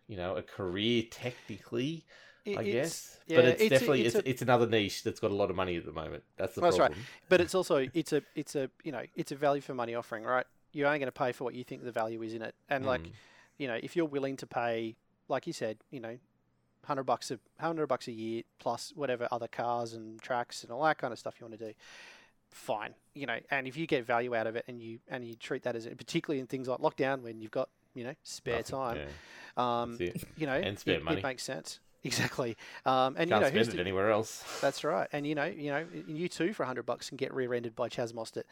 you 0.08 0.18
know 0.18 0.36
a 0.36 0.42
career 0.42 1.04
technically. 1.12 2.06
It- 2.44 2.58
I 2.58 2.64
guess, 2.64 3.20
yeah, 3.28 3.36
but 3.38 3.46
it's, 3.46 3.62
it's 3.62 3.68
a- 3.68 3.70
definitely 3.76 4.02
it's 4.06 4.16
it's, 4.16 4.26
a- 4.26 4.30
it's 4.32 4.42
another 4.42 4.66
niche 4.68 5.04
that's 5.04 5.20
got 5.20 5.30
a 5.30 5.36
lot 5.36 5.52
of 5.52 5.56
money 5.56 5.78
at 5.78 5.86
the 5.86 5.92
moment. 5.92 6.24
That's 6.38 6.56
the 6.56 6.62
That's 6.62 6.80
right. 6.80 6.90
problem. 6.90 7.06
But 7.30 7.40
it's 7.40 7.54
also 7.54 7.88
it's 7.94 8.14
a 8.14 8.24
it's 8.34 8.56
a 8.56 8.72
you 8.84 8.92
know 8.92 9.04
it's 9.16 9.32
a 9.32 9.36
value 9.36 9.62
for 9.62 9.76
money 9.76 9.94
offering, 9.94 10.24
right? 10.24 10.48
You're 10.74 10.88
only 10.88 10.98
going 11.00 11.08
to 11.08 11.20
pay 11.24 11.34
for 11.34 11.44
what 11.44 11.54
you 11.54 11.64
think 11.64 11.84
the 11.84 11.92
value 11.92 12.20
is 12.24 12.34
in 12.34 12.42
it, 12.42 12.56
and 12.68 12.84
like 12.86 13.02
Mm. 13.02 13.12
you 13.60 13.68
know 13.68 13.78
if 13.82 13.96
you're 13.96 14.08
willing 14.18 14.38
to 14.38 14.48
pay, 14.48 14.96
like 15.28 15.48
you 15.48 15.54
said, 15.54 15.78
you 15.90 16.00
know, 16.00 16.18
hundred 16.86 17.04
bucks 17.04 17.32
a 17.32 17.40
hundred 17.60 17.88
bucks 17.88 18.08
a 18.08 18.12
year 18.12 18.42
plus 18.60 18.92
whatever 18.96 19.28
other 19.32 19.48
cars 19.48 19.94
and 19.94 20.22
tracks 20.22 20.64
and 20.64 20.72
all 20.72 20.84
that 20.84 20.98
kind 20.98 21.14
of 21.14 21.20
stuff 21.20 21.36
you 21.40 21.46
want 21.48 21.58
to 21.60 21.66
do, 21.68 21.74
fine, 22.50 22.94
you 23.14 23.26
know. 23.26 23.38
And 23.50 23.68
if 23.68 23.78
you 23.78 23.86
get 23.88 24.06
value 24.06 24.36
out 24.36 24.48
of 24.48 24.56
it 24.56 24.66
and 24.68 24.82
you 24.82 25.00
and 25.08 25.26
you 25.26 25.36
treat 25.36 25.64
that 25.64 25.76
as 25.76 25.86
particularly 25.88 26.40
in 26.40 26.48
things 26.48 26.68
like 26.68 26.80
lockdown 26.80 27.22
when 27.22 27.40
you've 27.42 27.52
got 27.52 27.70
you 27.94 28.04
know 28.04 28.14
spare 28.24 28.58
Nothing, 28.58 28.76
time, 28.76 28.98
yeah, 29.58 29.82
um, 29.82 29.98
you 30.38 30.46
know, 30.48 30.54
And 30.54 30.78
spare 30.80 30.96
it, 30.96 31.04
money. 31.04 31.18
it 31.20 31.24
makes 31.24 31.44
sense. 31.44 31.80
Exactly, 32.04 32.58
um, 32.86 33.16
and 33.16 33.30
Can't 33.30 33.46
you 33.54 33.60
know, 33.60 33.64
spend 33.64 33.78
it 33.78 33.80
anywhere 33.80 34.10
else. 34.10 34.44
that's 34.60 34.84
right. 34.84 35.08
And 35.14 35.28
you 35.28 35.36
know, 35.36 35.46
you 35.46 35.70
know, 35.70 35.86
you 36.08 36.28
too 36.28 36.52
for 36.52 36.66
hundred 36.66 36.84
bucks 36.88 37.10
can 37.10 37.16
get 37.18 37.32
rear-ended 37.32 37.76
by 37.76 37.90
Chaz 37.90 38.12
Mostert. 38.12 38.44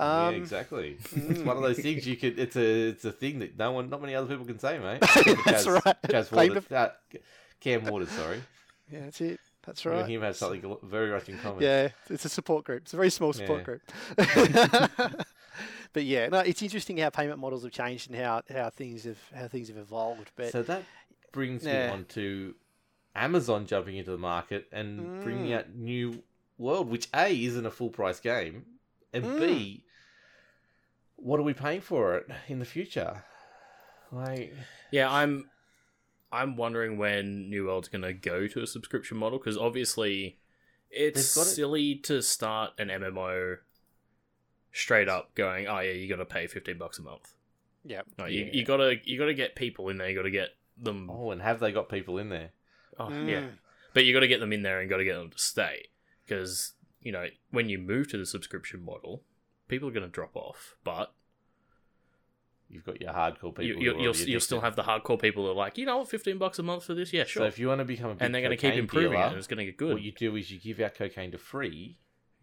yeah, 0.00 0.26
Um, 0.28 0.34
exactly. 0.34 0.98
It's 1.12 1.40
one 1.42 1.56
of 1.56 1.62
those 1.62 1.78
things 1.78 2.04
you 2.04 2.16
could. 2.16 2.36
It's 2.38 2.56
a 2.56 2.88
it's 2.88 3.04
a 3.04 3.12
thing 3.12 3.38
that 3.38 3.56
no 3.56 3.70
one, 3.70 3.90
not 3.90 4.00
many 4.00 4.14
other 4.16 4.26
people 4.26 4.44
can 4.44 4.58
say, 4.58 4.78
mate. 4.80 5.00
That's 5.46 5.66
Chaz- 5.66 5.84
right. 5.84 5.96
Chaz 6.02 6.32
Waters, 6.32 6.64
uh, 6.72 6.90
Cam 7.60 7.84
Waters, 7.84 8.10
sorry. 8.10 8.42
Yeah, 8.90 9.00
that's 9.04 9.20
it. 9.20 9.40
That's 9.64 9.84
Me 9.84 9.98
and 9.98 10.08
him 10.08 10.22
have 10.22 10.36
something 10.36 10.76
very 10.84 11.10
much 11.10 11.28
in 11.28 11.38
common. 11.38 11.62
Yeah, 11.62 11.88
it's 12.08 12.24
a 12.24 12.28
support 12.28 12.64
group. 12.64 12.82
It's 12.82 12.92
a 12.94 12.96
very 12.96 13.10
small 13.10 13.32
support 13.32 13.60
Yeah. 13.60 13.64
group. 13.64 13.82
but 15.92 16.04
yeah, 16.04 16.28
no, 16.28 16.38
it's 16.40 16.62
interesting 16.62 16.98
how 16.98 17.10
payment 17.10 17.38
models 17.38 17.62
have 17.64 17.72
changed 17.72 18.10
and 18.10 18.18
how, 18.18 18.42
how 18.52 18.70
things 18.70 19.04
have 19.04 19.18
how 19.34 19.48
things 19.48 19.68
have 19.68 19.76
evolved. 19.76 20.30
But 20.36 20.52
so 20.52 20.62
that 20.62 20.82
brings 21.32 21.64
Yeah. 21.64 21.86
me 21.86 21.92
on 21.92 22.04
to 22.10 22.54
Amazon 23.16 23.66
jumping 23.66 23.96
into 23.96 24.10
the 24.10 24.18
market 24.18 24.68
and 24.72 25.22
bringing 25.22 25.46
Mm. 25.52 25.58
out 25.58 25.70
New 25.74 26.22
World, 26.58 26.88
which 26.88 27.08
A 27.14 27.44
isn't 27.44 27.66
a 27.66 27.70
full 27.70 27.90
price 27.90 28.20
game, 28.20 28.66
and 29.12 29.24
Mm. 29.24 29.38
B, 29.40 29.84
what 31.16 31.40
are 31.40 31.42
we 31.42 31.54
paying 31.54 31.80
for 31.80 32.16
it 32.16 32.28
in 32.48 32.58
the 32.58 32.64
future? 32.64 33.24
Like, 34.12 34.54
Yeah, 34.90 35.10
I'm 35.12 35.50
I'm 36.32 36.56
wondering 36.56 36.98
when 36.98 37.48
New 37.48 37.66
World's 37.66 37.88
going 37.88 38.02
to 38.02 38.12
go 38.12 38.46
to 38.48 38.60
a 38.62 38.66
subscription 38.66 39.16
model 39.16 39.38
because 39.38 39.56
obviously 39.56 40.38
it's 40.90 41.34
They've 41.34 41.42
got 41.44 41.48
it- 41.50 41.54
silly 41.54 41.94
to 41.96 42.20
start 42.22 42.72
an 42.78 42.88
MMO 42.90 43.58
straight 44.72 45.08
up 45.08 45.34
going, 45.34 45.66
"Oh 45.66 45.78
yeah, 45.80 45.92
you 45.92 46.08
got 46.08 46.16
to 46.16 46.24
pay 46.26 46.46
15 46.46 46.78
bucks 46.78 46.98
a 46.98 47.02
month." 47.02 47.34
yeah, 47.84 48.02
No, 48.18 48.26
you, 48.26 48.50
you 48.52 48.64
got 48.64 48.78
to 48.78 48.96
you 49.04 49.16
got 49.18 49.26
to 49.26 49.34
get 49.34 49.54
people 49.54 49.88
in 49.88 49.98
there, 49.98 50.08
you 50.10 50.16
got 50.16 50.22
to 50.22 50.30
get 50.30 50.50
them 50.76 51.08
oh, 51.08 51.30
and 51.30 51.40
have 51.42 51.60
they 51.60 51.70
got 51.72 51.88
people 51.88 52.18
in 52.18 52.28
there? 52.28 52.50
Oh, 52.98 53.04
Mm. 53.06 53.28
yeah. 53.28 53.46
But 53.94 54.04
you 54.04 54.12
got 54.12 54.20
to 54.20 54.28
get 54.28 54.40
them 54.40 54.52
in 54.52 54.62
there 54.62 54.80
and 54.80 54.90
got 54.90 54.98
to 54.98 55.04
get 55.04 55.14
them 55.16 55.30
to 55.30 55.38
stay 55.38 55.86
because, 56.24 56.74
you 57.00 57.12
know, 57.12 57.26
when 57.50 57.68
you 57.68 57.78
move 57.78 58.08
to 58.10 58.18
the 58.18 58.26
subscription 58.26 58.84
model, 58.84 59.22
people 59.68 59.88
are 59.88 59.92
going 59.92 60.04
to 60.06 60.10
drop 60.12 60.36
off, 60.36 60.76
but 60.84 61.12
You've 62.68 62.84
got 62.84 63.00
your 63.00 63.12
hardcore 63.12 63.54
people. 63.54 63.64
you, 63.64 63.92
are 63.94 64.00
you'll 64.00 64.16
you'll 64.16 64.40
still 64.40 64.60
have 64.60 64.74
the 64.74 64.82
hardcore 64.82 65.20
people 65.20 65.44
that 65.44 65.50
are 65.52 65.54
like, 65.54 65.78
you 65.78 65.86
know, 65.86 65.98
what, 65.98 66.08
15 66.08 66.36
bucks 66.36 66.58
a 66.58 66.64
month 66.64 66.82
for 66.84 66.94
this, 66.94 67.12
yeah, 67.12 67.22
sure. 67.22 67.42
So 67.42 67.46
if 67.46 67.60
you 67.60 67.68
want 67.68 67.78
to 67.78 67.84
become 67.84 68.10
a 68.10 68.14
big 68.14 68.22
and 68.22 68.34
they're 68.34 68.42
going 68.42 68.50
to 68.50 68.60
keep 68.60 68.74
improving 68.74 69.18
it 69.18 69.22
and 69.24 69.36
it's 69.36 69.46
going 69.46 69.58
to 69.58 69.64
get 69.64 69.76
good. 69.76 69.92
What 69.94 70.02
you 70.02 70.10
do 70.10 70.34
is 70.34 70.50
you 70.50 70.58
give 70.58 70.80
out 70.80 70.96
cocaine 70.96 71.30
to 71.30 71.38
free, 71.38 71.96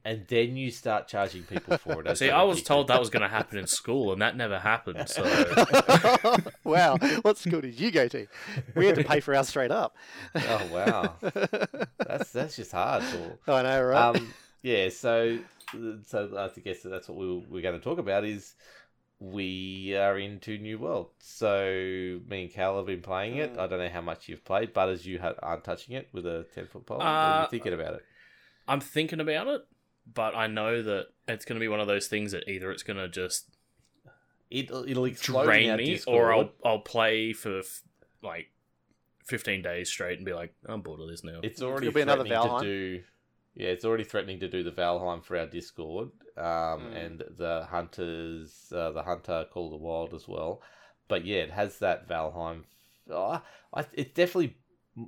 and 0.05 0.25
then 0.27 0.55
you 0.57 0.69
start 0.71 1.07
charging 1.07 1.43
people 1.43 1.77
for 1.77 2.05
it. 2.05 2.17
See, 2.17 2.29
I 2.29 2.43
was 2.43 2.57
addicted. 2.57 2.67
told 2.67 2.87
that 2.87 2.99
was 2.99 3.09
going 3.09 3.21
to 3.21 3.27
happen 3.29 3.57
in 3.57 3.67
school, 3.67 4.11
and 4.11 4.21
that 4.21 4.35
never 4.35 4.59
happened. 4.59 5.07
So 5.07 5.23
wow, 6.63 6.97
what 7.21 7.37
school 7.37 7.61
did 7.61 7.79
you 7.79 7.91
go 7.91 8.07
to? 8.07 8.27
We 8.75 8.85
had 8.87 8.95
to 8.95 9.03
pay 9.03 9.19
for 9.19 9.35
ours 9.35 9.47
straight 9.49 9.71
up. 9.71 9.95
Oh 10.35 10.61
wow, 10.71 11.15
that's 12.05 12.31
that's 12.31 12.55
just 12.55 12.71
hard. 12.71 13.03
For, 13.03 13.37
I 13.51 13.61
know, 13.63 13.83
right? 13.83 14.15
um, 14.15 14.33
yeah. 14.61 14.89
So, 14.89 15.39
so 16.05 16.29
I 16.37 16.59
guess 16.59 16.81
that's 16.83 17.07
what 17.07 17.17
we 17.17 17.27
were, 17.27 17.41
we're 17.49 17.61
going 17.61 17.79
to 17.79 17.83
talk 17.83 17.97
about 17.99 18.25
is 18.25 18.53
we 19.19 19.95
are 19.95 20.17
into 20.19 20.57
New 20.57 20.79
World. 20.79 21.07
So 21.19 22.19
me 22.27 22.43
and 22.43 22.51
Cal 22.51 22.77
have 22.77 22.85
been 22.87 23.01
playing 23.01 23.37
it. 23.37 23.57
I 23.57 23.67
don't 23.67 23.79
know 23.79 23.89
how 23.89 24.01
much 24.01 24.27
you've 24.27 24.43
played, 24.43 24.73
but 24.73 24.89
as 24.89 25.05
you 25.05 25.19
ha- 25.19 25.35
aren't 25.41 25.63
touching 25.63 25.95
it 25.95 26.09
with 26.11 26.25
a 26.25 26.45
ten 26.53 26.67
foot 26.67 26.85
pole, 26.85 26.97
what 26.97 27.05
are 27.05 27.39
Uh, 27.39 27.41
you 27.43 27.47
thinking 27.49 27.73
about 27.73 27.93
it? 27.95 28.01
I'm 28.67 28.79
thinking 28.79 29.19
about 29.19 29.47
it, 29.47 29.61
but 30.11 30.35
I 30.35 30.47
know 30.47 30.81
that 30.81 31.07
it's 31.27 31.45
going 31.45 31.55
to 31.55 31.59
be 31.63 31.67
one 31.67 31.79
of 31.79 31.87
those 31.87 32.07
things 32.07 32.31
that 32.33 32.49
either 32.49 32.71
it's 32.71 32.83
going 32.83 32.97
to 32.97 33.07
just 33.07 33.49
It'll, 34.49 34.87
it'll 34.87 35.07
drain 35.09 35.75
me, 35.77 35.85
Discord. 35.95 36.15
or 36.15 36.33
I'll 36.33 36.51
I'll 36.63 36.79
play 36.79 37.33
for 37.33 37.59
f- 37.59 37.81
like 38.21 38.51
15 39.25 39.61
days 39.63 39.89
straight 39.89 40.17
and 40.19 40.25
be 40.25 40.33
like, 40.33 40.53
I'm 40.67 40.81
bored 40.81 40.99
of 40.99 41.07
this 41.07 41.23
now. 41.23 41.39
It's 41.41 41.61
already 41.61 41.87
It'll 41.87 41.95
be 41.95 42.01
another 42.01 42.23
threatening 42.23 42.49
Valheim. 42.51 42.59
to 42.61 42.65
do. 42.97 43.03
Yeah, 43.55 43.69
it's 43.69 43.85
already 43.85 44.03
threatening 44.03 44.39
to 44.41 44.47
do 44.47 44.61
the 44.63 44.71
Valheim 44.71 45.23
for 45.23 45.37
our 45.37 45.45
Discord, 45.47 46.09
um, 46.37 46.43
Mm. 46.45 47.05
and 47.05 47.23
the 47.37 47.67
hunters, 47.69 48.71
uh, 48.75 48.91
the 48.91 49.03
hunter 49.03 49.45
Call 49.51 49.65
of 49.65 49.71
the 49.71 49.77
Wild 49.77 50.13
as 50.13 50.27
well. 50.27 50.61
But 51.07 51.25
yeah, 51.25 51.37
it 51.41 51.51
has 51.51 51.79
that 51.79 52.07
Valheim. 52.07 52.63
Oh, 53.09 53.41
I, 53.73 53.85
it's 53.93 54.13
definitely 54.13 54.57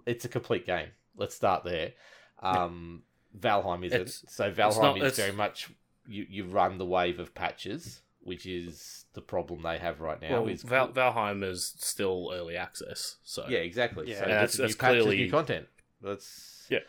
it's 0.08 0.26
a 0.26 0.30
complete 0.30 0.66
game. 0.66 0.90
Let's 1.16 1.36
start 1.36 1.64
there. 1.64 1.94
Um, 2.42 3.04
Valheim 3.40 3.86
isn't. 3.86 4.02
It's- 4.02 4.26
so 4.28 4.52
Valheim 4.52 4.82
not- 4.82 4.98
is 4.98 5.04
it's- 5.04 5.18
very 5.18 5.32
much 5.32 5.70
you 6.08 6.26
you 6.30 6.46
run 6.46 6.78
the 6.78 6.86
wave 6.86 7.20
of 7.20 7.34
patches, 7.34 8.02
which 8.22 8.46
is 8.46 9.06
the 9.14 9.22
problem 9.22 9.62
they 9.64 9.78
have 9.80 10.02
right 10.02 10.22
now. 10.22 10.42
well, 10.42 10.48
is 10.48 10.64
Val- 10.64 10.92
Valheim 10.92 11.44
is 11.44 11.74
still 11.78 12.32
early 12.34 12.56
access, 12.58 13.18
so 13.24 13.46
yeah, 13.48 13.60
exactly. 13.60 14.10
Yeah. 14.10 14.16
So 14.16 14.22
And 14.22 14.30
get 14.30 14.34
that's- 14.36 14.58
new 14.60 14.64
that's 14.66 14.76
patches, 14.76 15.04
clearly- 15.04 15.18
new 15.24 15.32
content. 15.32 15.68
Let's 16.02 16.68
Yeah. 16.70 16.80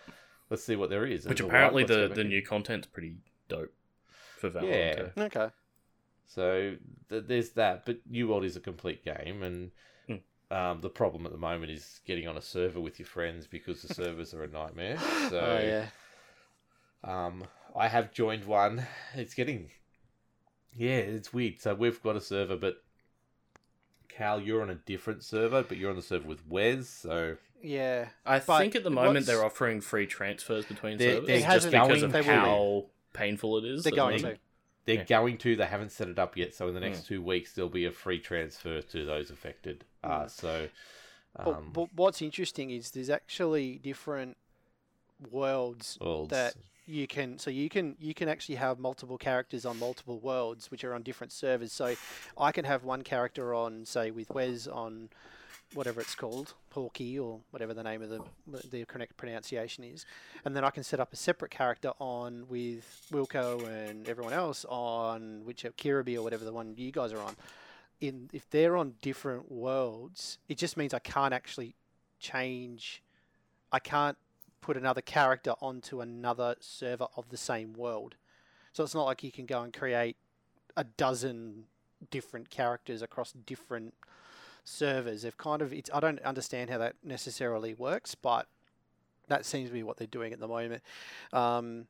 Let's 0.51 0.63
see 0.65 0.77
what 0.77 0.91
there 0.91 1.05
is. 1.07 1.27
which 1.27 1.39
There's 1.39 1.47
a 1.47 1.51
apparently 1.51 1.83
lot- 1.85 1.89
the 1.89 2.09
the 2.15 2.25
new 2.25 2.43
content's 2.43 2.87
pretty 2.87 3.17
dope 3.49 3.73
for 4.39 4.51
Valheim. 4.51 4.69
Yeah. 4.69 4.95
too. 4.95 5.11
okay. 5.23 5.51
So 6.27 6.77
th- 7.09 7.25
there's 7.27 7.51
that, 7.51 7.87
but 7.87 7.99
New 8.07 8.29
World 8.29 8.45
is 8.45 8.57
a 8.57 8.61
complete 8.61 9.05
game, 9.05 9.43
and 9.43 9.71
Hmm. 10.07 10.17
um, 10.55 10.81
the 10.81 10.91
problem 10.91 11.25
at 11.27 11.33
the 11.33 11.39
moment 11.39 11.71
is 11.73 12.01
getting 12.05 12.27
on 12.29 12.37
a 12.37 12.43
server 12.43 12.81
with 12.81 12.99
your 12.99 13.07
friends 13.07 13.47
because 13.47 13.83
the 13.83 13.95
servers 13.95 14.35
are 14.35 14.43
a 14.43 14.49
nightmare. 14.49 14.99
So 15.31 15.41
oh 15.41 15.59
yeah. 15.61 15.89
Um, 17.07 17.45
I 17.75 17.89
have 17.89 18.13
joined 18.13 18.45
one. 18.45 18.87
It's 19.15 19.35
getting, 19.35 19.71
yeah, 20.77 20.97
it's 20.97 21.33
weird. 21.33 21.61
So 21.61 21.75
we've 21.75 22.03
got 22.03 22.17
a 22.17 22.21
server, 22.21 22.57
but 22.57 22.83
Cal, 24.09 24.41
you're 24.41 24.63
on 24.63 24.71
a 24.71 24.75
different 24.77 25.23
server, 25.23 25.63
but 25.63 25.77
you're 25.77 25.91
on 25.91 25.97
the 25.97 26.03
server 26.03 26.27
with 26.29 26.47
Wes. 26.49 26.89
So 26.89 27.37
Yeah. 27.63 28.09
I 28.25 28.39
But 28.41 28.59
think 28.61 28.75
at 28.77 28.83
the 28.85 28.91
moment 28.91 29.15
what's- 29.15 29.27
they're 29.27 29.45
offering 29.45 29.81
free 29.81 30.07
transfers 30.07 30.65
between 30.67 30.99
There- 30.99 31.15
servers 31.17 31.27
there 31.27 31.41
just 31.41 31.71
because 31.71 32.03
of 32.03 32.13
they 32.13 32.21
will 32.21 32.27
be. 32.27 32.33
how 32.33 32.87
painful 33.13 33.59
it 33.59 33.65
is. 33.65 33.85
They're 33.85 33.93
at 33.93 33.95
the 33.95 33.97
going 33.97 34.19
to. 34.21 34.39
they're 34.85 34.95
Yeah. 34.97 35.05
going 35.05 35.39
to. 35.39 35.57
They 35.57 35.67
haven't 35.67 35.91
set 35.91 36.09
it 36.09 36.19
up 36.19 36.37
yet. 36.37 36.55
So 36.55 36.69
in 36.69 36.75
the 36.75 36.81
next 36.81 37.01
Hmm. 37.01 37.07
two 37.15 37.23
weeks, 37.23 37.53
there'll 37.55 37.69
be 37.69 37.85
a 37.87 37.91
free 37.93 38.21
transfer 38.21 38.81
to 38.81 39.05
those 39.05 39.31
affected. 39.31 39.85
Uh, 40.03 40.23
Hmm. 40.23 40.29
so. 40.29 40.69
But, 41.37 41.47
Um, 41.49 41.73
but 41.73 41.93
what's 41.93 42.23
interesting 42.23 42.71
is 42.71 42.93
there's 42.93 43.11
actually 43.11 43.77
different 43.79 44.37
worlds 45.31 45.99
worlds. 46.01 46.31
that 46.31 46.55
you 46.87 47.07
can 47.07 47.39
so 47.39 47.51
you 47.51 47.69
can 47.69 47.97
you 47.99 48.15
can 48.15 48.29
actually 48.29 48.55
have 48.55 48.79
multiple 48.79 49.19
characters 49.19 49.67
on 49.67 49.79
multiple 49.79 50.19
worlds 50.21 50.71
which 50.71 50.85
are 50.85 50.95
on 50.95 51.03
different 51.03 51.33
servers. 51.33 51.73
So 51.73 51.95
i 52.39 52.53
can 52.53 52.65
have 52.65 52.85
one 52.85 53.03
character 53.03 53.55
on 53.55 53.85
say 53.85 54.11
with 54.11 54.31
wes 54.31 54.67
on 54.67 55.09
whatever 55.75 56.01
it's 56.01 56.15
called 56.15 56.55
porky 56.71 57.19
or 57.19 57.41
whatever 57.51 57.75
the 57.75 57.83
name 57.83 58.03
of 58.03 58.09
the 58.09 58.21
the 58.71 58.85
correct 58.85 59.17
pronunciation 59.17 59.83
is. 59.83 60.07
And 60.45 60.55
then 60.55 60.65
i 60.65 60.71
can 60.71 60.85
set 60.85 61.01
up 61.01 61.13
a 61.13 61.17
separate 61.17 61.51
character 61.51 61.91
on 61.99 62.47
with 62.49 63.09
wilco 63.13 63.67
and 63.67 64.09
everyone 64.09 64.33
else 64.33 64.65
on 64.69 65.43
whichever 65.45 65.75
uh, 65.77 65.83
kirby 65.83 66.17
or 66.17 66.23
whatever 66.23 66.45
the 66.45 66.53
one 66.53 66.75
you 66.77 66.93
guys 66.93 67.13
are 67.13 67.21
on. 67.21 67.35
In 68.01 68.31
if 68.33 68.49
they're 68.51 68.77
on 68.77 68.95
different 69.03 69.51
worlds 69.51 70.39
it 70.49 70.57
just 70.57 70.77
means 70.77 70.95
i 70.95 71.01
can't 71.01 71.35
actually 71.35 71.75
change 72.21 73.03
i 73.73 73.81
can't 73.81 74.17
put 74.67 74.77
another 74.77 75.01
character 75.01 75.55
onto 75.61 76.01
another 76.01 76.57
server 76.59 77.07
of 77.17 77.29
the 77.29 77.37
same 77.37 77.73
world. 77.73 78.17
So 78.73 78.83
it's 78.83 78.97
not 78.97 79.05
like 79.05 79.23
you 79.23 79.31
can 79.31 79.47
go 79.47 79.63
and 79.63 79.73
create 79.73 80.17
a 80.77 80.83
dozen 80.83 81.67
different 82.11 82.51
characters 82.51 83.01
across 83.01 83.31
different 83.33 83.95
servers. 84.65 85.23
They've 85.23 85.37
kind 85.39 85.63
of 85.63 85.73
it's 85.73 85.89
I 85.95 86.01
don't 86.01 86.21
understand 86.23 86.69
how 86.69 86.79
that 86.79 86.97
necessarily 87.05 87.75
works, 87.75 88.17
but 88.17 88.49
that 89.29 89.47
seems 89.47 89.69
to 89.69 89.73
be 89.73 89.85
what 89.85 89.99
they're 89.99 90.09
doing 90.09 90.33
at 90.33 90.41
the 90.41 90.49
moment. 90.49 90.83
Um, 91.33 91.87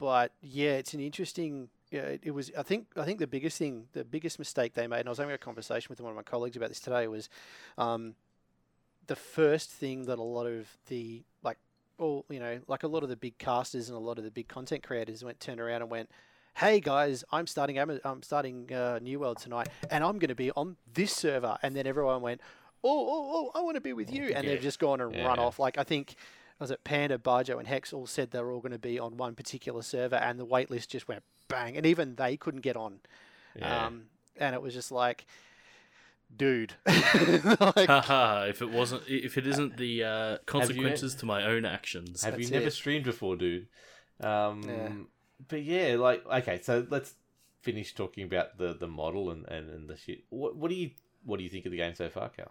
but 0.00 0.32
yeah, 0.42 0.72
it's 0.72 0.94
an 0.94 1.00
interesting. 1.00 1.68
Yeah, 1.92 2.16
it, 2.22 2.32
was. 2.32 2.50
I 2.58 2.64
think. 2.64 2.88
I 2.96 3.04
think 3.04 3.20
the 3.20 3.28
biggest 3.28 3.56
thing, 3.56 3.86
the 3.92 4.04
biggest 4.04 4.38
mistake 4.40 4.74
they 4.74 4.88
made, 4.88 5.00
and 5.00 5.08
I 5.08 5.10
was 5.10 5.18
having 5.18 5.34
a 5.34 5.38
conversation 5.38 5.86
with 5.88 6.00
one 6.00 6.10
of 6.10 6.16
my 6.16 6.22
colleagues 6.22 6.56
about 6.56 6.68
this 6.70 6.80
today, 6.80 7.06
was 7.06 7.30
um, 7.78 8.14
the 9.06 9.16
first 9.16 9.70
thing 9.70 10.04
that 10.04 10.18
a 10.18 10.22
lot 10.22 10.46
of 10.46 10.76
the 10.88 11.22
like, 11.42 11.56
all 11.98 12.24
you 12.30 12.40
know, 12.40 12.60
like 12.68 12.82
a 12.82 12.88
lot 12.88 13.02
of 13.02 13.08
the 13.08 13.16
big 13.16 13.38
casters 13.38 13.88
and 13.88 13.96
a 13.96 14.00
lot 14.00 14.18
of 14.18 14.24
the 14.24 14.30
big 14.30 14.48
content 14.48 14.82
creators 14.82 15.22
went 15.24 15.40
turned 15.40 15.60
around 15.60 15.82
and 15.82 15.90
went, 15.90 16.10
"Hey 16.56 16.80
guys, 16.80 17.24
I'm 17.32 17.46
starting. 17.46 17.78
I'm 17.78 18.22
starting 18.22 18.72
uh, 18.72 18.98
New 19.02 19.20
World 19.20 19.38
tonight, 19.38 19.68
and 19.90 20.02
I'm 20.04 20.18
going 20.18 20.28
to 20.28 20.34
be 20.34 20.50
on 20.52 20.76
this 20.92 21.12
server." 21.12 21.58
And 21.62 21.74
then 21.76 21.86
everyone 21.86 22.20
went, 22.22 22.40
"Oh, 22.84 22.90
oh, 23.08 23.50
oh! 23.54 23.58
I 23.58 23.62
want 23.62 23.74
to 23.76 23.80
be 23.80 23.92
with 23.92 24.12
you," 24.12 24.24
and 24.34 24.44
Yeah. 24.44 24.52
they've 24.52 24.62
just 24.62 24.78
gone 24.78 25.00
and 25.00 25.14
run 25.14 25.38
off. 25.38 25.58
Like 25.58 25.78
I 25.78 25.84
think 25.84 26.14
was 26.58 26.70
it 26.72 26.82
Panda, 26.84 27.18
Barjo, 27.18 27.58
and 27.58 27.68
Hex 27.68 27.92
all 27.92 28.06
said 28.06 28.30
they 28.32 28.40
were 28.40 28.52
all 28.52 28.60
going 28.60 28.72
to 28.72 28.78
be 28.78 28.98
on 28.98 29.16
one 29.16 29.34
particular 29.34 29.82
server, 29.82 30.16
and 30.16 30.40
the 30.40 30.46
waitlist 30.46 30.88
just 30.88 31.06
went 31.08 31.22
bang, 31.48 31.76
and 31.76 31.86
even 31.86 32.16
they 32.16 32.36
couldn't 32.36 32.60
get 32.62 32.76
on. 32.76 33.00
Yeah. 33.56 33.86
Um, 33.86 34.04
and 34.36 34.54
it 34.54 34.62
was 34.62 34.74
just 34.74 34.90
like, 34.92 35.24
dude, 36.36 36.74
like, 36.86 37.86
Haha, 37.88 38.44
if 38.48 38.62
it 38.62 38.70
wasn't, 38.70 39.02
if 39.08 39.36
it 39.38 39.46
isn't 39.46 39.76
the 39.76 40.04
uh, 40.04 40.38
consequences 40.46 41.14
to 41.16 41.26
my 41.26 41.44
own 41.44 41.64
actions. 41.64 42.22
Have 42.24 42.34
you 42.38 42.44
That's 42.44 42.52
never 42.52 42.66
it. 42.66 42.72
streamed 42.72 43.04
before, 43.04 43.36
dude? 43.36 43.66
Um, 44.20 44.62
Yeah. 44.62 44.88
But 45.46 45.62
yeah, 45.62 45.94
like 45.96 46.26
okay, 46.26 46.60
so 46.60 46.84
let's 46.90 47.14
finish 47.62 47.94
talking 47.94 48.24
about 48.24 48.58
the, 48.58 48.74
the 48.74 48.88
model 48.88 49.30
and, 49.30 49.46
and, 49.46 49.70
and 49.70 49.88
the 49.88 49.96
shit. 49.96 50.24
What 50.30 50.56
what 50.56 50.68
do 50.68 50.74
you 50.74 50.90
what 51.24 51.36
do 51.38 51.44
you 51.44 51.50
think 51.50 51.64
of 51.64 51.70
the 51.70 51.78
game 51.78 51.94
so 51.94 52.08
far, 52.08 52.28
Cal? 52.30 52.50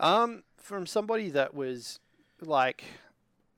um, 0.00 0.42
from 0.58 0.86
somebody 0.86 1.30
that 1.30 1.54
was 1.54 2.00
like. 2.40 2.84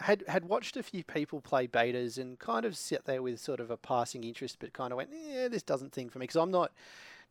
Had, 0.00 0.24
had 0.28 0.44
watched 0.44 0.76
a 0.76 0.82
few 0.82 1.02
people 1.02 1.40
play 1.40 1.66
betas 1.66 2.18
and 2.18 2.38
kind 2.38 2.66
of 2.66 2.76
sat 2.76 3.06
there 3.06 3.22
with 3.22 3.40
sort 3.40 3.60
of 3.60 3.70
a 3.70 3.78
passing 3.78 4.24
interest, 4.24 4.58
but 4.60 4.74
kind 4.74 4.92
of 4.92 4.98
went, 4.98 5.08
yeah, 5.10 5.48
this 5.48 5.62
doesn't 5.62 5.94
think 5.94 6.12
for 6.12 6.18
me 6.18 6.24
because 6.24 6.36
I'm 6.36 6.50
not. 6.50 6.70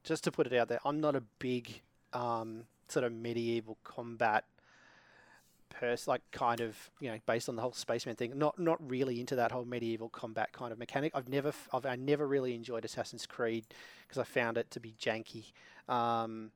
Just 0.03 0.23
to 0.23 0.31
put 0.31 0.47
it 0.47 0.53
out 0.53 0.67
there, 0.67 0.79
I'm 0.83 0.99
not 0.99 1.15
a 1.15 1.21
big 1.37 1.81
um, 2.15 2.63
sort 2.87 3.05
of 3.05 3.11
medieval 3.13 3.77
combat 3.83 4.45
person, 5.69 6.11
like 6.11 6.21
kind 6.31 6.61
of 6.61 6.89
you 6.99 7.11
know 7.11 7.19
based 7.25 7.49
on 7.49 7.55
the 7.55 7.61
whole 7.61 7.73
spaceman 7.73 8.15
thing. 8.15 8.37
Not 8.37 8.57
not 8.57 8.77
really 8.89 9.19
into 9.19 9.35
that 9.35 9.51
whole 9.51 9.65
medieval 9.65 10.09
combat 10.09 10.51
kind 10.53 10.71
of 10.71 10.79
mechanic. 10.79 11.11
I've 11.13 11.29
never 11.29 11.53
I've 11.73 11.85
I 11.85 11.95
never 11.95 12.27
really 12.27 12.55
enjoyed 12.55 12.85
Assassin's 12.85 13.25
Creed 13.25 13.65
because 14.07 14.17
I 14.19 14.23
found 14.23 14.57
it 14.57 14.71
to 14.71 14.79
be 14.79 14.95
janky. 14.99 15.51
Um, 15.87 16.51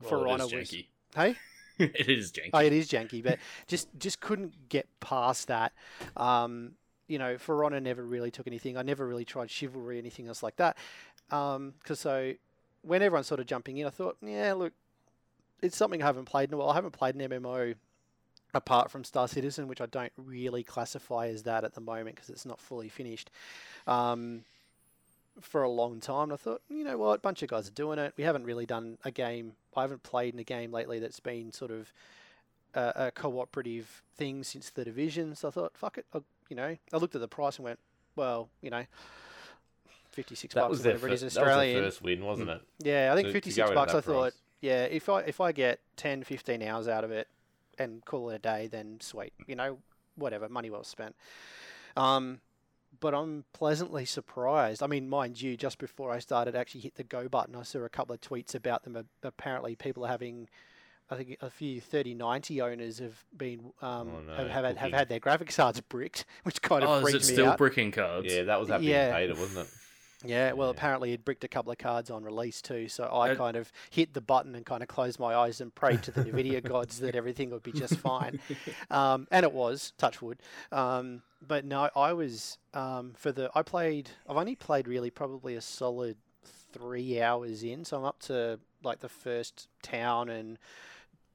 For 0.00 0.18
Well, 0.18 0.26
it 0.26 0.32
Honor 0.32 0.44
was 0.48 0.52
janky. 0.70 0.86
hey. 1.16 1.36
it 1.78 2.08
is 2.08 2.32
janky. 2.32 2.50
Oh, 2.52 2.58
it 2.58 2.72
is 2.72 2.88
janky, 2.88 3.22
but 3.22 3.38
just 3.66 3.88
just 3.98 4.20
couldn't 4.20 4.68
get 4.68 4.86
past 5.00 5.48
that. 5.48 5.72
Um, 6.16 6.72
you 7.06 7.18
know, 7.18 7.38
For 7.38 7.64
Honor 7.64 7.80
never 7.80 8.04
really 8.04 8.30
took 8.30 8.46
anything. 8.46 8.76
I 8.76 8.82
never 8.82 9.06
really 9.06 9.24
tried 9.24 9.50
chivalry, 9.50 9.96
or 9.96 9.98
anything 9.98 10.28
else 10.28 10.42
like 10.42 10.56
that. 10.56 10.76
Because 11.30 12.00
so 12.00 12.34
when 12.82 13.02
everyone's 13.02 13.26
sort 13.26 13.40
of 13.40 13.46
jumping 13.46 13.78
in, 13.78 13.86
I 13.86 13.90
thought, 13.90 14.16
yeah, 14.22 14.52
look, 14.54 14.72
it's 15.62 15.76
something 15.76 16.02
I 16.02 16.06
haven't 16.06 16.26
played 16.26 16.50
in 16.50 16.54
a 16.54 16.56
while. 16.56 16.70
I 16.70 16.74
haven't 16.74 16.92
played 16.92 17.14
an 17.14 17.28
MMO 17.28 17.74
apart 18.54 18.90
from 18.90 19.04
Star 19.04 19.28
Citizen, 19.28 19.68
which 19.68 19.80
I 19.80 19.86
don't 19.86 20.12
really 20.16 20.62
classify 20.62 21.28
as 21.28 21.42
that 21.44 21.64
at 21.64 21.74
the 21.74 21.80
moment 21.80 22.16
because 22.16 22.30
it's 22.30 22.46
not 22.46 22.60
fully 22.60 22.88
finished. 22.88 23.30
Um, 23.86 24.44
for 25.40 25.62
a 25.62 25.68
long 25.68 26.00
time, 26.00 26.24
and 26.24 26.32
I 26.32 26.36
thought, 26.36 26.62
you 26.68 26.82
know 26.82 26.98
what, 26.98 27.18
a 27.18 27.20
bunch 27.20 27.42
of 27.42 27.48
guys 27.48 27.68
are 27.68 27.72
doing 27.72 27.98
it. 27.98 28.12
We 28.16 28.24
haven't 28.24 28.44
really 28.44 28.66
done 28.66 28.98
a 29.04 29.10
game. 29.10 29.52
I 29.76 29.82
haven't 29.82 30.02
played 30.02 30.34
in 30.34 30.40
a 30.40 30.44
game 30.44 30.72
lately 30.72 30.98
that's 30.98 31.20
been 31.20 31.52
sort 31.52 31.70
of 31.70 31.92
a, 32.74 32.92
a 32.96 33.10
cooperative 33.12 34.02
thing 34.16 34.42
since 34.42 34.70
the 34.70 34.84
division. 34.84 35.34
So 35.36 35.48
I 35.48 35.50
thought, 35.52 35.76
fuck 35.76 35.98
it, 35.98 36.06
I, 36.12 36.20
you 36.48 36.56
know. 36.56 36.76
I 36.92 36.96
looked 36.96 37.14
at 37.14 37.20
the 37.20 37.28
price 37.28 37.56
and 37.56 37.64
went, 37.64 37.78
well, 38.16 38.48
you 38.62 38.70
know, 38.70 38.84
fifty-six 40.10 40.54
That 40.54 40.68
bucks 40.68 40.78
whatever 40.78 41.08
it 41.08 41.14
is 41.14 41.20
that 41.20 41.26
was 41.26 41.34
their 41.34 41.44
Australian. 41.44 41.84
first 41.84 42.02
win, 42.02 42.24
wasn't 42.24 42.50
it? 42.50 42.60
Yeah, 42.80 43.10
I 43.12 43.16
think 43.16 43.32
56 43.32 43.68
go 43.68 43.74
bucks. 43.74 43.94
I 43.94 44.00
thought. 44.00 44.32
Yeah, 44.60 44.84
if 44.84 45.08
I 45.08 45.20
if 45.20 45.40
I 45.40 45.52
get 45.52 45.80
10, 45.96 46.24
15 46.24 46.62
hours 46.62 46.88
out 46.88 47.04
of 47.04 47.10
it 47.10 47.28
and 47.78 48.04
call 48.04 48.30
it 48.30 48.36
a 48.36 48.38
day, 48.38 48.66
then 48.70 48.98
sweet. 49.00 49.32
You 49.46 49.56
know, 49.56 49.78
whatever, 50.16 50.48
money 50.48 50.70
well 50.70 50.84
spent. 50.84 51.14
Um, 51.96 52.40
but 53.00 53.14
I'm 53.14 53.44
pleasantly 53.52 54.04
surprised. 54.04 54.82
I 54.82 54.86
mean, 54.86 55.08
mind 55.08 55.40
you, 55.40 55.56
just 55.56 55.78
before 55.78 56.10
I 56.10 56.18
started, 56.18 56.56
I 56.56 56.60
actually 56.60 56.80
hit 56.80 56.94
the 56.94 57.04
go 57.04 57.28
button. 57.28 57.54
I 57.54 57.62
saw 57.62 57.80
a 57.80 57.88
couple 57.88 58.14
of 58.14 58.20
tweets 58.20 58.54
about 58.54 58.84
them. 58.84 58.96
Apparently, 59.22 59.76
people 59.76 60.04
are 60.04 60.08
having. 60.08 60.48
I 61.10 61.16
think 61.16 61.38
a 61.40 61.48
few 61.48 61.80
3090 61.80 62.60
owners 62.60 62.98
have 62.98 63.24
been 63.34 63.72
um, 63.80 64.10
Oh, 64.14 64.20
no, 64.26 64.34
have, 64.36 64.50
have, 64.50 64.64
had, 64.64 64.76
have 64.76 64.92
had 64.92 65.08
their 65.08 65.20
graphics 65.20 65.56
cards 65.56 65.80
bricked, 65.80 66.26
which 66.42 66.60
kind 66.60 66.82
of 66.84 66.90
oh, 66.90 67.06
is 67.06 67.14
it 67.14 67.18
me 67.28 67.32
still 67.34 67.48
out. 67.48 67.56
bricking 67.58 67.92
cards? 67.92 68.30
Yeah, 68.30 68.42
that 68.42 68.60
was 68.60 68.68
happening 68.68 68.90
Yeah. 68.90 69.16
in 69.16 69.28
beta, 69.28 69.40
wasn't 69.40 69.66
it? 69.66 69.74
Yeah, 70.24 70.52
well, 70.52 70.68
Yeah. 70.68 70.72
apparently 70.72 71.12
it 71.12 71.24
bricked 71.24 71.44
a 71.44 71.48
couple 71.48 71.70
of 71.70 71.78
cards 71.78 72.10
on 72.10 72.24
release 72.24 72.60
too. 72.60 72.88
So 72.88 73.08
I 73.12 73.34
kind 73.36 73.56
of 73.56 73.70
hit 73.90 74.14
the 74.14 74.20
button 74.20 74.54
and 74.56 74.66
kind 74.66 74.82
of 74.82 74.88
closed 74.88 75.20
my 75.20 75.34
eyes 75.34 75.60
and 75.60 75.72
prayed 75.74 76.02
to 76.04 76.10
the 76.10 76.24
Nvidia 76.24 76.62
gods 76.62 76.98
that 77.00 77.14
everything 77.14 77.50
would 77.50 77.62
be 77.62 77.72
just 77.72 77.96
fine. 77.96 78.40
Um, 78.90 79.28
and 79.30 79.44
it 79.44 79.52
was, 79.52 79.92
touch 79.98 80.20
wood. 80.22 80.38
Um, 80.72 81.22
but 81.46 81.64
no, 81.64 81.88
I 81.94 82.12
was 82.14 82.58
um, 82.74 83.12
for 83.16 83.30
the. 83.32 83.50
I 83.54 83.62
played. 83.62 84.10
I've 84.28 84.36
only 84.36 84.56
played 84.56 84.88
really 84.88 85.10
probably 85.10 85.54
a 85.54 85.60
solid 85.60 86.16
three 86.72 87.20
hours 87.20 87.62
in, 87.62 87.84
so 87.84 87.98
I'm 87.98 88.04
up 88.04 88.18
to 88.20 88.58
like 88.82 89.00
the 89.00 89.08
first 89.08 89.68
town 89.82 90.28
and 90.30 90.58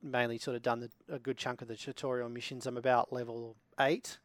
mainly 0.02 0.38
sort 0.38 0.56
of 0.58 0.62
done 0.64 0.80
the, 0.82 0.90
a 1.14 1.20
good 1.20 1.38
chunk 1.38 1.62
of 1.62 1.68
the 1.68 1.76
tutorial 1.76 2.28
missions. 2.30 2.66
I'm 2.66 2.78
about 2.78 3.14
level 3.14 3.56
eight. 3.80 4.18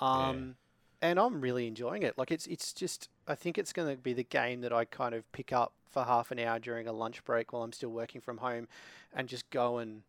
Um, 0.00 0.56
and 1.04 1.18
I'm 1.20 1.40
really 1.40 1.66
enjoying 1.66 2.02
it. 2.02 2.16
Like 2.18 2.30
it's 2.30 2.46
it's 2.46 2.72
just 2.72 3.08
I 3.28 3.34
think 3.34 3.58
it's 3.58 3.72
going 3.72 3.88
to 3.94 4.00
be 4.00 4.12
the 4.12 4.24
game 4.24 4.62
that 4.62 4.72
I 4.72 4.84
kind 4.84 5.14
of 5.14 5.30
pick 5.32 5.52
up 5.52 5.72
for 5.90 6.02
half 6.04 6.30
an 6.30 6.38
hour 6.40 6.58
during 6.58 6.88
a 6.88 6.92
lunch 6.92 7.22
break 7.24 7.52
while 7.52 7.62
I'm 7.62 7.72
still 7.72 7.90
working 7.90 8.20
from 8.20 8.38
home, 8.38 8.66
and 9.14 9.28
just 9.28 9.48
go 9.50 9.78
and 9.78 10.02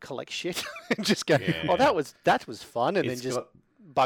collect 0.00 0.30
shit 0.30 0.62
and 0.96 1.04
just 1.04 1.26
go. 1.26 1.36
Yeah. 1.40 1.66
Oh, 1.68 1.76
that 1.76 1.94
was 1.94 2.14
that 2.24 2.46
was 2.46 2.62
fun, 2.62 2.96
and 2.96 3.06
It's 3.06 3.22
then 3.22 3.30
just 3.32 3.38
got- 3.38 3.48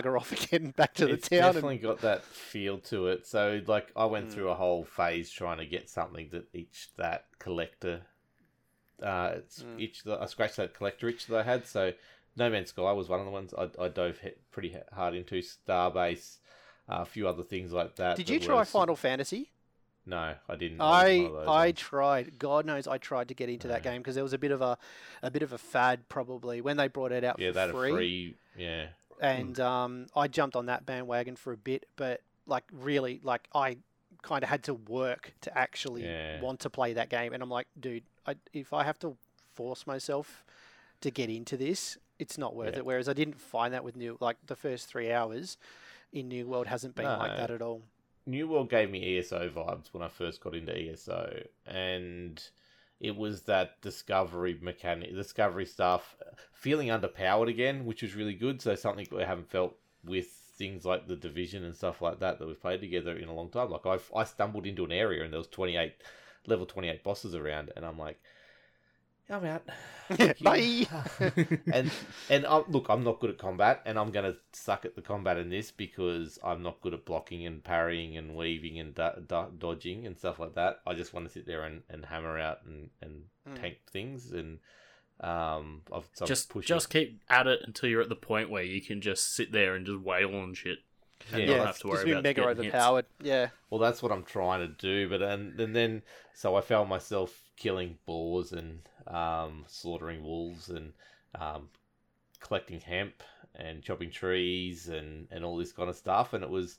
bugger 0.05 0.19
off 0.19 0.31
again 0.45 0.71
back 0.77 0.95
to 0.95 1.07
the 1.07 1.15
it's 1.15 1.29
town. 1.29 1.41
definitely 1.41 1.75
And, 1.77 1.83
got 1.83 2.01
that 2.03 2.23
feel 2.25 2.79
to 2.79 3.09
it. 3.09 3.27
So, 3.27 3.61
like, 3.67 3.91
I 3.97 4.05
went 4.05 4.29
Mm. 4.29 4.33
through 4.33 4.51
a 4.51 4.55
whole 4.55 4.85
phase 4.85 5.31
trying 5.31 5.59
to 5.59 5.67
get 5.67 5.89
something 5.91 6.29
that 6.33 6.45
each 6.55 6.91
that 6.97 7.25
collector, 7.39 8.03
uh, 9.03 9.33
it's 9.37 9.63
Mm. 9.63 9.81
each 9.81 10.07
I 10.07 10.27
scratched 10.27 10.57
that 10.57 10.75
collector 10.75 11.09
itch 11.09 11.27
that 11.27 11.39
I 11.41 11.43
had. 11.43 11.67
So, 11.67 11.93
No 12.41 12.51
Man's 12.51 12.71
Sky 12.71 12.91
was 12.93 13.09
one 13.09 13.21
of 13.21 13.27
the 13.27 13.31
ones 13.33 13.55
I, 13.57 13.69
I 13.81 13.89
dove 13.89 14.19
he- 14.19 14.31
pretty 14.51 14.75
hard 14.93 15.15
into. 15.15 15.41
Starbase, 15.43 16.39
uh, 16.89 16.99
a 17.03 17.05
few 17.05 17.29
other 17.29 17.43
things 17.45 17.73
like 17.73 17.97
that. 17.97 18.17
did 18.17 18.27
that 18.27 18.33
you 18.33 18.41
try 18.41 18.63
s- 18.63 18.71
Final 18.73 18.97
Fantasy? 18.97 19.51
No, 20.07 20.35
I 20.49 20.57
didn't. 20.57 20.81
I 20.81 21.03
wasn't 21.05 21.23
one 21.23 21.27
of 21.27 21.33
those 21.47 21.49
I 21.49 21.67
ones. 21.67 21.79
tried. 21.79 22.39
God 22.39 22.67
knows 22.67 22.87
I 22.89 22.99
tried 22.99 23.29
to 23.29 23.35
get 23.35 23.49
into 23.51 23.69
that 23.69 23.83
game 23.83 24.01
because 24.01 24.15
there 24.15 24.25
was 24.25 24.33
a 24.33 24.39
bit 24.39 24.51
of 24.51 24.63
a 24.63 24.79
a 25.23 25.31
bit 25.31 25.43
of 25.43 25.53
a 25.53 25.59
fad 25.59 26.09
probably 26.09 26.61
when 26.61 26.77
they 26.79 26.89
brought 26.89 27.13
it 27.13 27.23
out 27.23 27.39
yeah, 27.39 27.51
for 27.51 27.55
that 27.55 27.71
free. 27.71 27.91
free. 27.93 28.35
Yeah, 28.57 28.87
and 29.21 29.61
um, 29.61 30.07
I 30.17 30.27
jumped 30.27 30.57
on 30.57 30.67
that 30.67 30.87
bandwagon 30.87 31.37
for 31.37 31.53
a 31.53 31.57
bit, 31.57 31.87
but 31.97 32.23
like 32.47 32.65
really, 32.73 33.21
like 33.23 33.47
I 33.55 33.77
kind 34.23 34.43
of 34.43 34.49
had 34.49 34.63
to 34.65 34.75
work 34.75 35.35
to 35.43 35.57
actually 35.57 36.05
Yeah. 36.05 36.41
want 36.41 36.61
to 36.61 36.71
play 36.71 36.95
that 36.95 37.11
game, 37.11 37.33
and 37.35 37.43
I'm 37.43 37.51
like, 37.51 37.69
dude, 37.79 38.03
I, 38.27 38.37
if 38.55 38.73
I 38.73 38.85
have 38.85 38.99
to 39.01 39.17
force 39.55 39.87
myself 39.87 40.45
to 41.03 41.11
get 41.11 41.29
into 41.31 41.57
this, 41.59 41.99
it's 42.21 42.39
not 42.39 42.55
worth 42.55 42.75
Yeah. 42.75 42.79
it. 42.81 42.85
Whereas 42.87 43.09
I 43.09 43.13
didn't 43.15 43.41
find 43.41 43.75
that 43.75 43.83
with 43.85 43.97
new, 43.97 44.17
like 44.21 44.37
the 44.47 44.57
first 44.57 44.87
three 44.89 45.11
hours 45.11 45.57
in 46.13 46.29
New 46.29 46.47
World 46.47 46.67
hasn't 46.67 46.95
been 46.95 47.07
like 47.07 47.37
that 47.37 47.51
at 47.51 47.63
all. 47.63 47.83
New 48.27 48.47
World 48.47 48.69
gave 48.71 48.91
me 48.91 49.19
ESO 49.19 49.49
vibes 49.49 49.93
when 49.93 50.03
I 50.03 50.09
first 50.09 50.41
got 50.41 50.55
into 50.55 50.77
ESO, 50.77 51.43
and 51.67 52.41
it 53.01 53.17
was 53.17 53.43
that 53.43 53.81
discovery 53.81 54.59
mechanic, 54.61 55.15
discovery 55.15 55.65
stuff, 55.65 56.15
feeling 56.53 56.89
underpowered 56.89 57.49
again, 57.49 57.87
which 57.87 58.03
was 58.03 58.15
really 58.15 58.35
good. 58.35 58.61
So 58.61 58.75
something 58.75 59.07
I 59.19 59.25
haven't 59.25 59.51
felt 59.51 59.75
with 60.05 60.27
things 60.27 60.85
like 60.85 61.09
the 61.09 61.17
division 61.17 61.65
and 61.65 61.75
stuff 61.75 62.03
like 62.03 62.21
that 62.21 62.39
that 62.39 62.47
we've 62.47 62.61
played 62.61 62.81
together 62.83 63.17
in 63.17 63.29
a 63.29 63.35
long 63.35 63.49
time. 63.49 63.71
Like 63.71 63.87
I, 63.87 63.99
I 64.15 64.25
stumbled 64.25 64.67
into 64.67 64.85
an 64.85 64.93
area 64.93 65.25
and 65.25 65.33
there 65.33 65.39
was 65.39 65.49
twenty 65.49 65.77
eight 65.79 65.95
level 66.47 66.67
twenty 66.67 66.89
eight 66.91 67.03
bosses 67.03 67.35
around, 67.35 67.73
and 67.75 67.85
I'm 67.87 67.99
like, 67.99 68.21
I'm 69.31 69.45
out. 69.45 69.63
Bye. 70.43 70.87
and 71.73 71.91
and 72.29 72.47
I, 72.47 72.63
look, 72.69 72.87
I'm 72.89 73.05
not 73.05 73.21
good 73.21 73.31
at 73.31 73.39
combat, 73.39 73.81
and 73.85 73.99
I'm 73.99 74.11
gonna 74.11 74.35
suck 74.53 74.85
at 74.85 74.97
the 74.97 75.03
combat 75.03 75.37
in 75.37 75.51
this 75.51 75.71
because 75.71 76.39
I'm 76.43 76.63
not 76.63 76.81
good 76.81 76.95
at 76.95 77.05
blocking 77.05 77.47
and 77.47 77.63
parrying 77.63 78.17
and 78.17 78.35
weaving 78.37 78.81
and 78.81 78.95
do- 78.95 79.25
do- 79.29 79.53
dodging 79.59 80.07
and 80.07 80.19
stuff 80.19 80.39
like 80.41 80.55
that. 80.57 80.81
I 80.87 80.95
just 80.95 81.15
want 81.15 81.27
to 81.27 81.33
sit 81.33 81.47
there 81.47 81.63
and, 81.65 81.83
and 81.89 82.05
hammer 82.07 82.39
out 82.39 82.59
and, 82.67 82.91
and 83.01 83.23
Mm. 83.49 83.59
tank 83.59 83.79
things 83.91 84.33
and 84.33 84.59
um, 85.21 85.81
I've 85.91 86.05
so 86.13 86.27
just 86.27 86.51
pushing. 86.51 86.69
just 86.69 86.91
keep 86.91 87.21
at 87.31 87.47
it 87.47 87.61
until 87.67 87.89
you're 87.89 88.03
at 88.03 88.09
the 88.11 88.15
point 88.17 88.51
where 88.51 88.63
you 88.63 88.83
can 88.83 89.01
just 89.01 89.35
sit 89.35 89.51
there 89.53 89.75
and 89.75 89.87
just 89.87 90.01
wail 90.01 90.35
on 90.37 90.53
shit. 90.55 90.79
And 91.33 91.41
Yeah. 91.43 91.47
not 91.47 91.57
yeah, 91.57 91.67
have 91.67 91.79
to 91.79 91.83
just 91.83 91.85
worry 91.95 92.05
be 92.05 92.11
about 92.13 92.23
mega 92.23 92.41
getting 92.43 92.65
hits. 92.65 92.75
overpowered. 92.75 93.07
Yeah. 93.23 93.49
Well, 93.71 93.81
that's 93.81 94.03
what 94.03 94.13
I'm 94.13 94.25
trying 94.25 94.61
to 94.61 94.69
do, 94.75 95.09
but 95.09 95.23
and, 95.23 95.59
and 95.61 95.75
then 95.77 96.03
so 96.35 96.55
I 96.57 96.61
found 96.63 96.89
myself 96.91 97.43
killing 97.57 97.99
boars 98.07 98.53
and 98.53 98.81
um, 99.07 99.65
slaughtering 99.69 100.23
wolves 100.23 100.69
and 100.69 100.93
um, 101.35 101.69
collecting 102.41 102.81
hemp 102.81 103.23
and 103.55 103.83
chopping 103.83 104.11
trees 104.11 104.89
and, 104.89 105.29
and 105.31 105.45
all 105.45 105.57
this 105.57 105.73
kind 105.73 105.89
of 105.91 105.97
stuff. 105.97 106.33
And 106.33 106.45
it 106.45 106.51
was, 106.51 106.79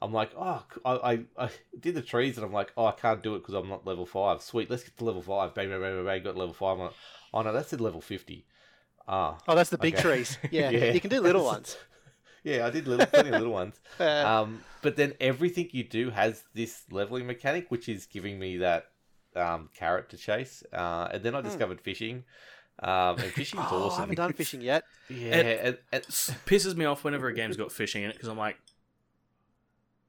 I'm 0.00 0.12
like, 0.12 0.30
oh, 0.36 0.64
I, 0.84 0.92
I, 0.92 1.20
I 1.38 1.50
did 1.80 1.94
the 1.94 2.02
trees 2.02 2.36
and 2.36 2.46
I'm 2.46 2.52
like, 2.52 2.72
oh, 2.76 2.86
I 2.86 2.92
can't 2.92 3.22
do 3.22 3.34
it 3.34 3.40
because 3.40 3.54
I'm 3.54 3.68
not 3.68 3.86
level 3.86 4.06
five. 4.06 4.42
Sweet, 4.42 4.70
let's 4.70 4.84
get 4.84 4.96
to 4.98 5.04
level 5.04 5.22
five. 5.22 5.54
Bang, 5.54 5.68
bang, 5.68 5.80
bang, 5.80 5.94
bang, 5.96 6.04
bang 6.04 6.22
got 6.22 6.36
level 6.36 6.54
five. 6.54 6.92
Oh 7.32 7.42
no, 7.42 7.52
that's 7.52 7.72
at 7.72 7.80
level 7.80 8.00
50. 8.00 8.46
Ah. 9.08 9.38
Oh, 9.46 9.54
that's 9.54 9.70
the 9.70 9.78
big 9.78 9.94
Okay. 9.94 10.02
trees. 10.02 10.38
Yeah, 10.50 10.70
yeah. 10.70 10.92
you 10.92 11.00
can 11.00 11.10
do 11.10 11.20
little 11.20 11.44
ones. 11.44 11.76
Yeah, 12.44 12.66
I 12.66 12.70
did 12.70 12.86
little, 12.86 13.06
plenty 13.06 13.30
of 13.30 13.36
little 13.36 13.52
ones. 13.52 13.80
Um, 14.22 14.64
but 14.80 14.96
then 14.96 15.14
everything 15.20 15.68
you 15.72 15.84
do 15.84 16.10
has 16.10 16.44
this 16.54 16.84
leveling 16.90 17.26
mechanic, 17.26 17.70
which 17.70 17.88
is 17.88 18.06
giving 18.06 18.38
me 18.38 18.58
that 18.58 18.86
um, 19.36 19.68
carrot 19.74 20.08
to 20.10 20.16
chase. 20.16 20.62
Uh, 20.72 21.08
and 21.12 21.22
then 21.22 21.34
I 21.34 21.40
discovered 21.40 21.80
fishing. 21.80 22.24
Um, 22.82 23.18
and 23.18 23.32
fishing's 23.32 23.64
Hmm. 23.64 23.68
oh, 23.74 23.82
awesome. 23.84 23.98
I 23.98 24.00
haven't 24.02 24.16
done 24.16 24.32
fishing 24.32 24.60
yet. 24.60 24.84
Yeah, 25.08 25.36
It- 25.36 25.60
and, 25.62 25.78
and, 25.92 26.02
It 26.02 26.08
pisses 26.46 26.76
me 26.76 26.84
off 26.84 27.04
whenever 27.04 27.28
a 27.28 27.34
game's 27.34 27.56
got 27.56 27.70
fishing 27.70 28.02
in 28.02 28.10
it 28.10 28.14
because 28.14 28.28
I'm 28.28 28.38
like, 28.38 28.56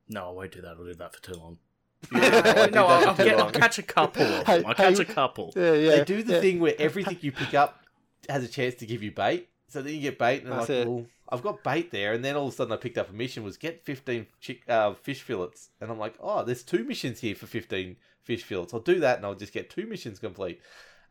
no, 0.09 0.29
I 0.29 0.31
won't 0.31 0.51
do 0.51 0.61
that. 0.61 0.77
I'll 0.77 0.85
do 0.85 0.93
that 0.93 1.15
for 1.15 1.21
too 1.21 1.39
long. 1.39 1.57
Yeah, 2.11 2.67
no, 2.71 2.85
I'll, 2.85 3.09
I'll, 3.09 3.15
get, 3.15 3.39
I'll 3.39 3.51
catch 3.51 3.79
a 3.79 3.83
couple 3.83 4.23
of 4.23 4.45
them. 4.45 4.63
I'll 4.65 4.75
catch 4.75 4.99
a 4.99 5.05
couple. 5.05 5.51
Yeah, 5.55 5.73
yeah. 5.73 5.89
they 5.89 6.03
do 6.03 6.23
the 6.23 6.33
yeah. 6.33 6.41
thing 6.41 6.59
where 6.59 6.75
everything 6.77 7.17
you 7.21 7.31
pick 7.31 7.53
up 7.53 7.81
has 8.29 8.43
a 8.43 8.47
chance 8.47 8.75
to 8.75 8.85
give 8.85 9.01
you 9.03 9.11
bait. 9.11 9.49
So 9.67 9.81
then 9.81 9.93
you 9.93 10.01
get 10.01 10.17
bait, 10.17 10.43
and 10.43 10.53
I'm 10.53 10.59
like, 10.59 10.69
well, 10.69 11.05
I've 11.29 11.43
got 11.43 11.63
bait 11.63 11.91
there. 11.91 12.13
And 12.13 12.23
then 12.23 12.35
all 12.35 12.47
of 12.47 12.53
a 12.53 12.55
sudden, 12.55 12.71
I 12.71 12.77
picked 12.77 12.97
up 12.97 13.09
a 13.09 13.13
mission 13.13 13.43
was 13.43 13.57
get 13.57 13.83
15 13.83 14.27
chick, 14.39 14.61
uh, 14.69 14.93
fish 14.93 15.21
fillets, 15.21 15.69
and 15.81 15.91
I'm 15.91 15.99
like, 15.99 16.15
oh, 16.19 16.43
there's 16.43 16.63
two 16.63 16.83
missions 16.83 17.19
here 17.19 17.35
for 17.35 17.47
15 17.47 17.97
fish 18.27 18.43
fillets. 18.43 18.73
I'll 18.73 18.81
do 18.81 18.99
that, 18.99 19.17
and 19.17 19.25
I'll 19.25 19.33
just 19.35 19.53
get 19.53 19.69
two 19.69 19.87
missions 19.87 20.19
complete. 20.19 20.59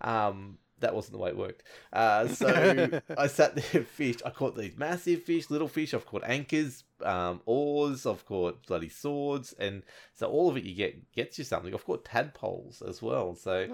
Um, 0.02 0.58
that 0.80 0.94
wasn't 0.94 1.12
the 1.14 1.18
way 1.18 1.30
it 1.30 1.36
worked. 1.36 1.62
Uh, 1.92 2.28
so 2.40 3.00
I 3.16 3.26
sat 3.26 3.54
there 3.54 3.64
and 3.72 3.86
fished. 3.98 4.22
I 4.24 4.30
caught 4.30 4.56
these 4.56 4.76
massive 4.76 5.22
fish, 5.22 5.50
little 5.50 5.68
fish. 5.68 5.94
I've 5.94 6.06
caught 6.06 6.22
anchors, 6.24 6.84
um, 7.02 7.40
oars. 7.46 8.06
I've 8.06 8.24
caught 8.26 8.66
bloody 8.66 8.90
swords, 8.90 9.54
and 9.54 9.82
so 10.14 10.28
all 10.28 10.50
of 10.50 10.56
it 10.56 10.64
you 10.64 10.74
get 10.74 11.12
gets 11.12 11.38
you 11.38 11.44
something. 11.44 11.72
I've 11.74 11.84
caught 11.86 12.04
tadpoles 12.04 12.82
as 12.82 13.00
well. 13.02 13.34
So 13.34 13.66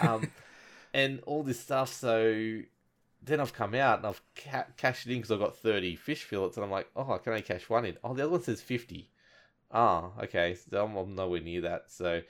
Oh, 0.00 0.08
um, 0.08 0.30
and 0.92 1.20
all 1.26 1.42
this 1.42 1.60
stuff. 1.60 1.92
So 1.92 2.60
then 3.20 3.40
I've 3.40 3.54
come 3.54 3.74
out 3.74 3.98
and 3.98 4.06
I've 4.06 4.22
ca- 4.36 4.66
cashed 4.76 5.06
it 5.06 5.12
in 5.12 5.18
because 5.18 5.32
I've 5.32 5.40
got 5.40 5.56
30 5.56 5.96
fish 5.96 6.22
fillets, 6.22 6.56
and 6.56 6.64
I'm 6.64 6.70
like, 6.70 6.88
oh, 6.94 7.12
I 7.12 7.18
can 7.18 7.32
only 7.32 7.42
cash 7.42 7.68
one 7.68 7.84
in. 7.84 7.96
Oh, 8.04 8.14
the 8.14 8.22
other 8.22 8.32
one 8.32 8.42
says 8.42 8.60
50. 8.60 9.10
Ah, 9.72 10.10
okay. 10.22 10.54
So 10.54 10.84
I'm, 10.84 10.96
I'm 10.96 11.14
nowhere 11.16 11.40
near 11.40 11.62
that. 11.62 11.90
So 11.90 12.22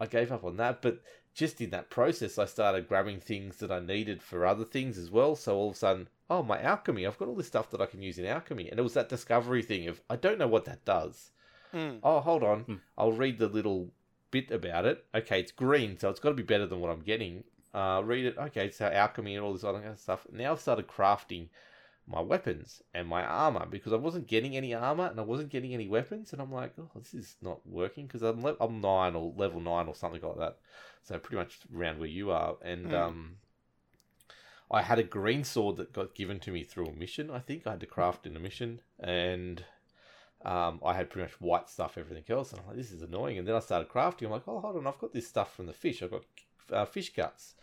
I 0.00 0.06
gave 0.06 0.32
up 0.32 0.44
on 0.44 0.56
that. 0.56 0.82
But 0.82 1.00
just 1.34 1.60
in 1.60 1.70
that 1.70 1.90
process, 1.90 2.38
I 2.38 2.46
started 2.46 2.88
grabbing 2.88 3.20
things 3.20 3.56
that 3.58 3.70
I 3.70 3.80
needed 3.80 4.22
for 4.22 4.46
other 4.46 4.64
things 4.64 4.98
as 4.98 5.10
well. 5.10 5.36
So 5.36 5.56
all 5.56 5.68
of 5.68 5.74
a 5.74 5.78
sudden, 5.78 6.08
oh, 6.28 6.42
my 6.42 6.60
alchemy, 6.60 7.06
I've 7.06 7.18
got 7.18 7.28
all 7.28 7.36
this 7.36 7.46
stuff 7.46 7.70
that 7.70 7.80
I 7.80 7.86
can 7.86 8.02
use 8.02 8.18
in 8.18 8.24
alchemy. 8.24 8.68
And 8.70 8.80
it 8.80 8.82
was 8.82 8.94
that 8.94 9.08
discovery 9.08 9.62
thing 9.62 9.86
of, 9.88 10.00
I 10.08 10.16
don't 10.16 10.38
know 10.38 10.48
what 10.48 10.64
that 10.64 10.84
does. 10.84 11.30
Mm. 11.74 11.98
Oh, 12.02 12.20
hold 12.20 12.42
on. 12.42 12.60
Hmm. 12.60 12.74
I'll 12.98 13.12
read 13.12 13.38
the 13.38 13.48
little 13.48 13.90
bit 14.30 14.50
about 14.50 14.86
it. 14.86 15.04
Okay, 15.14 15.40
it's 15.40 15.52
green, 15.52 15.98
so 15.98 16.08
it's 16.08 16.20
got 16.20 16.30
to 16.30 16.34
be 16.34 16.42
better 16.42 16.66
than 16.66 16.80
what 16.80 16.90
I'm 16.90 17.02
getting. 17.02 17.44
Uh, 17.72 18.02
read 18.04 18.24
it. 18.24 18.38
Okay, 18.38 18.70
so 18.70 18.86
alchemy 18.86 19.36
and 19.36 19.44
all 19.44 19.52
this 19.52 19.64
other 19.64 19.78
kind 19.78 19.92
of 19.92 19.98
stuff. 19.98 20.26
Now 20.32 20.52
I've 20.52 20.60
started 20.60 20.88
crafting 20.88 21.48
my 22.10 22.20
weapons 22.20 22.82
and 22.94 23.06
my 23.08 23.22
armor 23.24 23.66
because 23.70 23.92
I 23.92 23.96
wasn't 23.96 24.26
getting 24.26 24.56
any 24.56 24.74
armor 24.74 25.06
and 25.06 25.20
I 25.20 25.22
wasn't 25.22 25.50
getting 25.50 25.74
any 25.74 25.88
weapons, 25.88 26.32
and 26.32 26.42
I'm 26.42 26.52
like, 26.52 26.74
oh, 26.78 26.90
this 26.96 27.14
is 27.14 27.36
not 27.40 27.66
working 27.66 28.06
because 28.06 28.22
I'm 28.22 28.42
le- 28.42 28.56
I'm 28.60 28.80
nine 28.80 29.14
or 29.14 29.32
level 29.36 29.60
nine 29.60 29.86
or 29.88 29.94
something 29.94 30.20
like 30.22 30.38
that. 30.38 30.58
So 31.02 31.18
pretty 31.18 31.36
much 31.36 31.60
around 31.74 31.98
where 31.98 32.08
you 32.08 32.30
are, 32.30 32.56
and 32.62 32.86
Hmm. 32.86 32.94
um. 32.94 33.36
I 34.70 34.82
had 34.82 34.98
a 35.00 35.02
green 35.02 35.42
sword 35.44 35.76
that 35.78 35.92
got 35.92 36.14
given 36.14 36.38
to 36.40 36.52
me 36.52 36.62
through 36.62 36.86
a 36.86 36.92
mission. 36.92 37.30
I 37.30 37.40
think 37.40 37.66
I 37.66 37.70
had 37.72 37.80
to 37.80 37.86
craft 37.86 38.26
in 38.26 38.36
a 38.36 38.40
mission, 38.40 38.80
and 39.00 39.64
um, 40.44 40.80
I 40.84 40.94
had 40.94 41.10
pretty 41.10 41.24
much 41.26 41.40
white 41.40 41.68
stuff, 41.68 41.98
everything 41.98 42.24
else, 42.28 42.52
and 42.52 42.60
I'm 42.60 42.68
like, 42.68 42.76
this 42.76 42.92
is 42.92 43.02
annoying. 43.02 43.38
And 43.38 43.48
then 43.48 43.56
I 43.56 43.60
started 43.60 43.88
crafting. 43.88 44.26
I'm 44.26 44.30
like, 44.30 44.46
oh, 44.46 44.60
hold 44.60 44.76
on, 44.76 44.86
I've 44.86 44.98
got 44.98 45.12
this 45.12 45.26
stuff 45.28 45.54
from 45.54 45.66
the 45.66 45.72
fish. 45.72 46.02
I've 46.02 46.12
got 46.12 46.24
uh, 46.72 46.84
fish 46.84 47.12
guts, 47.12 47.54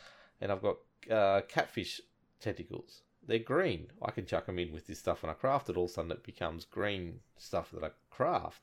and 0.42 0.52
I've 0.52 0.62
got 0.62 0.78
uh, 1.10 1.42
catfish 1.48 2.02
tentacles. 2.42 3.04
They're 3.28 3.40
green. 3.40 3.88
I 4.02 4.12
can 4.12 4.26
chuck 4.26 4.46
them 4.46 4.58
in 4.58 4.72
with 4.72 4.88
this 4.88 5.00
stuff, 5.00 5.22
and 5.24 5.30
I 5.30 5.34
craft 5.36 5.70
it. 5.70 5.78
All 5.78 5.86
of 5.86 5.92
a 5.92 5.94
sudden, 5.94 6.12
it 6.12 6.24
becomes 6.24 6.66
green 6.66 7.20
stuff 7.38 7.72
that 7.72 7.84
I 7.84 7.92
craft. 8.10 8.62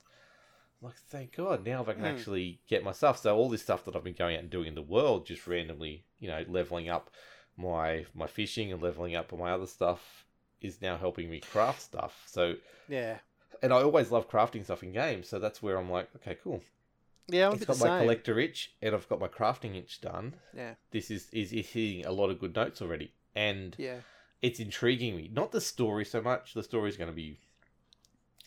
I'm 0.80 0.88
like, 0.88 0.96
thank 0.96 1.36
God, 1.36 1.64
now 1.64 1.82
I 1.82 1.92
can 1.92 2.00
Hmm. 2.00 2.06
actually 2.06 2.60
get 2.66 2.82
my 2.82 2.92
stuff. 2.92 3.18
So 3.18 3.36
all 3.36 3.48
this 3.50 3.62
stuff 3.62 3.84
that 3.84 3.94
I've 3.94 4.04
been 4.04 4.14
going 4.14 4.36
out 4.36 4.42
and 4.42 4.50
doing 4.50 4.68
in 4.68 4.74
the 4.74 4.82
world, 4.82 5.26
just 5.26 5.46
randomly, 5.46 6.04
you 6.18 6.28
know, 6.28 6.44
leveling 6.48 6.88
up 6.88 7.10
my 7.56 8.04
my 8.14 8.26
fishing 8.26 8.72
and 8.72 8.82
leveling 8.82 9.14
up 9.14 9.32
my 9.32 9.52
other 9.52 9.66
stuff, 9.66 10.24
is 10.60 10.80
now 10.82 10.96
helping 10.96 11.30
me 11.30 11.40
craft 11.40 11.82
stuff. 11.82 12.24
So 12.26 12.56
Yeah. 12.88 13.18
and 13.62 13.72
I 13.72 13.82
always 13.82 14.10
love 14.10 14.28
crafting 14.30 14.64
stuff 14.64 14.82
in 14.82 14.92
games, 14.92 15.28
so 15.28 15.38
that's 15.38 15.62
where 15.62 15.76
I'm 15.76 15.90
like, 15.90 16.08
okay, 16.16 16.36
cool. 16.42 16.62
Yeah, 17.28 17.48
I'm 17.48 17.54
It's 17.54 17.64
got 17.64 17.78
my 17.78 17.88
same. 17.88 17.98
collector 18.00 18.38
itch, 18.38 18.74
and 18.82 18.94
I've 18.94 19.08
got 19.08 19.20
my 19.20 19.28
crafting 19.28 19.76
itch 19.76 20.00
done. 20.00 20.34
Yeah. 20.54 20.74
This 20.90 21.10
is, 21.10 21.28
is 21.32 21.52
is 21.52 21.68
hitting 21.68 22.04
a 22.04 22.12
lot 22.12 22.30
of 22.30 22.38
good 22.40 22.54
notes 22.56 22.82
already, 22.82 23.12
and 23.34 23.74
Yeah. 23.78 24.00
It's 24.44 24.60
intriguing 24.60 25.16
me. 25.16 25.30
Not 25.32 25.52
the 25.52 25.60
story 25.60 26.04
so 26.04 26.20
much. 26.20 26.54
The 26.54 26.62
story 26.62 26.88
is 26.90 26.96
going 26.96 27.10
to 27.10 27.14
be 27.16 27.38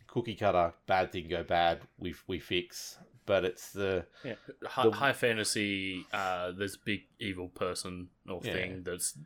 cookie 0.08 0.36
cutter, 0.36 0.74
bad 0.86 1.12
thing 1.12 1.28
go 1.28 1.44
bad, 1.44 1.80
we 1.98 2.14
we 2.28 2.40
fix. 2.40 2.98
But 3.26 3.44
it's 3.44 3.72
the 3.74 4.06
Yeah, 4.24 4.36
high, 4.66 4.84
The- 4.84 4.92
high 4.92 5.14
fantasy. 5.14 6.06
Uh, 6.14 6.52
there's 6.52 6.78
big 6.78 7.02
evil 7.20 7.50
person 7.50 8.10
or 8.30 8.40
Yeah. 8.44 8.54
thing 8.54 8.84
that's 8.84 9.18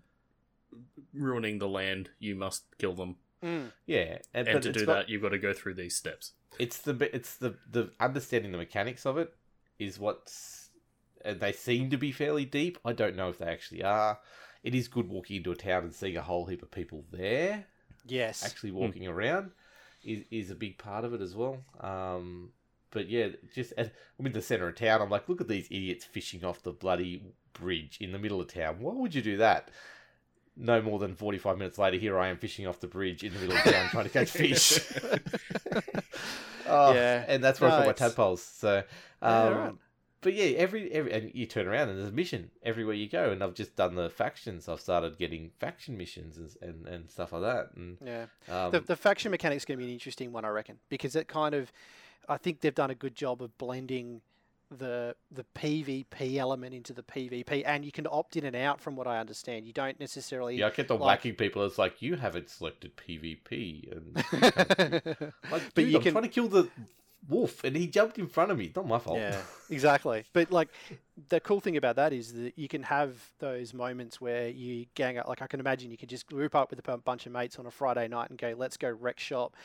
ruining 1.13 1.59
the 1.59 1.67
land. 1.69 2.09
You 2.19 2.35
must 2.35 2.63
kill 2.77 2.93
them, 2.93 3.17
Mm. 3.43 3.71
yeah, 3.85 4.19
and, 4.33 4.47
and 4.47 4.63
to 4.63 4.71
do 4.71 4.85
got- 4.85 4.93
that, 4.93 5.09
you've 5.09 5.21
got 5.21 5.29
to 5.29 5.37
go 5.39 5.53
through 5.53 5.75
these 5.75 5.95
steps. 5.95 6.33
it's 6.59 6.79
the 6.81 6.93
bit- 6.93 7.13
it's 7.13 7.37
the 7.37 7.55
the 7.69 7.91
understanding 7.99 8.51
the 8.51 8.57
mechanics 8.57 9.05
of 9.05 9.17
it 9.17 9.33
is 9.79 9.97
what's 9.99 10.69
and 11.23 11.39
they 11.39 11.51
seem 11.53 11.89
to 11.91 11.97
be 11.97 12.11
fairly 12.11 12.45
deep. 12.45 12.77
I 12.83 12.93
don't 12.93 13.15
know 13.15 13.29
if 13.29 13.37
they 13.37 13.45
actually 13.45 13.83
are. 13.83 14.19
It 14.63 14.75
is 14.75 14.87
good 14.87 15.09
walking 15.09 15.37
into 15.37 15.51
a 15.51 15.55
town 15.55 15.83
and 15.83 15.93
seeing 15.93 16.17
a 16.17 16.21
whole 16.21 16.45
heap 16.45 16.61
of 16.61 16.71
people 16.71 17.03
there. 17.11 17.65
Yes. 18.05 18.43
Actually 18.45 18.71
walking 18.71 19.07
around 19.07 19.51
is 20.03 20.23
is 20.31 20.49
a 20.51 20.55
big 20.55 20.77
part 20.77 21.05
of 21.05 21.13
it 21.13 21.21
as 21.21 21.35
well. 21.35 21.57
Um, 21.79 22.49
but 22.91 23.09
yeah, 23.09 23.29
just 23.53 23.73
and 23.77 23.91
I'm 24.19 24.25
in 24.25 24.33
the 24.33 24.41
center 24.41 24.67
of 24.67 24.75
town. 24.75 25.01
I'm 25.01 25.09
like, 25.09 25.29
look 25.29 25.41
at 25.41 25.47
these 25.47 25.65
idiots 25.67 26.05
fishing 26.05 26.43
off 26.43 26.61
the 26.63 26.71
bloody 26.71 27.23
bridge 27.53 27.97
in 28.01 28.11
the 28.11 28.19
middle 28.19 28.41
of 28.41 28.47
town. 28.53 28.77
Why 28.79 28.93
would 28.93 29.15
you 29.15 29.21
do 29.21 29.37
that? 29.37 29.69
No 30.57 30.81
more 30.81 30.99
than 30.99 31.15
45 31.15 31.57
minutes 31.57 31.77
later, 31.77 31.97
here 31.97 32.19
I 32.19 32.27
am 32.27 32.37
fishing 32.37 32.67
off 32.67 32.79
the 32.81 32.87
bridge 32.87 33.23
in 33.23 33.33
the 33.33 33.39
middle 33.39 33.55
of 33.55 33.63
town 33.63 33.89
trying 33.89 34.03
to 34.03 34.09
catch 34.09 34.29
fish. 34.29 34.79
oh, 36.67 36.93
Yeah. 36.93 37.23
and 37.27 37.43
that's 37.43 37.61
where 37.61 37.69
No, 37.69 37.77
I 37.77 37.79
got 37.79 37.87
my 37.87 37.93
tadpoles. 37.93 38.43
So, 38.43 38.77
um, 38.77 38.83
Yeah, 39.23 39.49
right. 39.49 39.73
But 40.21 40.33
yeah, 40.33 40.45
every 40.57 40.91
every 40.91 41.11
and 41.11 41.31
you 41.33 41.45
turn 41.45 41.67
around 41.67 41.89
and 41.89 41.97
there's 41.99 42.09
a 42.09 42.13
mission 42.13 42.51
everywhere 42.63 42.93
you 42.95 43.09
go. 43.09 43.31
And 43.31 43.43
I've 43.43 43.53
just 43.53 43.75
done 43.75 43.95
the 43.95 44.09
factions. 44.09 44.69
I've 44.69 44.79
started 44.81 45.17
getting 45.17 45.51
faction 45.59 45.97
missions 45.97 46.37
and 46.37 46.49
and, 46.61 46.87
and 46.87 47.09
stuff 47.09 47.33
like 47.33 47.41
that. 47.41 47.69
And 47.75 47.97
Yeah. 48.05 48.25
um, 48.49 48.71
the, 48.71 48.79
the 48.81 48.95
faction 48.95 49.31
mechanic's 49.31 49.65
going 49.65 49.77
to 49.77 49.83
be 49.83 49.89
an 49.89 49.93
interesting 49.93 50.31
one, 50.31 50.45
I 50.45 50.49
reckon, 50.49 50.77
because 50.89 51.15
it 51.15 51.27
kind 51.27 51.55
of, 51.55 51.71
I 52.29 52.37
think 52.37 52.61
they've 52.61 52.73
done 52.75 52.91
a 52.91 52.95
good 52.95 53.15
job 53.15 53.41
of 53.41 53.57
blending 53.57 54.21
the 54.69 55.13
the 55.29 55.43
PvP 55.53 56.37
element 56.37 56.73
into 56.73 56.93
the 56.93 57.03
PvP, 57.03 57.63
and 57.65 57.83
you 57.83 57.91
can 57.91 58.07
opt 58.09 58.37
in 58.37 58.45
and 58.45 58.55
out 58.55 58.79
from 58.79 58.95
what 58.95 59.05
I 59.05 59.19
understand. 59.19 59.67
You 59.67 59.73
don't 59.73 59.99
necessarily. 59.99 60.55
yeah, 60.55 60.67
I 60.67 60.69
kept 60.69 60.89
on 60.91 60.99
like- 60.99 61.07
whacking 61.19 61.35
people. 61.35 61.65
It's 61.65 61.77
like 61.77 62.01
you 62.01 62.15
haven't 62.15 62.49
selected 62.49 62.95
PvP, 62.95 63.91
and 63.91 64.15
you 64.31 64.39
can't 64.51 65.05
like, 65.51 65.61
But 65.73 65.75
dude, 65.75 65.89
you 65.91 65.97
I'm 65.97 66.03
can- 66.03 66.11
trying 66.13 66.23
to 66.23 66.29
kill 66.29 66.47
the 66.47 66.69
wolf, 67.27 67.63
and 67.63 67.75
he 67.75 67.87
jumped 67.87 68.17
in 68.17 68.27
front 68.27 68.51
of 68.51 68.57
me. 68.57 68.71
Not 68.75 68.87
my 68.87 68.99
fault. 68.99 69.17
Yeah, 69.17 69.39
exactly. 69.69 70.25
But 70.33 70.51
like, 70.51 70.69
the 71.29 71.39
cool 71.39 71.59
thing 71.59 71.77
about 71.77 71.95
that 71.97 72.13
is 72.13 72.33
that 72.33 72.57
you 72.57 72.67
can 72.67 72.83
have 72.83 73.13
those 73.39 73.73
moments 73.73 74.19
where 74.19 74.49
you 74.49 74.85
gang 74.95 75.17
up. 75.17 75.27
Like, 75.27 75.41
I 75.41 75.47
can 75.47 75.59
imagine 75.59 75.91
you 75.91 75.97
could 75.97 76.09
just 76.09 76.27
group 76.27 76.55
up 76.55 76.69
with 76.69 76.87
a 76.87 76.97
bunch 76.97 77.25
of 77.25 77.31
mates 77.31 77.59
on 77.59 77.65
a 77.65 77.71
Friday 77.71 78.07
night 78.07 78.29
and 78.29 78.39
go, 78.39 78.53
"Let's 78.57 78.77
go 78.77 78.89
wreck 78.89 79.19
shop," 79.19 79.55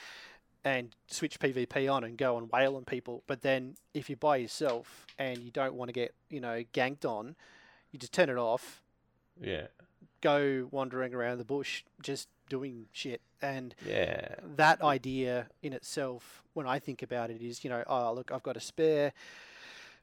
and 0.65 0.95
switch 1.07 1.39
PvP 1.39 1.93
on 1.93 2.05
and 2.05 2.19
go 2.19 2.37
and 2.39 2.51
wail 2.51 2.77
on 2.77 2.85
people. 2.85 3.23
But 3.27 3.43
then, 3.43 3.77
if 3.95 4.11
you're 4.11 4.17
by 4.17 4.37
yourself 4.37 5.07
and 5.19 5.39
you 5.39 5.51
don't 5.51 5.75
want 5.75 5.89
to 5.89 5.93
get, 5.93 6.15
you 6.29 6.41
know, 6.41 6.65
ganked 6.73 7.05
on, 7.05 7.37
you 7.93 7.99
just 7.99 8.13
turn 8.13 8.29
it 8.29 8.37
off, 8.37 8.83
yeah, 9.41 9.67
go 10.21 10.69
wandering 10.71 11.15
around 11.15 11.39
the 11.39 11.45
bush, 11.45 11.85
just 12.03 12.29
doing 12.49 12.87
shit. 12.93 13.21
And 13.43 13.75
yeah. 13.87 14.37
that 14.57 14.83
idea 14.83 15.49
in 15.63 15.73
itself, 15.73 16.43
when 16.55 16.67
I 16.67 16.79
think 16.79 17.03
about 17.03 17.31
it, 17.31 17.43
is 17.43 17.65
you 17.65 17.71
know, 17.71 17.83
oh 17.87 18.13
look, 18.13 18.33
I've 18.33 18.43
got 18.43 18.57
a 18.57 18.61
spare, 18.61 19.13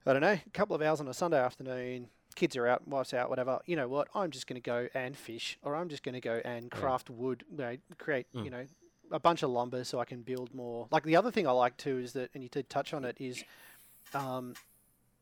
I 0.06 0.14
don't 0.14 0.22
know, 0.22 0.38
a 0.46 0.50
couple 0.54 0.76
of 0.76 0.82
hours 0.82 1.00
on 1.00 1.08
a 1.08 1.14
Sunday 1.14 1.40
afternoon. 1.40 2.08
Kids 2.36 2.58
are 2.58 2.68
out, 2.68 2.88
wife's 2.88 3.14
out, 3.14 3.30
whatever. 3.30 3.60
You 3.66 3.76
know 3.76 3.88
what? 3.88 4.08
I'm 4.16 4.32
just 4.32 4.48
going 4.48 4.60
to 4.60 4.66
go 4.66 4.88
and 4.96 5.16
fish, 5.16 5.58
or 5.62 5.76
I'm 5.76 5.88
just 5.88 6.04
going 6.04 6.14
to 6.14 6.22
go 6.22 6.42
and 6.44 6.64
Yeah. 6.66 6.80
craft 6.80 7.10
wood. 7.10 7.44
You 7.52 7.58
know, 7.58 7.78
create, 7.98 8.26
Mm. 8.34 8.46
you 8.46 8.52
know, 8.52 8.66
a 9.12 9.20
bunch 9.20 9.44
of 9.44 9.52
lumber 9.52 9.84
so 9.84 10.00
I 10.00 10.06
can 10.06 10.22
build 10.24 10.54
more. 10.54 10.88
Like 10.90 11.04
the 11.04 11.16
other 11.16 11.30
thing 11.30 11.48
I 11.48 11.52
like 11.52 11.78
too 11.78 12.00
is 12.00 12.14
that, 12.14 12.32
and 12.34 12.42
you 12.42 12.50
did 12.50 12.70
touch 12.70 12.94
on 12.94 13.06
it, 13.06 13.18
is, 13.20 13.44
um, 14.16 14.56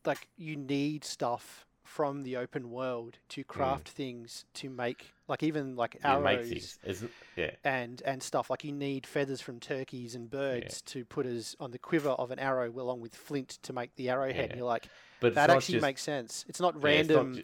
like 0.05 0.28
you 0.38 0.55
need 0.55 1.03
stuff 1.03 1.66
from 1.96 2.22
the 2.22 2.38
open 2.38 2.70
world 2.72 3.18
to 3.28 3.44
craft 3.44 3.89
things 3.89 4.46
to 4.54 4.70
make 4.70 5.12
like 5.28 5.44
even 5.44 5.76
like 5.76 5.98
Hmm. 6.00 6.08
Arrows 6.08 6.24
make 6.24 6.46
things, 6.46 6.80
isn't? 6.86 7.12
Yeah, 7.36 7.52
and 7.66 8.02
and 8.06 8.24
stuff 8.24 8.50
like 8.50 8.64
you 8.64 8.72
need 8.72 9.06
feathers 9.06 9.42
from 9.42 9.60
turkeys 9.60 10.16
and 10.16 10.30
birds 10.30 10.82
to 10.84 11.04
put 11.04 11.26
as 11.26 11.56
on 11.60 11.72
the 11.72 11.78
quiver 11.80 12.12
of 12.12 12.32
an 12.32 12.39
arrow 12.39 12.72
along 12.72 13.02
with 13.02 13.14
flint 13.14 13.60
to 13.64 13.74
make 13.74 13.94
the 13.96 14.10
arrowhead. 14.10 14.36
Yeah. 14.36 14.44
And 14.52 14.56
you're 14.56 14.68
like 14.68 14.88
but 15.20 15.36
that 15.36 15.50
actually 15.50 15.74
just, 15.76 15.82
makes 15.84 16.02
sense. 16.02 16.46
It's 16.48 16.62
not 16.62 16.76
yeah, 16.82 16.89
it's 16.92 17.10
not 17.10 17.16
random 17.18 17.36
ju- 17.36 17.44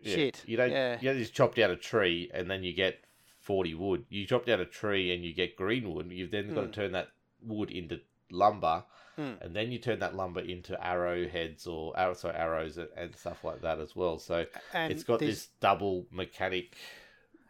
yeah, 0.00 0.14
shit. 0.14 0.42
You 0.46 0.56
don't. 0.56 0.70
Yeah. 0.70 0.98
You 1.00 1.08
don't 1.10 1.18
just 1.18 1.34
chop 1.34 1.54
down 1.56 1.70
a 1.72 1.76
tree 1.76 2.30
and 2.32 2.48
then 2.48 2.62
you 2.62 2.72
get 2.74 3.00
forty 3.40 3.74
wood. 3.74 4.04
You 4.08 4.24
chop 4.26 4.46
down 4.46 4.60
a 4.60 4.64
tree 4.66 5.12
and 5.12 5.24
you 5.24 5.34
get 5.34 5.56
green 5.56 5.92
wood. 5.92 6.12
You've 6.12 6.30
then 6.30 6.54
got 6.54 6.64
Mm. 6.66 6.72
to 6.72 6.80
turn 6.80 6.92
that 6.92 7.08
wood 7.42 7.70
into 7.72 8.00
lumber, 8.30 8.84
Mm. 9.18 9.40
and 9.42 9.54
then 9.54 9.70
you 9.70 9.78
turn 9.78 10.00
that 10.00 10.16
lumber 10.16 10.40
into 10.40 10.82
arrowheads 10.84 11.66
or 11.66 11.98
arrow, 11.98 12.14
sorry, 12.14 12.34
arrows 12.34 12.78
and, 12.78 12.88
and 12.96 13.14
stuff 13.16 13.44
like 13.44 13.62
that 13.62 13.78
as 13.78 13.94
well. 13.94 14.18
So 14.18 14.46
and 14.72 14.92
it's 14.92 15.04
got 15.04 15.20
this 15.20 15.48
double 15.60 16.06
mechanic. 16.10 16.74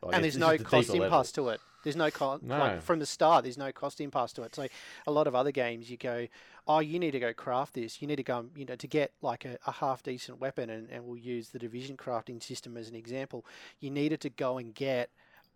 I 0.03 0.17
and 0.17 0.25
there's 0.25 0.37
no 0.37 0.57
the 0.57 0.65
cost 0.65 0.91
impasse 0.91 1.33
to 1.33 1.49
it. 1.49 1.61
There's 1.83 1.97
no 1.97 2.11
cost 2.11 2.43
No. 2.43 2.59
like 2.59 2.83
from 2.83 2.99
the 2.99 3.07
start. 3.07 3.45
There's 3.45 3.59
no 3.59 3.71
cost 3.71 4.01
impasse 4.01 4.33
to 4.35 4.43
it. 4.43 4.55
So 4.55 4.67
a 5.07 5.13
lot 5.13 5.27
of 5.27 5.35
other 5.35 5.53
games, 5.53 5.91
you 5.91 5.99
go, 5.99 6.27
oh, 6.67 6.79
you 6.81 6.99
need 6.99 7.11
to 7.13 7.21
go 7.21 7.33
craft 7.35 7.75
this. 7.75 8.01
You 8.01 8.09
need 8.09 8.17
to 8.17 8.23
go, 8.23 8.47
you 8.57 8.65
know, 8.65 8.77
to 8.77 8.87
get 8.87 9.13
like 9.21 9.45
a, 9.45 9.59
a 9.67 9.73
half 9.73 10.03
decent 10.03 10.41
weapon, 10.41 10.71
and, 10.71 10.89
and 10.91 11.05
we'll 11.05 11.19
use 11.19 11.51
the 11.51 11.59
division 11.59 11.97
crafting 11.97 12.43
system 12.43 12.77
as 12.77 12.89
an 12.89 12.95
example. 12.95 13.45
You 13.81 13.91
needed 13.91 14.21
to 14.23 14.31
go 14.31 14.57
and 14.59 14.75
get 14.75 15.11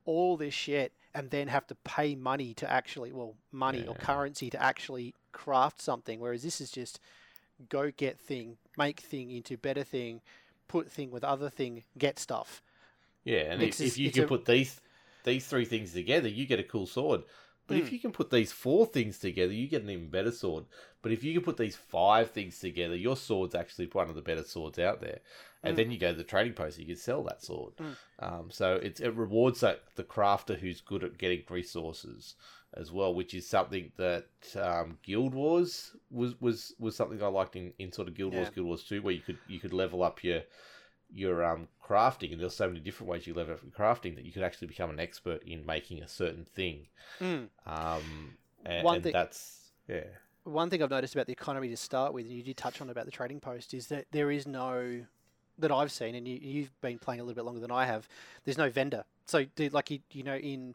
all 0.09 0.39
this 0.39 0.55
shit, 0.55 0.93
and 1.15 1.31
then 1.31 1.49
have 1.49 1.67
to 1.67 1.75
pay 1.85 2.15
money 2.15 2.55
to 2.55 2.71
actually, 2.71 3.13
well, 3.13 3.35
money 3.53 3.87
or 3.87 3.95
currency 3.95 4.49
to 4.49 4.63
actually 4.63 5.15
craft 5.33 5.83
something. 5.83 6.19
Whereas 6.19 6.43
this 6.43 6.61
is 6.63 6.71
just 6.71 6.99
go 7.69 7.91
get 7.91 8.19
thing, 8.19 8.57
make 8.79 9.01
thing 9.01 9.31
into 9.31 9.59
better 9.59 9.85
thing, 9.85 10.23
put 10.67 10.91
thing 10.91 11.11
with 11.11 11.25
other 11.25 11.51
thing, 11.51 11.85
get 11.99 12.19
stuff. 12.19 12.63
Yeah, 13.25 13.53
and 13.53 13.63
It's 13.63 13.81
if, 13.81 13.87
just- 13.87 13.99
if 13.99 14.05
you 14.05 14.11
can 14.11 14.25
a- 14.25 14.29
put 14.29 14.45
these 14.47 14.81
these 15.25 15.47
three 15.47 15.67
things 15.67 15.93
together, 15.93 16.29
you 16.29 16.47
get 16.47 16.59
a 16.61 16.65
cool 16.65 16.87
sword. 16.87 17.23
But 17.69 17.77
if 17.77 17.89
Mm. 17.89 17.93
you 17.93 17.99
can 18.01 18.13
put 18.13 18.31
these 18.31 18.51
four 18.51 18.87
things 18.87 19.19
together, 19.19 19.53
you 19.53 19.69
get 19.69 19.83
an 19.83 19.91
even 19.91 20.09
better 20.09 20.33
sword. 20.33 20.65
But 21.03 21.13
if 21.13 21.23
you 21.23 21.35
can 21.35 21.43
put 21.45 21.59
these 21.59 21.77
five 21.77 22.31
things 22.33 22.59
together, 22.59 22.97
your 22.97 23.17
sword's 23.17 23.55
actually 23.55 23.87
one 23.93 24.09
of 24.09 24.17
the 24.17 24.23
better 24.23 24.43
swords 24.43 24.79
out 24.79 25.01
there. 25.01 25.21
And 25.63 25.75
Mm. 25.75 25.77
then 25.77 25.91
you 25.91 25.99
go 25.99 26.11
to 26.11 26.17
the 26.17 26.25
trading 26.25 26.55
post, 26.55 26.79
you 26.79 26.87
can 26.87 26.97
sell 26.97 27.23
that 27.25 27.43
sword. 27.43 27.75
Mm. 27.79 27.97
Um, 28.21 28.51
so 28.51 28.77
it's, 28.77 29.01
it 29.01 29.15
rewards 29.15 29.61
that 29.61 29.83
the 29.95 30.03
crafter 30.03 30.59
who's 30.59 30.81
good 30.81 31.05
at 31.05 31.19
getting 31.19 31.45
resources 31.51 32.35
as 32.75 32.91
well, 32.91 33.15
which 33.15 33.35
is 33.35 33.47
something 33.49 33.93
that 33.97 34.27
um, 34.57 34.99
Guild 35.03 35.35
Wars 35.35 35.95
was, 36.11 36.41
was, 36.41 36.75
was 36.79 36.97
something 36.97 37.23
I 37.23 37.27
liked 37.29 37.55
in, 37.57 37.73
in 37.79 37.93
sort 37.93 38.09
of 38.09 38.15
Guild 38.15 38.33
Wars, 38.33 38.49
Guild 38.55 38.67
Wars 38.67 38.85
Two, 38.85 39.03
where 39.03 39.15
you 39.15 39.23
could 39.23 39.39
you 39.47 39.61
could 39.61 39.73
level 39.73 40.03
up 40.03 40.25
your 40.25 40.43
your 41.13 41.45
um 41.45 41.69
crafting, 41.83 42.33
and 42.33 42.41
there's 42.41 42.55
so 42.55 42.69
many 42.69 42.81
different 42.81 43.11
ways 43.11 43.27
you 43.27 43.35
level 43.35 43.55
up 43.55 43.61
crafting 43.77 44.15
that 44.17 44.25
you 44.25 44.33
could 44.33 44.43
actually 44.43 44.69
become 44.69 44.91
an 44.91 45.01
expert 45.01 45.43
in 45.45 45.65
making 45.65 46.03
a 46.03 46.09
certain 46.09 46.45
thing. 46.45 46.87
Mm. 47.21 47.49
Um, 47.67 48.37
and, 48.65 48.85
One 48.85 48.97
and 48.97 49.05
thing- 49.05 49.13
that's 49.13 49.71
yeah, 49.89 50.05
one 50.45 50.71
thing 50.71 50.83
I've 50.83 50.91
noticed 50.91 51.15
about 51.15 51.27
the 51.27 51.33
economy 51.33 51.69
to 51.69 51.77
start 51.77 52.13
with, 52.13 52.27
and 52.27 52.35
you 52.35 52.43
did 52.43 52.57
touch 52.57 52.81
on 52.81 52.91
about 52.91 53.07
the 53.07 53.11
trading 53.13 53.41
post, 53.41 53.73
is 53.75 53.87
that 53.89 54.07
there 54.13 54.31
is 54.31 54.47
no 54.47 55.05
that 55.59 55.73
I've 55.73 55.91
seen, 55.91 56.15
and 56.15 56.27
you, 56.29 56.39
you've 56.41 56.81
been 56.81 56.99
playing 56.99 57.21
a 57.21 57.25
little 57.25 57.35
bit 57.35 57.45
longer 57.45 57.61
than 57.61 57.73
I 57.73 57.85
have. 57.87 58.09
There's 58.45 58.59
no 58.59 58.71
vendor, 58.71 59.05
so 59.27 59.45
like 59.73 59.91
you, 59.91 60.01
you 60.13 60.23
know 60.23 60.37
in 60.37 60.75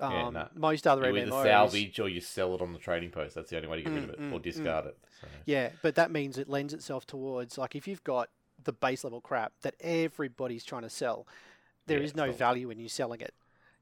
um, 0.00 0.12
Yeah, 0.12 0.30
no. 0.30 0.48
most 0.54 0.86
other 0.86 1.06
you 1.08 1.22
MMOs, 1.26 1.42
salvage 1.42 2.00
or 2.00 2.08
you 2.08 2.20
sell 2.20 2.54
it 2.54 2.60
on 2.62 2.72
the 2.72 2.78
trading 2.78 3.10
post. 3.10 3.34
That's 3.34 3.50
the 3.50 3.56
only 3.56 3.68
way 3.68 3.76
to 3.78 3.82
get 3.82 3.92
rid 3.92 4.00
Mm, 4.00 4.04
of 4.04 4.10
it 4.10 4.20
mm, 4.20 4.32
or 4.32 4.38
mm. 4.38 4.42
discard 4.42 4.86
it. 4.86 4.98
So. 5.20 5.28
yeah, 5.46 5.70
but 5.82 5.94
that 5.96 6.10
means 6.10 6.38
it 6.38 6.48
lends 6.48 6.72
itself 6.74 7.06
towards 7.06 7.58
like 7.58 7.76
if 7.76 7.86
you've 7.86 8.04
got 8.04 8.28
the 8.64 8.72
base 8.72 9.04
level 9.04 9.20
crap 9.20 9.52
that 9.62 9.74
everybody's 9.80 10.64
trying 10.64 10.82
to 10.82 10.90
sell, 10.90 11.26
there 11.86 11.98
Yeah, 11.98 12.04
is 12.04 12.14
no 12.14 12.32
value 12.32 12.70
in 12.70 12.78
you 12.78 12.88
selling 12.88 13.20
it. 13.20 13.34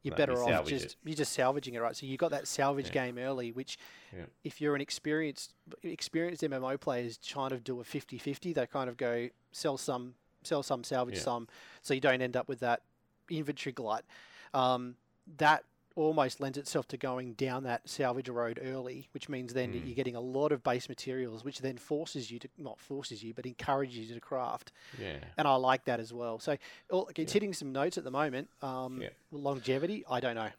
You're 0.03 0.13
No, 0.13 0.17
better 0.17 0.43
off 0.43 0.67
just 0.67 0.85
it. 0.85 0.97
you're 1.05 1.15
just 1.17 1.33
salvaging 1.33 1.75
it, 1.75 1.79
right? 1.81 1.97
So 1.97 2.07
you 2.07 2.17
got 2.17 2.33
that 2.33 2.49
salvage 2.49 2.87
Yeah. 2.87 2.93
game 2.93 3.19
early, 3.19 3.53
which 3.53 3.79
Yeah. 4.13 4.27
if 4.43 4.61
you're 4.61 4.75
an 4.75 4.81
experienced 4.81 5.55
experienced 5.83 6.43
MMO 6.43 6.77
players 6.77 7.19
trying 7.19 7.51
to 7.51 7.61
do 7.61 7.81
a 7.81 7.85
50-50, 7.85 8.53
they 8.53 8.67
kind 8.67 8.91
of 8.91 8.97
go 8.97 9.29
sell 9.53 9.79
some 9.79 10.15
sell 10.43 10.65
some 10.65 10.83
salvage 10.83 11.19
some, 11.19 11.47
so 11.83 11.95
you 11.95 12.01
don't 12.01 12.21
end 12.21 12.37
up 12.37 12.49
with 12.49 12.59
that 12.61 12.83
inventory 13.31 13.73
glut. 13.73 14.05
Um, 14.53 14.97
that 15.37 15.65
almost 15.97 16.41
lends 16.41 16.59
itself 16.59 16.89
to 16.89 16.97
going 16.97 17.35
down 17.35 17.65
that 17.65 17.89
salvage 17.89 18.29
road 18.29 18.59
early, 18.63 19.09
which 19.13 19.29
means 19.29 19.53
then 19.53 19.73
Mm. 19.73 19.87
you're 19.87 19.95
getting 19.95 20.17
a 20.17 20.21
lot 20.21 20.53
of 20.53 20.63
base 20.63 20.89
materials, 20.89 21.45
which 21.45 21.61
then 21.61 21.77
forces 21.79 22.31
you 22.31 22.39
to 22.41 22.49
not 22.59 22.79
forces 22.81 23.23
you, 23.23 23.35
but 23.35 23.47
encourages 23.47 24.09
you 24.09 24.15
to 24.15 24.21
craft. 24.21 24.73
Yeah. 24.99 25.19
And 25.39 25.47
I 25.49 25.55
like 25.57 25.85
that 25.85 26.01
as 26.01 26.13
well. 26.13 26.39
So 26.39 26.57
all- 26.91 27.09
it's 27.17 27.33
Yeah. 27.33 27.35
hitting 27.35 27.53
some 27.55 27.73
notes 27.73 27.99
at 27.99 28.05
the 28.05 28.11
moment. 28.11 28.49
Um, 28.63 29.01
Yeah. 29.03 29.11
Longevity, 29.31 30.05
I 30.09 30.21
don't 30.21 30.35
know. 30.37 30.51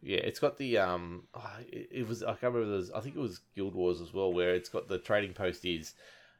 Yeah, 0.00 0.18
it's 0.18 0.38
got 0.38 0.58
the 0.58 0.78
um. 0.78 1.26
oh, 1.34 1.56
It, 1.68 1.88
it 1.90 2.06
was 2.08 2.22
I 2.22 2.34
can't 2.34 2.54
remember. 2.54 2.70
There's, 2.76 2.90
I 2.92 3.00
think 3.00 3.16
it 3.16 3.20
was 3.20 3.40
Guild 3.56 3.74
Wars 3.74 4.00
as 4.00 4.12
well, 4.14 4.32
where 4.32 4.54
it's 4.54 4.68
got 4.68 4.86
the 4.88 4.98
trading 4.98 5.34
post 5.34 5.64
is 5.64 5.94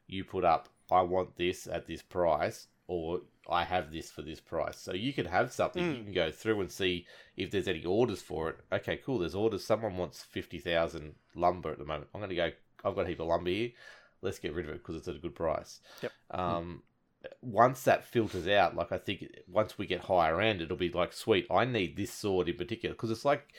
you 0.06 0.24
put 0.24 0.44
up 0.44 0.68
I 0.90 1.02
want 1.02 1.36
this 1.36 1.66
at 1.66 1.86
this 1.86 2.00
price, 2.00 2.68
or 2.88 3.20
I 3.48 3.64
have 3.64 3.92
this 3.92 4.10
for 4.10 4.22
this 4.22 4.40
price. 4.40 4.78
So 4.78 4.92
you 4.92 5.12
can 5.12 5.26
have 5.26 5.52
something. 5.52 5.84
You 5.84 5.90
Mm. 6.00 6.04
can 6.04 6.12
go 6.12 6.30
through 6.32 6.60
and 6.62 6.72
see 6.72 7.06
if 7.36 7.50
there's 7.50 7.68
any 7.68 7.84
orders 7.84 8.20
for 8.20 8.48
it. 8.50 8.56
Okay, 8.72 8.96
cool. 8.96 9.18
There's 9.20 9.34
orders. 9.36 9.64
Someone 9.64 9.96
wants 9.96 10.22
fifty 10.24 10.58
thousand 10.58 11.14
lumber 11.36 11.70
at 11.70 11.78
the 11.78 11.84
moment. 11.84 12.10
I'm 12.12 12.20
going 12.20 12.30
to 12.30 12.34
go. 12.36 12.50
I've 12.84 12.94
got 12.96 13.06
a 13.06 13.08
heap 13.08 13.20
of 13.20 13.28
lumber 13.28 13.50
here. 13.50 13.70
Let's 14.20 14.38
get 14.40 14.52
rid 14.54 14.64
of 14.66 14.72
it 14.72 14.78
because 14.78 14.96
it's 14.96 15.06
at 15.08 15.14
a 15.14 15.20
good 15.20 15.34
price. 15.36 15.80
Yep. 16.02 16.12
Um, 16.32 16.82
once 17.40 17.82
that 17.84 18.04
filters 18.04 18.46
out, 18.48 18.74
like 18.76 18.90
I 18.92 18.98
think 18.98 19.26
once 19.48 19.78
we 19.78 19.86
get 19.86 20.00
higher 20.00 20.40
end, 20.40 20.60
it'll 20.60 20.76
be 20.76 20.90
like, 20.90 21.12
sweet, 21.12 21.46
I 21.50 21.64
need 21.64 21.96
this 21.96 22.12
sword 22.12 22.48
in 22.48 22.56
particular. 22.56 22.94
Because 22.94 23.10
it's 23.10 23.24
like 23.24 23.52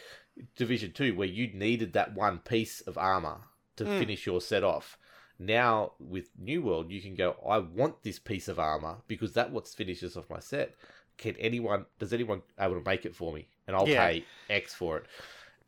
Division 0.55 0.91
2, 0.91 1.15
where 1.15 1.27
you 1.27 1.47
needed 1.53 1.93
that 1.93 2.13
one 2.13 2.39
piece 2.39 2.81
of 2.81 2.97
armor 2.97 3.41
to 3.77 3.85
Mm. 3.85 3.99
finish 3.99 4.25
your 4.25 4.41
set 4.41 4.63
off. 4.63 4.97
Now, 5.39 5.93
with 5.99 6.29
New 6.37 6.61
World, 6.61 6.91
you 6.91 7.01
can 7.01 7.15
go, 7.15 7.35
I 7.47 7.59
want 7.59 8.03
this 8.03 8.19
piece 8.19 8.49
of 8.49 8.59
armor 8.59 8.97
because 9.07 9.33
that 9.33 9.51
what 9.51 9.67
finishes 9.67 10.17
off 10.17 10.29
my 10.29 10.39
set. 10.39 10.75
Can 11.17 11.35
anyone, 11.37 11.85
does 11.97 12.11
anyone 12.13 12.41
able 12.59 12.75
to 12.75 12.85
make 12.85 13.05
it 13.05 13.15
for 13.15 13.31
me? 13.33 13.47
And 13.65 13.75
I'll 13.75 13.87
Yeah. 13.87 14.05
pay 14.05 14.25
X 14.49 14.73
for 14.73 14.97
it. 14.97 15.05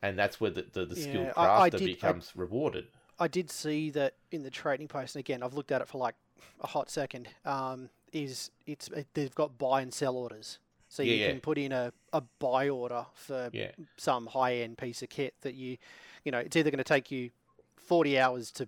And 0.01 0.17
that's 0.19 0.41
where 0.41 0.51
the, 0.51 0.65
the, 0.73 0.85
the 0.85 0.95
skilled 0.95 1.27
Yeah, 1.27 1.33
I- 1.37 1.63
I 1.63 1.69
crafter 1.69 1.77
did- 1.79 1.81
I- 1.83 1.85
becomes 1.93 2.35
rewarded. 2.35 2.87
I 3.19 3.27
did 3.27 3.49
see 3.51 3.91
that 3.91 4.15
in 4.31 4.41
the 4.43 4.49
trading 4.49 4.87
post, 4.87 5.15
and 5.15 5.19
again, 5.19 5.43
I've 5.43 5.53
looked 5.53 5.71
at 5.71 5.79
it 5.81 5.87
for 5.87 5.99
like 5.99 6.15
a 6.59 6.67
hot 6.67 6.89
second. 6.89 7.29
Um, 7.45 7.89
is 8.11 8.49
it's 8.65 8.87
it, 8.89 9.07
they've 9.13 9.33
got 9.35 9.57
buy 9.59 9.81
and 9.81 9.93
sell 9.93 10.15
orders, 10.17 10.57
so 10.89 11.03
Yeah, 11.03 11.13
you 11.13 11.19
yeah. 11.21 11.27
can 11.31 11.39
put 11.39 11.59
in 11.59 11.71
a, 11.71 11.93
a 12.13 12.21
buy 12.39 12.67
order 12.67 13.05
for 13.13 13.51
Yeah. 13.53 13.71
some 13.95 14.25
high 14.25 14.55
end 14.55 14.79
piece 14.79 15.03
of 15.03 15.09
kit 15.09 15.35
that 15.41 15.53
you, 15.53 15.77
you 16.25 16.31
know, 16.31 16.39
it's 16.39 16.55
either 16.55 16.71
going 16.71 16.79
to 16.79 16.83
take 16.83 17.11
you 17.11 17.29
forty 17.77 18.17
hours 18.19 18.49
to 18.53 18.67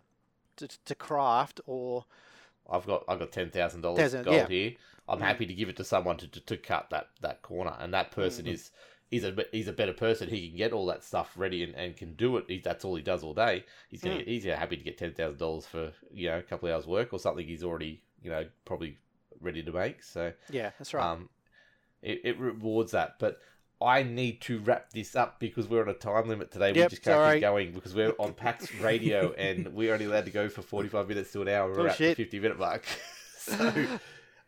to, 0.57 0.67
to 0.85 0.95
craft 0.95 1.61
or 1.65 2.05
I've 2.69 2.85
got 2.85 3.03
I've 3.07 3.19
got 3.19 3.31
ten 3.31 3.49
thousand 3.49 3.81
dollars 3.81 4.13
gold 4.13 4.33
yeah. 4.33 4.47
here. 4.47 4.73
I'm 5.07 5.19
Mm. 5.19 5.23
happy 5.23 5.45
to 5.45 5.53
give 5.53 5.67
it 5.69 5.75
to 5.77 5.83
someone 5.83 6.17
to, 6.17 6.27
to, 6.27 6.39
to 6.39 6.57
cut 6.57 6.89
that, 6.91 7.09
that 7.21 7.41
corner, 7.41 7.75
and 7.79 7.93
that 7.93 8.11
person 8.11 8.45
Mm. 8.45 8.53
is 8.53 8.71
he's 9.11 9.25
a 9.25 9.35
he's 9.51 9.67
a 9.67 9.73
better 9.73 9.93
person. 9.93 10.29
He 10.29 10.47
can 10.47 10.57
get 10.57 10.71
all 10.71 10.85
that 10.87 11.03
stuff 11.03 11.33
ready 11.35 11.63
and, 11.63 11.75
and 11.75 11.95
can 11.97 12.13
do 12.15 12.37
it. 12.37 12.45
He, 12.47 12.59
that's 12.59 12.85
all 12.85 12.95
he 12.95 13.01
does 13.01 13.21
all 13.23 13.33
day. 13.33 13.65
He's 13.89 14.01
gonna 14.01 14.15
Mm. 14.15 14.19
get, 14.19 14.27
he's 14.27 14.45
happy 14.45 14.77
to 14.77 14.83
get 14.83 14.97
ten 14.97 15.13
thousand 15.13 15.39
dollars 15.39 15.65
for 15.65 15.91
you 16.13 16.29
know 16.29 16.39
a 16.39 16.41
couple 16.43 16.69
of 16.69 16.75
hours 16.75 16.87
work 16.87 17.11
or 17.13 17.19
something. 17.19 17.45
He's 17.45 17.63
already 17.63 18.01
you 18.21 18.29
know 18.29 18.45
probably 18.65 18.97
ready 19.41 19.61
to 19.61 19.71
make. 19.71 20.01
So 20.03 20.31
yeah, 20.49 20.71
that's 20.79 20.93
right. 20.93 21.03
um, 21.03 21.29
it, 22.01 22.21
it 22.23 22.39
rewards 22.39 22.91
that, 22.93 23.15
but. 23.19 23.39
I 23.83 24.03
need 24.03 24.41
to 24.41 24.59
wrap 24.59 24.91
this 24.91 25.15
up 25.15 25.39
because 25.39 25.67
we're 25.67 25.81
on 25.81 25.89
a 25.89 25.93
time 25.93 26.27
limit 26.27 26.51
today. 26.51 26.71
we 26.71 26.79
Yep, 26.79 26.89
just 26.91 27.03
can't 27.03 27.15
sorry. 27.15 27.35
keep 27.35 27.41
going 27.41 27.71
because 27.73 27.93
we're 27.93 28.13
on 28.19 28.33
PAX 28.33 28.73
Radio 28.79 29.33
and 29.33 29.73
we're 29.73 29.93
only 29.93 30.05
allowed 30.05 30.25
to 30.25 30.31
go 30.31 30.47
for 30.49 30.61
45 30.61 31.07
minutes 31.09 31.31
to 31.33 31.41
an 31.41 31.49
hour. 31.49 31.69
We're 31.71 31.81
Oh, 31.81 31.87
at 31.87 31.97
the 31.97 32.13
50 32.13 32.39
minute 32.39 32.59
mark. 32.59 32.85
so, 33.37 33.85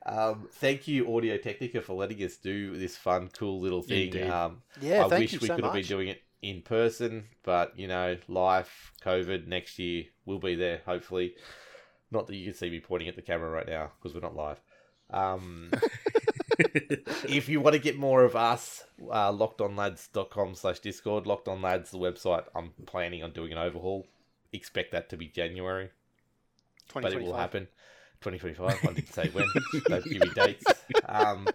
um, 0.05 0.47
thank 0.53 0.87
you, 0.87 1.15
Audio 1.15 1.37
Technica, 1.37 1.81
for 1.81 1.93
letting 1.93 2.23
us 2.23 2.37
do 2.37 2.77
this 2.77 2.95
fun, 2.95 3.29
cool 3.37 3.59
little 3.59 3.81
thing. 3.81 4.29
Um, 4.29 4.61
yeah, 4.79 5.05
I 5.05 5.09
thank 5.09 5.21
wish 5.23 5.33
you 5.33 5.39
we 5.41 5.47
so 5.47 5.55
could 5.55 5.63
have 5.65 5.73
been 5.73 5.85
doing 5.85 6.07
it 6.09 6.21
in 6.41 6.61
person, 6.61 7.25
but 7.43 7.77
you 7.77 7.87
know, 7.87 8.17
life, 8.27 8.93
COVID, 9.03 9.47
next 9.47 9.79
year 9.79 10.05
we'll 10.25 10.39
be 10.39 10.55
there. 10.55 10.81
Hopefully, 10.85 11.35
not 12.11 12.27
that 12.27 12.35
you 12.35 12.45
can 12.45 12.53
see 12.53 12.69
me 12.69 12.79
pointing 12.79 13.09
at 13.09 13.15
the 13.15 13.21
camera 13.23 13.49
right 13.49 13.67
now 13.67 13.91
because 13.99 14.13
we're 14.13 14.21
not 14.21 14.35
live. 14.35 14.61
Um, 15.09 15.71
if 17.29 17.49
you 17.49 17.61
want 17.61 17.73
to 17.73 17.79
get 17.79 17.97
more 17.97 18.23
of 18.23 18.35
us, 18.35 18.83
uh, 19.11 19.31
lockedonlads.com 19.31 20.55
slash 20.55 20.79
discord. 20.79 21.27
Locked 21.27 21.47
on 21.47 21.61
lads, 21.61 21.91
the 21.91 21.97
website. 21.97 22.45
I'm 22.55 22.71
planning 22.85 23.23
on 23.23 23.31
doing 23.31 23.51
an 23.51 23.57
overhaul. 23.57 24.07
Expect 24.53 24.91
that 24.91 25.09
to 25.09 25.17
be 25.17 25.27
January, 25.27 25.89
but 26.93 27.11
it 27.11 27.21
will 27.21 27.33
happen. 27.33 27.67
2025. 28.21 28.89
I 28.89 28.93
didn't 28.93 29.13
say 29.13 29.29
when. 29.29 29.45
Don't 29.87 30.03
give 30.03 30.21
me 30.21 30.29
dates. 30.33 30.65
Um, 31.07 31.47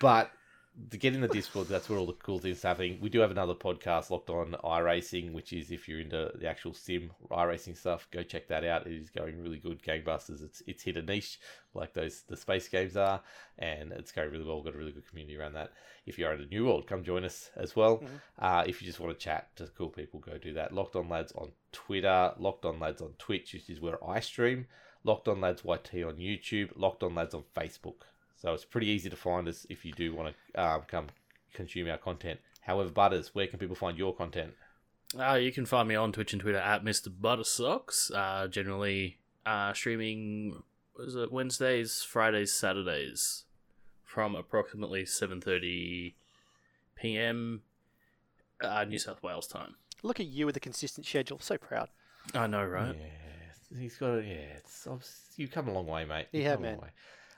but 0.00 0.30
to 0.90 0.96
get 0.96 1.14
in 1.14 1.20
the 1.20 1.28
Discord, 1.28 1.68
that's 1.68 1.88
where 1.88 1.98
all 1.98 2.06
the 2.06 2.12
cool 2.12 2.38
things 2.38 2.64
are 2.64 2.68
happening. 2.68 2.98
We 3.00 3.08
do 3.08 3.20
have 3.20 3.30
another 3.30 3.54
podcast 3.54 4.10
locked 4.10 4.30
on 4.30 4.56
iRacing, 4.64 5.32
which 5.32 5.52
is 5.52 5.70
if 5.70 5.88
you're 5.88 6.00
into 6.00 6.30
the 6.34 6.46
actual 6.46 6.74
sim 6.74 7.10
iRacing 7.30 7.76
stuff, 7.76 8.08
go 8.10 8.22
check 8.22 8.48
that 8.48 8.64
out. 8.64 8.86
It 8.86 8.92
is 8.92 9.10
going 9.10 9.42
really 9.42 9.58
good, 9.58 9.82
gangbusters. 9.82 10.42
It's 10.42 10.62
it's 10.66 10.82
hit 10.82 10.96
a 10.96 11.02
niche 11.02 11.40
like 11.74 11.94
those 11.94 12.22
the 12.22 12.36
space 12.36 12.68
games 12.68 12.96
are, 12.96 13.20
and 13.58 13.92
it's 13.92 14.12
going 14.12 14.30
really 14.30 14.44
well. 14.44 14.56
We've 14.56 14.66
got 14.66 14.74
a 14.74 14.78
really 14.78 14.92
good 14.92 15.08
community 15.08 15.36
around 15.36 15.54
that. 15.54 15.72
If 16.06 16.18
you're 16.18 16.32
at 16.32 16.40
a 16.40 16.46
new 16.46 16.66
world, 16.66 16.86
come 16.86 17.02
join 17.04 17.24
us 17.24 17.50
as 17.56 17.74
well. 17.74 17.98
Mhm. 17.98 18.20
Uh, 18.38 18.64
if 18.66 18.80
you 18.80 18.86
just 18.86 19.00
want 19.00 19.18
to 19.18 19.22
chat 19.22 19.54
to 19.56 19.66
cool 19.76 19.90
people, 19.90 20.20
go 20.20 20.38
do 20.38 20.54
that. 20.54 20.72
Locked 20.72 20.96
on 20.96 21.08
lads 21.08 21.32
on 21.32 21.52
Twitter, 21.72 22.34
locked 22.38 22.64
on 22.64 22.78
lads 22.78 23.02
on 23.02 23.14
Twitch, 23.18 23.52
which 23.52 23.68
is 23.68 23.80
where 23.80 24.02
I 24.04 24.20
stream. 24.20 24.66
Locked 25.04 25.28
on 25.28 25.40
lads 25.40 25.62
YT 25.64 26.02
on 26.02 26.16
YouTube, 26.16 26.72
locked 26.76 27.02
on 27.02 27.14
lads 27.14 27.34
on 27.34 27.44
Facebook. 27.54 28.02
So 28.40 28.54
it's 28.54 28.64
pretty 28.64 28.86
easy 28.86 29.10
to 29.10 29.16
find 29.16 29.48
us 29.48 29.66
if 29.68 29.84
you 29.84 29.92
do 29.92 30.14
want 30.14 30.34
to 30.54 30.62
um, 30.62 30.82
come 30.86 31.06
consume 31.52 31.90
our 31.90 31.98
content. 31.98 32.38
However, 32.62 32.90
Butters, 32.90 33.34
where 33.34 33.46
can 33.46 33.58
people 33.58 33.74
find 33.74 33.98
your 33.98 34.14
content? 34.14 34.54
Uh, 35.18 35.34
you 35.34 35.50
can 35.50 35.66
find 35.66 35.88
me 35.88 35.94
on 35.94 36.12
Twitch 36.12 36.32
and 36.32 36.42
Twitter 36.42 36.58
at 36.58 36.84
Mr. 36.84 37.08
Buttersocks. 37.08 38.14
Uh, 38.14 38.46
generally 38.46 39.18
uh, 39.44 39.72
streaming 39.72 40.62
was 40.96 41.16
it 41.16 41.32
Wednesdays, 41.32 42.02
Fridays, 42.02 42.52
Saturdays 42.52 43.44
from 44.04 44.34
approximately 44.34 45.04
seven 45.04 45.40
thirty 45.40 46.14
p.m. 46.94 47.62
Uh, 48.60 48.84
New 48.84 48.98
South 48.98 49.22
Wales 49.22 49.46
time. 49.46 49.76
Look 50.02 50.20
at 50.20 50.26
you 50.26 50.46
with 50.46 50.56
a 50.56 50.60
consistent 50.60 51.06
schedule. 51.06 51.38
So 51.40 51.56
proud. 51.56 51.88
I 52.34 52.46
know, 52.46 52.64
right? 52.64 52.94
Yeah, 52.94 53.78
he's 53.80 53.96
got. 53.96 54.18
A, 54.18 54.22
yeah, 54.22 54.58
it's 54.58 54.86
you 55.36 55.48
come 55.48 55.68
a 55.68 55.72
long 55.72 55.86
way, 55.86 56.04
mate. 56.04 56.26
You 56.32 56.40
You've 56.40 56.50
have, 56.50 56.58
come 56.58 56.64
a 56.66 56.70
long 56.70 56.80
man. 56.82 56.90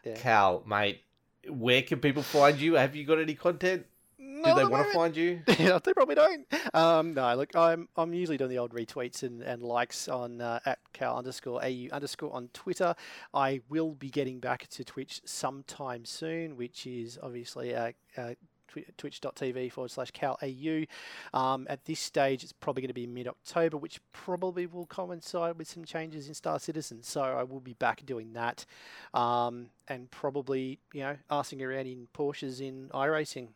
Yeah. 0.04 0.14
Cal, 0.14 0.62
mate, 0.66 1.02
where 1.48 1.82
can 1.82 2.00
people 2.00 2.22
find 2.22 2.58
you? 2.58 2.74
Have 2.74 2.94
you 2.96 3.04
got 3.04 3.18
any 3.18 3.34
content? 3.34 3.86
Do 4.18 4.54
they 4.54 4.64
want 4.64 4.86
to 4.86 4.92
find 4.94 5.16
you? 5.16 5.42
Yeah, 5.58 5.78
they 5.82 5.92
probably 5.92 6.14
don't. 6.14 6.46
Um, 6.72 7.12
no, 7.14 7.34
look, 7.34 7.54
I'm 7.54 7.88
I'm 7.96 8.14
usually 8.14 8.38
doing 8.38 8.50
the 8.50 8.58
old 8.58 8.72
retweets 8.72 9.22
and, 9.22 9.42
and 9.42 9.62
likes 9.62 10.08
on 10.08 10.40
uh, 10.40 10.60
at 10.64 10.78
cal 10.94 11.18
underscore 11.18 11.62
au 11.62 11.88
underscore 11.92 12.32
on 12.32 12.48
Twitter. 12.54 12.94
I 13.34 13.60
will 13.68 13.92
be 13.92 14.08
getting 14.08 14.40
back 14.40 14.66
to 14.68 14.84
Twitch 14.84 15.20
sometime 15.26 16.06
soon, 16.06 16.56
which 16.56 16.86
is 16.86 17.18
obviously 17.22 17.74
uh, 17.74 17.92
twi- 18.14 18.36
twitch.tv 18.96 19.72
forward 19.72 19.90
slash 19.90 20.10
cal 20.10 20.38
au. 20.42 20.84
Um, 21.32 21.66
at 21.70 21.84
this 21.84 22.00
stage, 22.00 22.42
it's 22.42 22.52
probably 22.52 22.82
going 22.82 22.88
to 22.88 22.94
be 22.94 23.06
mid 23.06 23.28
October, 23.28 23.76
which 23.76 24.00
probably 24.12 24.66
will 24.66 24.86
coincide 24.86 25.58
with 25.58 25.68
some 25.68 25.84
changes 25.84 26.28
in 26.28 26.34
Star 26.34 26.58
Citizen. 26.58 27.02
So 27.02 27.22
I 27.22 27.42
will 27.42 27.60
be 27.60 27.74
back 27.74 28.04
doing 28.06 28.32
that, 28.34 28.64
um, 29.14 29.66
and 29.88 30.10
probably 30.10 30.78
you 30.92 31.00
know 31.00 31.16
asking 31.30 31.62
around 31.62 31.86
in 31.86 32.08
Porsches 32.14 32.60
in 32.60 32.88
iRacing. 32.94 33.48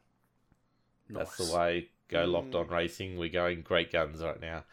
That's 1.10 1.38
Nice. 1.38 1.48
the 1.50 1.56
way. 1.56 1.88
Go 2.08 2.24
locked 2.24 2.50
Mm. 2.52 2.60
on 2.60 2.68
racing. 2.68 3.18
We're 3.18 3.28
going 3.30 3.62
great 3.62 3.90
guns 3.92 4.20
right 4.22 4.40
now. 4.40 4.64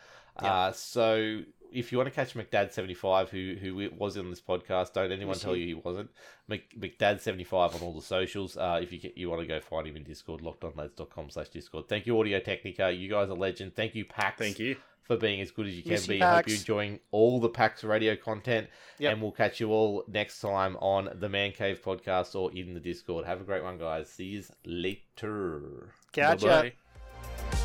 Yeah. 0.42 0.54
Uh, 0.54 0.72
so 0.74 1.42
if 1.72 1.92
you 1.92 1.98
want 1.98 2.08
to 2.10 2.16
catch 2.16 2.34
McDad 2.34 2.72
seventy 2.72 2.94
five, 2.94 3.30
who 3.30 3.56
who 3.60 3.90
was 3.98 4.18
on 4.18 4.30
this 4.30 4.42
podcast, 4.42 4.94
don't 4.94 5.12
anyone 5.12 5.38
tell 5.38 5.56
you 5.56 5.66
he 5.66 5.74
wasn't. 5.74 6.10
Mc, 6.48 6.64
McDad 6.80 7.20
seventy 7.20 7.44
five 7.44 7.76
on 7.76 7.82
all 7.82 7.94
the 7.94 8.02
socials. 8.02 8.58
Uh, 8.58 8.80
if 8.82 8.92
you 8.92 9.12
you 9.16 9.30
want 9.30 9.42
to 9.42 9.48
go 9.48 9.60
find 9.60 9.88
him 9.88 9.96
in 9.96 10.04
Discord, 10.04 10.42
lockedonlads.com 10.42 11.30
slash 11.30 11.50
Discord. 11.50 11.88
Thank 11.88 12.06
you, 12.06 12.20
Audio 12.20 12.40
Technica. 12.40 12.92
You 12.92 13.10
guys 13.10 13.30
are 13.30 13.36
legend. 13.36 13.76
Thank 13.76 13.96
you, 13.96 14.06
Pax. 14.06 14.38
Thank 14.38 14.60
you. 14.60 14.76
for 15.04 15.18
being 15.18 15.42
as 15.42 15.52
good 15.52 15.68
as 15.68 15.76
you 15.76 15.84
can 15.84 15.92
Miss 15.92 16.08
you, 16.08 16.14
be. 16.16 16.20
Hope 16.20 16.48
you're 16.48 16.58
enjoying 16.58 17.00
all 17.12 17.40
the 17.40 17.50
PAX 17.50 17.84
radio 17.84 18.16
content. 18.16 18.68
Yep. 19.00 19.14
And 19.14 19.22
we'll 19.22 19.32
catch 19.32 19.60
you 19.60 19.72
all 19.72 20.04
next 20.08 20.40
time 20.40 20.78
on 20.78 21.10
the 21.20 21.28
Man 21.28 21.52
Cave 21.52 21.82
podcast 21.84 22.36
or 22.36 22.52
in 22.54 22.74
the 22.74 22.80
Discord. 22.80 23.26
Have 23.26 23.42
a 23.42 23.44
great 23.44 23.64
one, 23.64 23.78
guys. 23.78 24.10
See 24.10 24.26
you 24.26 24.44
later. 24.66 25.94
Catch 26.14 26.44
ya. 26.44 26.62
Bye-bye. 26.62 27.61